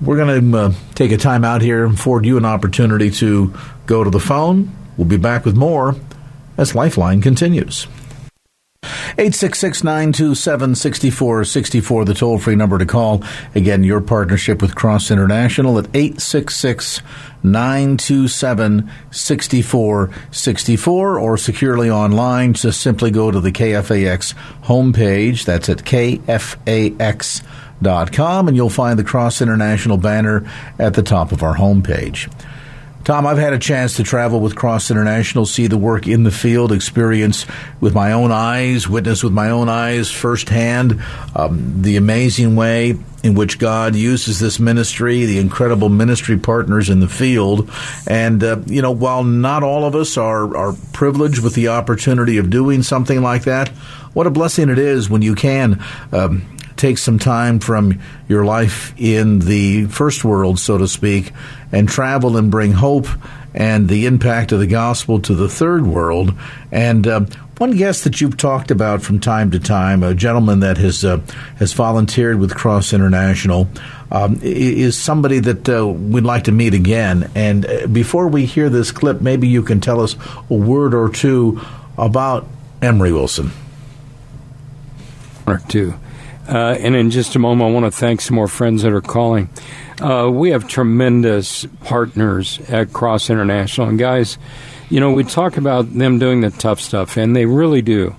We're 0.00 0.16
going 0.16 0.52
to 0.52 0.58
uh, 0.58 0.72
take 0.94 1.10
a 1.10 1.16
time 1.16 1.44
out 1.44 1.60
here 1.60 1.84
and 1.84 1.94
afford 1.94 2.24
you 2.24 2.36
an 2.36 2.44
opportunity 2.44 3.10
to 3.12 3.52
go 3.86 4.04
to 4.04 4.10
the 4.10 4.20
phone. 4.20 4.70
We'll 4.96 5.08
be 5.08 5.16
back 5.16 5.44
with 5.44 5.56
more 5.56 5.96
as 6.58 6.74
Lifeline 6.74 7.22
continues. 7.22 7.86
866 8.84 9.82
927 9.82 10.76
6464, 10.76 12.04
the 12.04 12.14
toll 12.14 12.38
free 12.38 12.54
number 12.54 12.78
to 12.78 12.86
call. 12.86 13.24
Again, 13.56 13.82
your 13.82 14.00
partnership 14.00 14.62
with 14.62 14.76
Cross 14.76 15.10
International 15.10 15.76
at 15.78 15.88
866 15.94 17.02
927 17.42 18.88
6464 19.10 21.18
or 21.18 21.36
securely 21.36 21.90
online. 21.90 22.54
Just 22.54 22.80
simply 22.80 23.10
go 23.10 23.32
to 23.32 23.40
the 23.40 23.50
KFAX 23.50 24.34
homepage. 24.62 25.44
That's 25.44 25.68
at 25.68 25.78
kfax.com 25.78 27.48
and 28.48 28.56
you'll 28.56 28.70
find 28.70 28.98
the 28.98 29.04
Cross 29.04 29.42
International 29.42 29.96
banner 29.96 30.48
at 30.78 30.94
the 30.94 31.02
top 31.02 31.32
of 31.32 31.42
our 31.42 31.56
homepage. 31.56 32.32
Tom, 33.08 33.26
I've 33.26 33.38
had 33.38 33.54
a 33.54 33.58
chance 33.58 33.96
to 33.96 34.02
travel 34.02 34.38
with 34.38 34.54
Cross 34.54 34.90
International, 34.90 35.46
see 35.46 35.66
the 35.66 35.78
work 35.78 36.06
in 36.06 36.24
the 36.24 36.30
field, 36.30 36.72
experience 36.72 37.46
with 37.80 37.94
my 37.94 38.12
own 38.12 38.30
eyes, 38.30 38.86
witness 38.86 39.24
with 39.24 39.32
my 39.32 39.48
own 39.48 39.70
eyes 39.70 40.10
firsthand 40.10 41.02
um, 41.34 41.80
the 41.80 41.96
amazing 41.96 42.54
way 42.54 42.98
in 43.22 43.34
which 43.34 43.58
God 43.58 43.96
uses 43.96 44.40
this 44.40 44.60
ministry, 44.60 45.24
the 45.24 45.38
incredible 45.38 45.88
ministry 45.88 46.36
partners 46.36 46.90
in 46.90 47.00
the 47.00 47.08
field. 47.08 47.70
And, 48.06 48.44
uh, 48.44 48.58
you 48.66 48.82
know, 48.82 48.92
while 48.92 49.24
not 49.24 49.62
all 49.62 49.86
of 49.86 49.94
us 49.94 50.18
are, 50.18 50.54
are 50.54 50.74
privileged 50.92 51.42
with 51.42 51.54
the 51.54 51.68
opportunity 51.68 52.36
of 52.36 52.50
doing 52.50 52.82
something 52.82 53.22
like 53.22 53.44
that, 53.44 53.68
what 54.12 54.26
a 54.26 54.30
blessing 54.30 54.68
it 54.68 54.78
is 54.78 55.08
when 55.08 55.22
you 55.22 55.34
can. 55.34 55.82
Um, 56.12 56.42
take 56.78 56.98
some 56.98 57.18
time 57.18 57.58
from 57.58 58.00
your 58.28 58.44
life 58.44 58.94
in 58.98 59.40
the 59.40 59.86
first 59.86 60.24
world, 60.24 60.58
so 60.58 60.78
to 60.78 60.88
speak, 60.88 61.32
and 61.72 61.88
travel 61.88 62.36
and 62.36 62.50
bring 62.50 62.72
hope 62.72 63.06
and 63.54 63.88
the 63.88 64.06
impact 64.06 64.52
of 64.52 64.60
the 64.60 64.66
gospel 64.66 65.20
to 65.20 65.34
the 65.34 65.48
third 65.48 65.86
world. 65.86 66.32
And 66.70 67.06
uh, 67.06 67.20
one 67.58 67.72
guest 67.72 68.04
that 68.04 68.20
you've 68.20 68.36
talked 68.36 68.70
about 68.70 69.02
from 69.02 69.18
time 69.18 69.50
to 69.50 69.58
time, 69.58 70.02
a 70.02 70.14
gentleman 70.14 70.60
that 70.60 70.78
has 70.78 71.04
uh, 71.04 71.20
has 71.58 71.72
volunteered 71.72 72.38
with 72.38 72.54
Cross 72.54 72.92
International, 72.92 73.68
um, 74.12 74.38
is 74.42 74.96
somebody 74.96 75.40
that 75.40 75.68
uh, 75.68 75.86
we'd 75.86 76.24
like 76.24 76.44
to 76.44 76.52
meet 76.52 76.74
again. 76.74 77.30
And 77.34 77.66
uh, 77.66 77.86
before 77.88 78.28
we 78.28 78.46
hear 78.46 78.68
this 78.68 78.92
clip, 78.92 79.20
maybe 79.20 79.48
you 79.48 79.62
can 79.62 79.80
tell 79.80 80.00
us 80.00 80.14
a 80.48 80.54
word 80.54 80.94
or 80.94 81.08
two 81.08 81.60
about 81.96 82.46
Emery 82.80 83.12
Wilson. 83.12 83.50
Or 85.46 85.60
two. 85.68 85.94
Uh, 86.48 86.76
and 86.80 86.96
in 86.96 87.10
just 87.10 87.36
a 87.36 87.38
moment, 87.38 87.70
I 87.70 87.72
want 87.72 87.84
to 87.84 87.90
thank 87.90 88.22
some 88.22 88.34
more 88.34 88.48
friends 88.48 88.82
that 88.82 88.92
are 88.92 89.02
calling. 89.02 89.50
Uh, 90.00 90.30
we 90.32 90.50
have 90.50 90.66
tremendous 90.66 91.66
partners 91.84 92.58
at 92.70 92.92
Cross 92.92 93.28
International. 93.28 93.88
And 93.88 93.98
guys, 93.98 94.38
you 94.88 95.00
know, 95.00 95.12
we 95.12 95.24
talk 95.24 95.58
about 95.58 95.92
them 95.92 96.18
doing 96.18 96.40
the 96.40 96.50
tough 96.50 96.80
stuff, 96.80 97.18
and 97.18 97.36
they 97.36 97.44
really 97.44 97.82
do. 97.82 98.16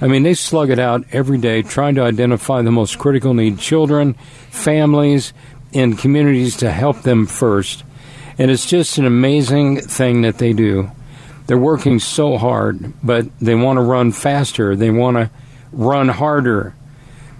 I 0.00 0.08
mean, 0.08 0.22
they 0.22 0.34
slug 0.34 0.70
it 0.70 0.78
out 0.78 1.04
every 1.12 1.38
day 1.38 1.62
trying 1.62 1.94
to 1.96 2.02
identify 2.02 2.62
the 2.62 2.72
most 2.72 2.98
critical 2.98 3.34
need 3.34 3.58
children, 3.58 4.14
families, 4.50 5.32
and 5.72 5.98
communities 5.98 6.56
to 6.58 6.70
help 6.70 7.02
them 7.02 7.26
first. 7.26 7.84
And 8.38 8.50
it's 8.50 8.66
just 8.66 8.98
an 8.98 9.06
amazing 9.06 9.80
thing 9.80 10.22
that 10.22 10.38
they 10.38 10.52
do. 10.52 10.90
They're 11.46 11.58
working 11.58 11.98
so 11.98 12.38
hard, 12.38 12.92
but 13.02 13.26
they 13.40 13.54
want 13.54 13.78
to 13.78 13.82
run 13.82 14.12
faster. 14.12 14.76
They 14.76 14.90
want 14.90 15.16
to 15.16 15.30
run 15.72 16.08
harder. 16.08 16.74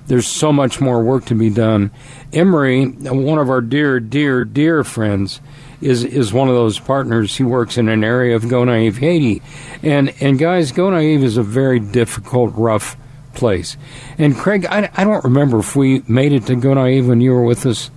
There's 0.08 0.26
so 0.26 0.52
much 0.52 0.80
more 0.80 1.02
work 1.02 1.26
to 1.26 1.34
be 1.34 1.50
done. 1.50 1.90
Emery, 2.32 2.86
one 2.86 3.38
of 3.38 3.50
our 3.50 3.60
dear, 3.60 4.00
dear, 4.00 4.44
dear 4.44 4.82
friends, 4.82 5.40
is 5.80 6.02
is 6.02 6.32
one 6.32 6.48
of 6.48 6.54
those 6.54 6.78
partners. 6.78 7.36
He 7.36 7.44
works 7.44 7.78
in 7.78 7.88
an 7.88 8.02
area 8.02 8.34
of 8.34 8.42
Gonaïve, 8.42 8.98
Haiti, 8.98 9.42
and 9.82 10.12
and 10.20 10.38
guys, 10.38 10.72
Gonaïve 10.72 11.22
is 11.22 11.36
a 11.36 11.42
very 11.42 11.78
difficult, 11.78 12.54
rough 12.54 12.96
place. 13.34 13.76
And 14.18 14.36
Craig, 14.36 14.66
I, 14.66 14.90
I 14.96 15.04
don't 15.04 15.24
remember 15.24 15.60
if 15.60 15.76
we 15.76 16.02
made 16.08 16.32
it 16.32 16.46
to 16.46 16.54
Gonaïve 16.54 17.06
when 17.06 17.20
you 17.20 17.32
were 17.32 17.44
with 17.44 17.66
us 17.66 17.90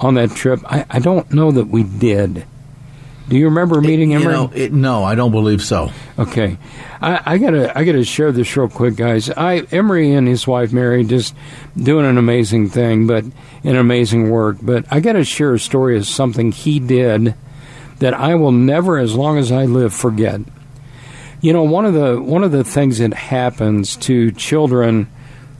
on 0.00 0.14
that 0.14 0.30
trip. 0.30 0.60
I, 0.64 0.84
I 0.90 0.98
don't 0.98 1.30
know 1.32 1.52
that 1.52 1.68
we 1.68 1.84
did. 1.84 2.44
Do 3.28 3.36
you 3.36 3.44
remember 3.46 3.80
meeting 3.80 4.10
him? 4.10 4.22
You 4.22 4.28
know, 4.28 4.52
it, 4.52 4.72
no, 4.72 5.04
I 5.04 5.14
don't 5.14 5.30
believe 5.30 5.62
so. 5.62 5.92
Okay, 6.18 6.58
I, 7.00 7.34
I, 7.34 7.38
gotta 7.38 7.78
I 7.78 7.84
gotta 7.84 8.04
share 8.04 8.32
this 8.32 8.56
real 8.56 8.68
quick, 8.68 8.96
guys. 8.96 9.30
I 9.30 9.58
Emery 9.70 10.12
and 10.12 10.26
his 10.26 10.46
wife 10.46 10.72
Mary 10.72 11.04
just 11.04 11.34
doing 11.76 12.06
an 12.06 12.18
amazing 12.18 12.70
thing, 12.70 13.06
but 13.06 13.24
an 13.62 13.76
amazing 13.76 14.30
work. 14.30 14.56
But 14.60 14.84
I 14.90 14.98
gotta 14.98 15.22
share 15.22 15.54
a 15.54 15.60
story 15.60 15.96
of 15.96 16.06
something 16.06 16.50
he 16.50 16.80
did 16.80 17.34
that 18.00 18.14
I 18.14 18.34
will 18.34 18.52
never, 18.52 18.98
as 18.98 19.14
long 19.14 19.38
as 19.38 19.52
I 19.52 19.64
live, 19.64 19.94
forget. 19.94 20.40
You 21.40 21.52
know, 21.52 21.62
one 21.62 21.84
of 21.84 21.94
the 21.94 22.20
one 22.20 22.42
of 22.42 22.50
the 22.50 22.64
things 22.64 22.98
that 22.98 23.14
happens 23.14 23.96
to 23.98 24.32
children 24.32 25.08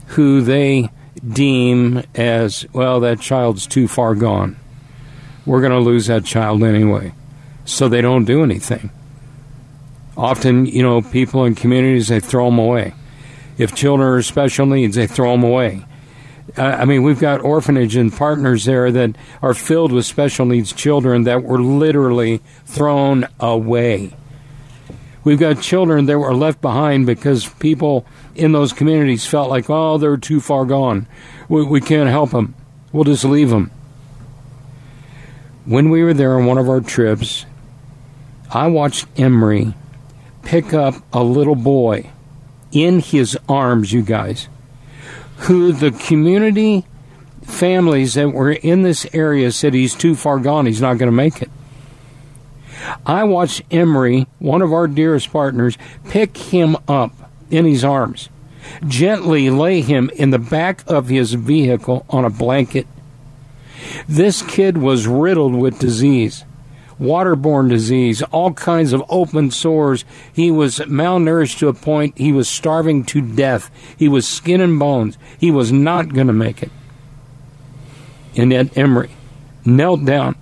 who 0.07 0.41
they 0.41 0.89
deem 1.25 2.03
as 2.15 2.65
well 2.73 2.99
that 2.99 3.21
child's 3.21 3.65
too 3.65 3.87
far 3.87 4.13
gone. 4.13 4.57
We're 5.45 5.61
going 5.61 5.71
to 5.71 5.79
lose 5.79 6.07
that 6.07 6.25
child 6.25 6.63
anyway 6.63 7.13
so 7.65 7.87
they 7.87 8.01
don't 8.01 8.25
do 8.25 8.43
anything. 8.43 8.89
Often, 10.17 10.67
you 10.67 10.83
know, 10.83 11.01
people 11.01 11.45
in 11.45 11.55
communities, 11.55 12.09
they 12.09 12.19
throw 12.19 12.45
them 12.45 12.59
away. 12.59 12.93
If 13.57 13.75
children 13.75 14.07
are 14.09 14.21
special 14.21 14.65
needs, 14.65 14.95
they 14.95 15.07
throw 15.07 15.31
them 15.31 15.43
away. 15.43 15.85
I 16.57 16.85
mean, 16.85 17.03
we've 17.03 17.19
got 17.19 17.41
orphanage 17.41 17.95
and 17.95 18.11
partners 18.11 18.65
there 18.65 18.91
that 18.91 19.15
are 19.41 19.53
filled 19.53 19.91
with 19.91 20.05
special 20.05 20.45
needs 20.45 20.73
children 20.73 21.23
that 21.23 21.43
were 21.43 21.61
literally 21.61 22.41
thrown 22.65 23.27
away. 23.39 24.13
We've 25.23 25.39
got 25.39 25.61
children 25.61 26.07
that 26.07 26.17
were 26.17 26.35
left 26.35 26.61
behind 26.61 27.05
because 27.05 27.47
people 27.47 28.05
in 28.35 28.51
those 28.51 28.73
communities 28.73 29.25
felt 29.25 29.49
like, 29.49 29.69
oh, 29.69 29.97
they're 29.97 30.17
too 30.17 30.41
far 30.41 30.65
gone. 30.65 31.07
We, 31.47 31.63
we 31.63 31.79
can't 31.79 32.09
help 32.09 32.31
them. 32.31 32.55
We'll 32.91 33.03
just 33.03 33.23
leave 33.23 33.49
them. 33.49 33.71
When 35.65 35.89
we 35.89 36.03
were 36.03 36.13
there 36.13 36.35
on 36.37 36.47
one 36.47 36.57
of 36.57 36.67
our 36.67 36.81
trips, 36.81 37.45
I 38.53 38.67
watched 38.67 39.07
Emery 39.17 39.73
pick 40.43 40.73
up 40.73 40.95
a 41.13 41.23
little 41.23 41.55
boy 41.55 42.09
in 42.73 42.99
his 42.99 43.37
arms, 43.47 43.93
you 43.93 44.01
guys, 44.01 44.49
who 45.37 45.71
the 45.71 45.91
community 45.91 46.85
families 47.43 48.15
that 48.15 48.29
were 48.29 48.51
in 48.51 48.81
this 48.81 49.07
area 49.13 49.53
said 49.53 49.73
he's 49.73 49.95
too 49.95 50.15
far 50.15 50.37
gone, 50.37 50.65
he's 50.65 50.81
not 50.81 50.97
going 50.97 51.07
to 51.07 51.15
make 51.15 51.41
it. 51.41 51.49
I 53.05 53.23
watched 53.23 53.61
Emery, 53.71 54.27
one 54.39 54.61
of 54.61 54.73
our 54.73 54.87
dearest 54.87 55.31
partners, 55.31 55.77
pick 56.09 56.35
him 56.35 56.75
up 56.89 57.13
in 57.49 57.65
his 57.65 57.85
arms, 57.85 58.27
gently 58.85 59.49
lay 59.49 59.79
him 59.79 60.09
in 60.15 60.31
the 60.31 60.39
back 60.39 60.83
of 60.87 61.07
his 61.07 61.35
vehicle 61.35 62.05
on 62.09 62.25
a 62.25 62.29
blanket. 62.29 62.87
This 64.09 64.41
kid 64.41 64.77
was 64.77 65.07
riddled 65.07 65.55
with 65.55 65.79
disease 65.79 66.43
waterborne 67.01 67.67
disease, 67.67 68.21
all 68.21 68.53
kinds 68.53 68.93
of 68.93 69.03
open 69.09 69.49
sores. 69.51 70.05
He 70.31 70.51
was 70.51 70.79
malnourished 70.79 71.57
to 71.59 71.67
a 71.67 71.73
point 71.73 72.17
he 72.17 72.31
was 72.31 72.47
starving 72.47 73.03
to 73.05 73.21
death. 73.21 73.71
He 73.97 74.07
was 74.07 74.27
skin 74.27 74.61
and 74.61 74.77
bones. 74.77 75.17
He 75.39 75.51
was 75.51 75.71
not 75.71 76.13
going 76.13 76.27
to 76.27 76.33
make 76.33 76.61
it. 76.61 76.71
And 78.37 78.53
Ed 78.53 78.77
Emery 78.77 79.09
knelt 79.65 80.05
down, 80.05 80.35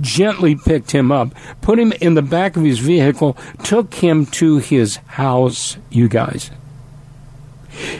gently 0.00 0.54
picked 0.54 0.92
him 0.92 1.12
up, 1.12 1.34
put 1.60 1.78
him 1.78 1.92
in 2.00 2.14
the 2.14 2.22
back 2.22 2.56
of 2.56 2.62
his 2.62 2.78
vehicle, 2.78 3.36
took 3.64 3.92
him 3.94 4.26
to 4.26 4.58
his 4.58 4.96
house, 4.96 5.76
you 5.90 6.08
guys. 6.08 6.50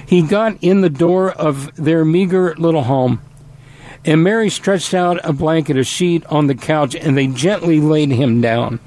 He 0.06 0.22
got 0.22 0.56
in 0.62 0.80
the 0.80 0.90
door 0.90 1.30
of 1.30 1.74
their 1.76 2.04
meager 2.04 2.54
little 2.56 2.84
home 2.84 3.20
and 4.04 4.24
Mary 4.24 4.48
stretched 4.48 4.94
out 4.94 5.20
a 5.24 5.32
blanket, 5.32 5.76
a 5.76 5.84
sheet 5.84 6.24
on 6.26 6.46
the 6.46 6.54
couch, 6.54 6.94
and 6.94 7.16
they 7.16 7.26
gently 7.26 7.80
laid 7.80 8.10
him 8.10 8.40
down. 8.40 8.80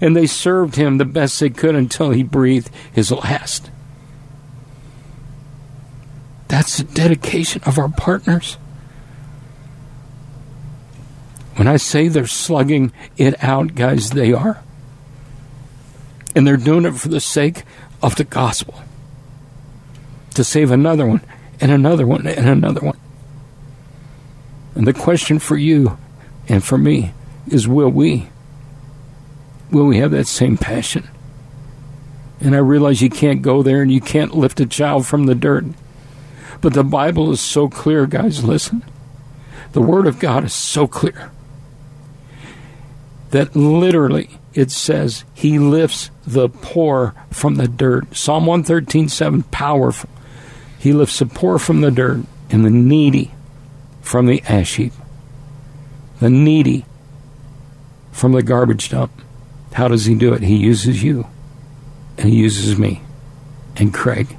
And 0.00 0.16
they 0.16 0.26
served 0.26 0.76
him 0.76 0.98
the 0.98 1.04
best 1.04 1.38
they 1.38 1.50
could 1.50 1.74
until 1.74 2.10
he 2.10 2.22
breathed 2.22 2.70
his 2.92 3.12
last. 3.12 3.70
That's 6.48 6.78
the 6.78 6.84
dedication 6.84 7.62
of 7.64 7.78
our 7.78 7.88
partners. 7.88 8.54
When 11.54 11.68
I 11.68 11.76
say 11.76 12.08
they're 12.08 12.26
slugging 12.26 12.92
it 13.16 13.42
out, 13.44 13.74
guys, 13.74 14.10
they 14.10 14.32
are. 14.32 14.62
And 16.34 16.46
they're 16.46 16.56
doing 16.56 16.86
it 16.86 16.94
for 16.94 17.08
the 17.08 17.20
sake 17.20 17.64
of 18.02 18.16
the 18.16 18.24
gospel 18.24 18.82
to 20.34 20.42
save 20.42 20.70
another 20.70 21.06
one 21.06 21.20
and 21.60 21.70
another 21.70 22.06
one 22.06 22.26
and 22.26 22.48
another 22.48 22.80
one. 22.80 22.96
And 24.74 24.86
the 24.86 24.92
question 24.92 25.38
for 25.38 25.56
you 25.56 25.98
and 26.48 26.62
for 26.62 26.78
me 26.78 27.12
is 27.48 27.66
will 27.66 27.90
we? 27.90 28.28
Will 29.70 29.86
we 29.86 29.98
have 29.98 30.10
that 30.12 30.26
same 30.26 30.56
passion? 30.56 31.08
And 32.40 32.54
I 32.54 32.58
realize 32.58 33.02
you 33.02 33.10
can't 33.10 33.42
go 33.42 33.62
there 33.62 33.82
and 33.82 33.92
you 33.92 34.00
can't 34.00 34.34
lift 34.34 34.60
a 34.60 34.66
child 34.66 35.06
from 35.06 35.26
the 35.26 35.34
dirt. 35.34 35.64
But 36.60 36.74
the 36.74 36.84
Bible 36.84 37.30
is 37.32 37.40
so 37.40 37.68
clear, 37.68 38.06
guys. 38.06 38.44
Listen. 38.44 38.82
The 39.72 39.82
Word 39.82 40.06
of 40.06 40.18
God 40.18 40.44
is 40.44 40.54
so 40.54 40.86
clear 40.86 41.30
that 43.30 43.54
literally 43.54 44.30
it 44.52 44.70
says 44.70 45.24
he 45.32 45.58
lifts 45.58 46.10
the 46.26 46.48
poor 46.48 47.14
from 47.30 47.54
the 47.54 47.68
dirt. 47.68 48.16
Psalm 48.16 48.46
113 48.46 49.08
7, 49.08 49.44
powerful. 49.44 50.10
He 50.78 50.92
lifts 50.92 51.18
the 51.18 51.26
poor 51.26 51.58
from 51.58 51.82
the 51.82 51.90
dirt 51.90 52.24
and 52.50 52.64
the 52.64 52.70
needy 52.70 53.32
from 54.00 54.26
the 54.26 54.42
ash 54.48 54.76
heap, 54.76 54.92
the 56.18 56.30
needy 56.30 56.84
from 58.12 58.32
the 58.32 58.42
garbage 58.42 58.88
dump. 58.90 59.12
How 59.72 59.88
does 59.88 60.04
he 60.04 60.14
do 60.14 60.34
it? 60.34 60.42
He 60.42 60.56
uses 60.56 61.02
you, 61.02 61.26
and 62.18 62.28
he 62.28 62.36
uses 62.36 62.78
me, 62.78 63.02
and 63.76 63.94
Craig. 63.94 64.36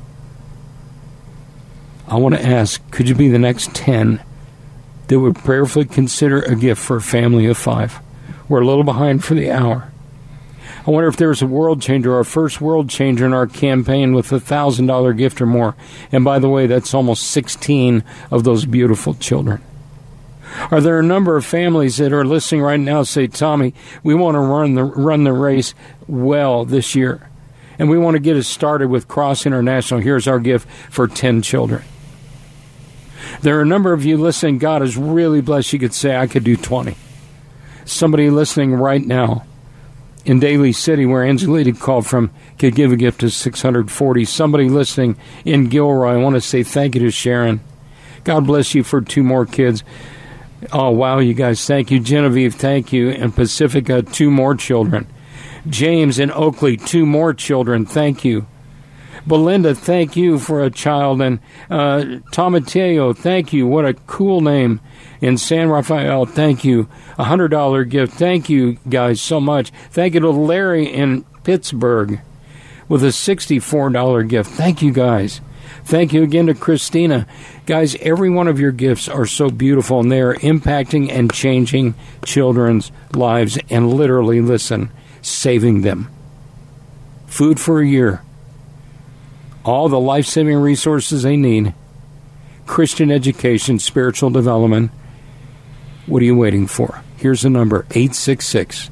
I 2.08 2.18
want 2.18 2.36
to 2.36 2.46
ask 2.46 2.82
could 2.92 3.08
you 3.08 3.16
be 3.16 3.30
the 3.30 3.40
next 3.40 3.74
10 3.74 4.22
that 5.08 5.20
would 5.20 5.36
prayerfully 5.36 5.86
consider 5.86 6.42
a 6.42 6.56
gift 6.56 6.82
for 6.82 6.98
a 6.98 7.02
family 7.02 7.46
of 7.46 7.58
five? 7.58 8.00
We're 8.50 8.62
a 8.62 8.66
little 8.66 8.84
behind 8.84 9.24
for 9.24 9.34
the 9.34 9.50
hour. 9.50 9.91
I 10.86 10.90
wonder 10.90 11.08
if 11.08 11.18
there's 11.18 11.44
a 11.44 11.48
world 11.48 11.80
changer, 11.80 12.16
our 12.16 12.24
first 12.24 12.60
world 12.60 12.90
changer 12.90 13.26
in 13.26 13.34
our 13.34 13.46
campaign 13.46 14.14
with 14.14 14.32
a 14.32 14.40
thousand 14.40 14.88
dollar 14.88 15.14
gift 15.14 15.40
or 15.40 15.46
more. 15.46 15.76
And 16.12 16.26
by 16.26 16.40
the 16.40 16.50
way, 16.50 16.66
that's 16.66 16.96
almost 16.96 17.28
16 17.28 18.04
of 18.32 18.44
those 18.44 18.66
beautiful 18.66 19.14
children. 19.14 19.62
Are 20.72 20.82
there 20.82 21.00
a 21.00 21.04
number 21.04 21.38
of 21.38 21.46
families 21.46 21.98
that 21.98 22.12
are 22.12 22.26
listening 22.26 22.62
right 22.62 22.80
now 22.80 23.04
say, 23.04 23.28
Tommy, 23.28 23.76
we 24.04 24.16
want 24.16 24.36
to 24.36 24.40
run 24.40 24.74
the 24.74 24.84
run 24.84 25.24
the 25.24 25.34
race 25.34 25.76
well 26.08 26.66
this 26.66 26.96
year. 26.96 27.30
And 27.78 27.90
we 27.90 27.98
want 27.98 28.16
to 28.16 28.20
get 28.20 28.36
it 28.36 28.44
started 28.44 28.90
with 28.90 29.08
Cross 29.08 29.46
International. 29.46 30.02
Here's 30.02 30.28
our 30.28 30.40
gift 30.40 30.68
for 30.90 31.08
10 31.08 31.42
children. 31.42 31.84
There 33.42 33.58
are 33.58 33.62
a 33.62 33.66
number 33.66 33.94
of 33.94 34.04
you 34.04 34.18
listening. 34.18 34.58
God 34.58 34.82
is 34.84 34.98
really 34.98 35.42
blessed. 35.42 35.74
You 35.74 35.80
could 35.80 35.94
say, 35.94 36.16
I 36.16 36.28
could 36.28 36.44
do 36.44 36.58
20. 36.58 36.96
Somebody 37.86 38.30
listening 38.30 38.74
right 38.74 39.04
now 39.04 39.46
in 40.26 40.40
Daly 40.40 40.72
City, 40.72 41.06
where 41.06 41.24
Angelita 41.24 41.74
called 41.74 42.06
from, 42.06 42.32
could 42.60 42.76
give 42.76 42.92
a 42.92 42.96
gift 42.96 43.24
of 43.24 43.34
640. 43.34 44.26
Somebody 44.26 44.70
listening 44.70 45.18
in 45.46 45.68
Gilroy, 45.68 46.14
I 46.14 46.18
want 46.18 46.36
to 46.36 46.42
say 46.42 46.64
thank 46.64 46.96
you 46.96 47.02
to 47.02 47.12
Sharon. 47.12 47.62
God 48.24 48.46
bless 48.46 48.76
you 48.76 48.84
for 48.84 49.02
two 49.02 49.24
more 49.24 49.46
kids. 49.46 49.84
Oh, 50.72 50.92
wow, 50.92 51.18
you 51.20 51.34
guys, 51.34 51.66
thank 51.66 51.90
you. 51.90 52.00
Genevieve, 52.00 52.56
thank 52.56 52.94
you. 52.94 53.10
And 53.10 53.36
Pacifica, 53.36 54.04
two 54.04 54.30
more 54.30 54.56
children. 54.56 55.08
James 55.68 56.20
and 56.20 56.32
Oakley, 56.32 56.78
two 56.78 57.06
more 57.06 57.34
children, 57.34 57.86
thank 57.86 58.24
you. 58.24 58.46
Belinda, 59.28 59.76
thank 59.76 60.16
you 60.16 60.40
for 60.40 60.64
a 60.64 60.72
child. 60.72 61.22
And 61.22 61.40
uh, 61.70 62.20
Tomateo, 62.32 63.16
thank 63.16 63.54
you. 63.54 63.68
What 63.68 63.86
a 63.86 63.94
cool 63.94 64.42
name 64.42 64.82
in 65.22 65.38
San 65.38 65.70
Rafael. 65.70 66.26
Thank 66.26 66.64
you. 66.64 66.88
A 67.18 67.26
hundred 67.26 67.50
dollar 67.50 67.84
gift. 67.84 68.14
Thank 68.14 68.50
you 68.50 68.78
guys 68.90 69.22
so 69.22 69.40
much. 69.40 69.72
Thank 69.92 70.16
you 70.16 70.20
to 70.22 70.30
Larry 70.32 70.88
in 70.92 71.24
Pittsburg. 71.44 72.22
with 72.90 73.04
a 73.04 73.08
$64 73.08 74.28
gift. 74.28 74.50
Thank 74.52 74.82
you 74.82 74.92
guys. 74.92 75.40
Thank 75.86 76.12
you 76.12 76.24
again 76.24 76.48
to 76.48 76.54
Christina. 76.54 77.26
Guys, 77.66 77.96
every 78.02 78.30
one 78.30 78.48
of 78.50 78.60
your 78.60 78.74
gifts 78.74 79.08
are 79.08 79.26
so 79.26 79.50
beautiful 79.50 80.02
and 80.02 80.12
they 80.12 80.20
are 80.20 80.36
impacting 80.36 81.10
and 81.10 81.32
changing 81.32 81.96
children's 82.26 82.92
lives 83.14 83.58
and 83.70 83.94
literally, 83.94 84.42
listen, 84.42 84.92
saving 85.22 85.82
them. 85.84 86.10
Food 87.28 87.60
for 87.62 87.80
a 87.82 87.88
year. 87.88 88.22
All 89.64 89.90
the 89.90 90.00
life 90.00 90.26
saving 90.26 90.58
resources 90.58 91.24
they 91.24 91.38
need. 91.38 91.74
Christian 92.66 93.12
education, 93.12 93.80
spiritual 93.80 94.30
development. 94.30 94.92
What 96.06 96.22
are 96.22 96.26
you 96.26 96.36
waiting 96.36 96.68
for? 96.68 97.04
Here's 97.18 97.44
the 97.44 97.50
number 97.50 97.86
866 97.92 98.90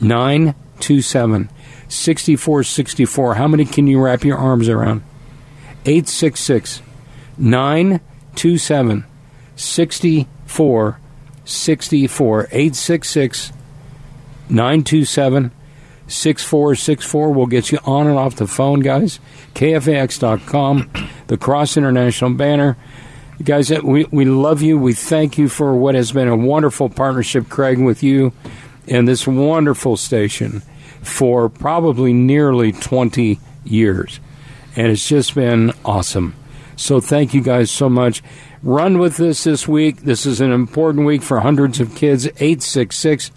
927 0.00 1.48
6464. 1.88 3.34
How 3.34 3.48
many 3.48 3.64
can 3.64 3.86
you 3.86 4.00
wrap 4.00 4.24
your 4.24 4.38
arms 4.38 4.68
around? 4.68 5.02
866 5.84 6.82
927 7.38 9.04
6464. 9.54 12.48
866 12.50 13.52
927 14.48 15.52
6464 16.10 17.32
will 17.32 17.46
get 17.46 17.70
you 17.70 17.78
on 17.84 18.06
and 18.06 18.18
off 18.18 18.36
the 18.36 18.46
phone, 18.46 18.80
guys. 18.80 19.20
KFAX.com, 19.54 20.90
the 21.28 21.38
Cross 21.38 21.76
International 21.76 22.30
banner. 22.34 22.76
Guys, 23.42 23.70
we, 23.82 24.04
we 24.10 24.24
love 24.24 24.60
you. 24.60 24.76
We 24.76 24.92
thank 24.92 25.38
you 25.38 25.48
for 25.48 25.74
what 25.74 25.94
has 25.94 26.12
been 26.12 26.28
a 26.28 26.36
wonderful 26.36 26.90
partnership, 26.90 27.48
Craig, 27.48 27.78
with 27.78 28.02
you 28.02 28.32
and 28.86 29.06
this 29.06 29.26
wonderful 29.26 29.96
station 29.96 30.62
for 31.00 31.48
probably 31.48 32.12
nearly 32.12 32.72
20 32.72 33.38
years. 33.64 34.20
And 34.76 34.88
it's 34.88 35.08
just 35.08 35.34
been 35.34 35.72
awesome. 35.84 36.34
So 36.76 37.00
thank 37.00 37.34
you 37.34 37.40
guys 37.40 37.70
so 37.70 37.88
much. 37.88 38.22
Run 38.62 38.98
with 38.98 39.16
this 39.16 39.44
this 39.44 39.66
week. 39.68 39.98
This 39.98 40.26
is 40.26 40.40
an 40.40 40.52
important 40.52 41.06
week 41.06 41.22
for 41.22 41.40
hundreds 41.40 41.80
of 41.80 41.94
kids. 41.94 42.26
866 42.26 43.30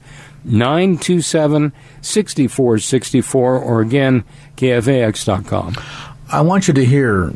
927 0.45 1.73
6464 2.01 3.59
or 3.59 3.81
again, 3.81 4.23
KFAX.com. 4.57 5.75
I 6.29 6.41
want 6.41 6.67
you 6.67 6.73
to 6.75 6.85
hear 6.85 7.33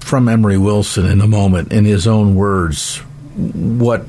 from 0.00 0.28
Emery 0.28 0.58
Wilson 0.58 1.06
in 1.06 1.20
a 1.20 1.26
moment 1.26 1.72
in 1.72 1.84
his 1.84 2.06
own 2.06 2.34
words 2.34 2.98
what 3.36 4.06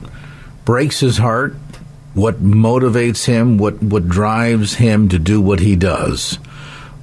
breaks 0.63 0.99
his 0.99 1.17
heart, 1.17 1.55
what 2.13 2.41
motivates 2.41 3.25
him, 3.25 3.57
what, 3.57 3.81
what 3.81 4.07
drives 4.07 4.75
him 4.75 5.09
to 5.09 5.19
do 5.19 5.41
what 5.41 5.59
he 5.59 5.75
does. 5.75 6.39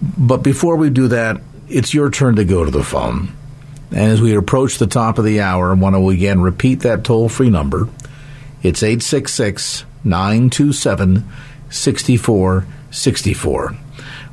But 0.01 0.39
before 0.39 0.77
we 0.77 0.91
do 0.91 1.09
that, 1.09 1.41
it's 1.69 1.95
your 1.95 2.11
turn 2.11 2.37
to 2.37 2.45
go 2.45 2.65
to 2.65 2.71
the 2.71 2.85
phone. 2.85 3.35
And 3.91 4.13
as 4.13 4.21
we 4.21 4.35
approach 4.35 4.79
the 4.79 4.87
top 4.87 5.19
of 5.19 5.25
the 5.25 5.41
hour, 5.41 5.71
I 5.71 5.75
want 5.75 5.97
to 5.97 6.09
again 6.11 6.41
repeat 6.41 6.81
that 6.81 7.05
toll 7.05 7.29
free 7.29 7.51
number. 7.51 7.89
It's 8.63 8.83
866 8.83 9.85
927 10.05 11.25
6464. 11.71 13.77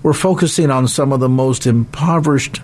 We're 0.04 0.14
focusing 0.14 0.72
on 0.72 0.88
some 0.88 1.14
of 1.14 1.20
the 1.20 1.30
most 1.30 1.66
impoverished 1.66 2.62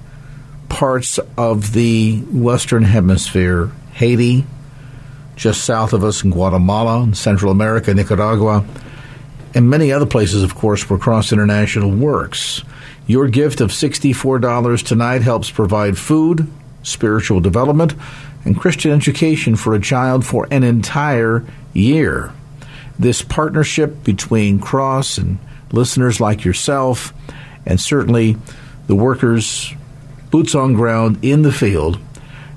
parts 0.69 1.19
of 1.37 1.73
the 1.73 2.19
Western 2.31 2.83
Hemisphere 2.83 3.71
Haiti, 3.93 4.45
just 5.35 5.63
south 5.63 5.93
of 5.93 6.03
us 6.03 6.23
in 6.23 6.31
Guatemala, 6.31 7.13
Central 7.15 7.51
America, 7.51 7.93
Nicaragua, 7.93 8.65
and 9.53 9.69
many 9.69 9.91
other 9.91 10.05
places, 10.05 10.43
of 10.43 10.55
course, 10.55 10.89
where 10.89 10.99
Cross 10.99 11.31
International 11.31 11.89
works. 11.89 12.63
Your 13.07 13.27
gift 13.27 13.61
of 13.61 13.71
$64 13.71 14.85
tonight 14.85 15.21
helps 15.21 15.49
provide 15.49 15.97
food, 15.97 16.51
spiritual 16.83 17.39
development, 17.39 17.95
and 18.45 18.59
Christian 18.59 18.91
education 18.91 19.55
for 19.55 19.73
a 19.73 19.79
child 19.79 20.25
for 20.25 20.47
an 20.51 20.63
entire 20.63 21.45
year. 21.73 22.33
This 22.99 23.21
partnership 23.21 24.03
between 24.03 24.59
Cross 24.59 25.17
and 25.17 25.37
listeners 25.71 26.19
like 26.19 26.45
yourself, 26.45 27.13
and 27.65 27.79
certainly 27.79 28.37
the 28.87 28.95
workers 28.95 29.73
boots 30.31 30.55
on 30.55 30.73
ground 30.73 31.19
in 31.21 31.41
the 31.41 31.51
field 31.51 31.99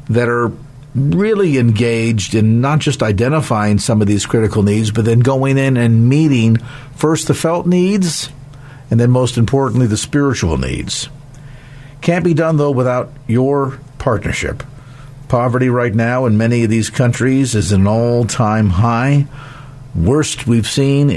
that 0.09 0.28
are 0.28 0.53
really 0.95 1.59
engaged 1.59 2.34
in 2.34 2.61
not 2.61 2.80
just 2.80 3.03
identifying 3.03 3.78
some 3.78 4.01
of 4.01 4.09
these 4.09 4.26
critical 4.26 4.62
needs, 4.62 4.91
but 4.91 5.05
then 5.05 5.20
going 5.20 5.57
in 5.57 5.76
and 5.76 6.09
meeting 6.09 6.57
first 6.97 7.28
the 7.28 7.34
felt 7.34 7.66
needs 7.66 8.30
and 8.91 8.99
then 8.99 9.11
most 9.11 9.38
importantly 9.38 9.86
the 9.86 9.97
spiritual 9.97 10.59
needs. 10.59 11.09
Can't 12.01 12.24
be 12.24 12.34
done 12.34 12.57
though 12.57 12.70
without 12.70 13.12
your 13.26 13.78
partnership. 13.99 14.62
Poverty 15.28 15.68
right 15.68 15.95
now 15.95 16.26
in 16.26 16.36
many 16.36 16.64
of 16.64 16.70
these 16.70 16.91
countries 16.91 17.55
is 17.55 17.70
an 17.70 17.86
all 17.86 18.24
time 18.24 18.70
high, 18.70 19.26
worst 19.95 20.47
we've 20.47 20.66
seen 20.68 21.16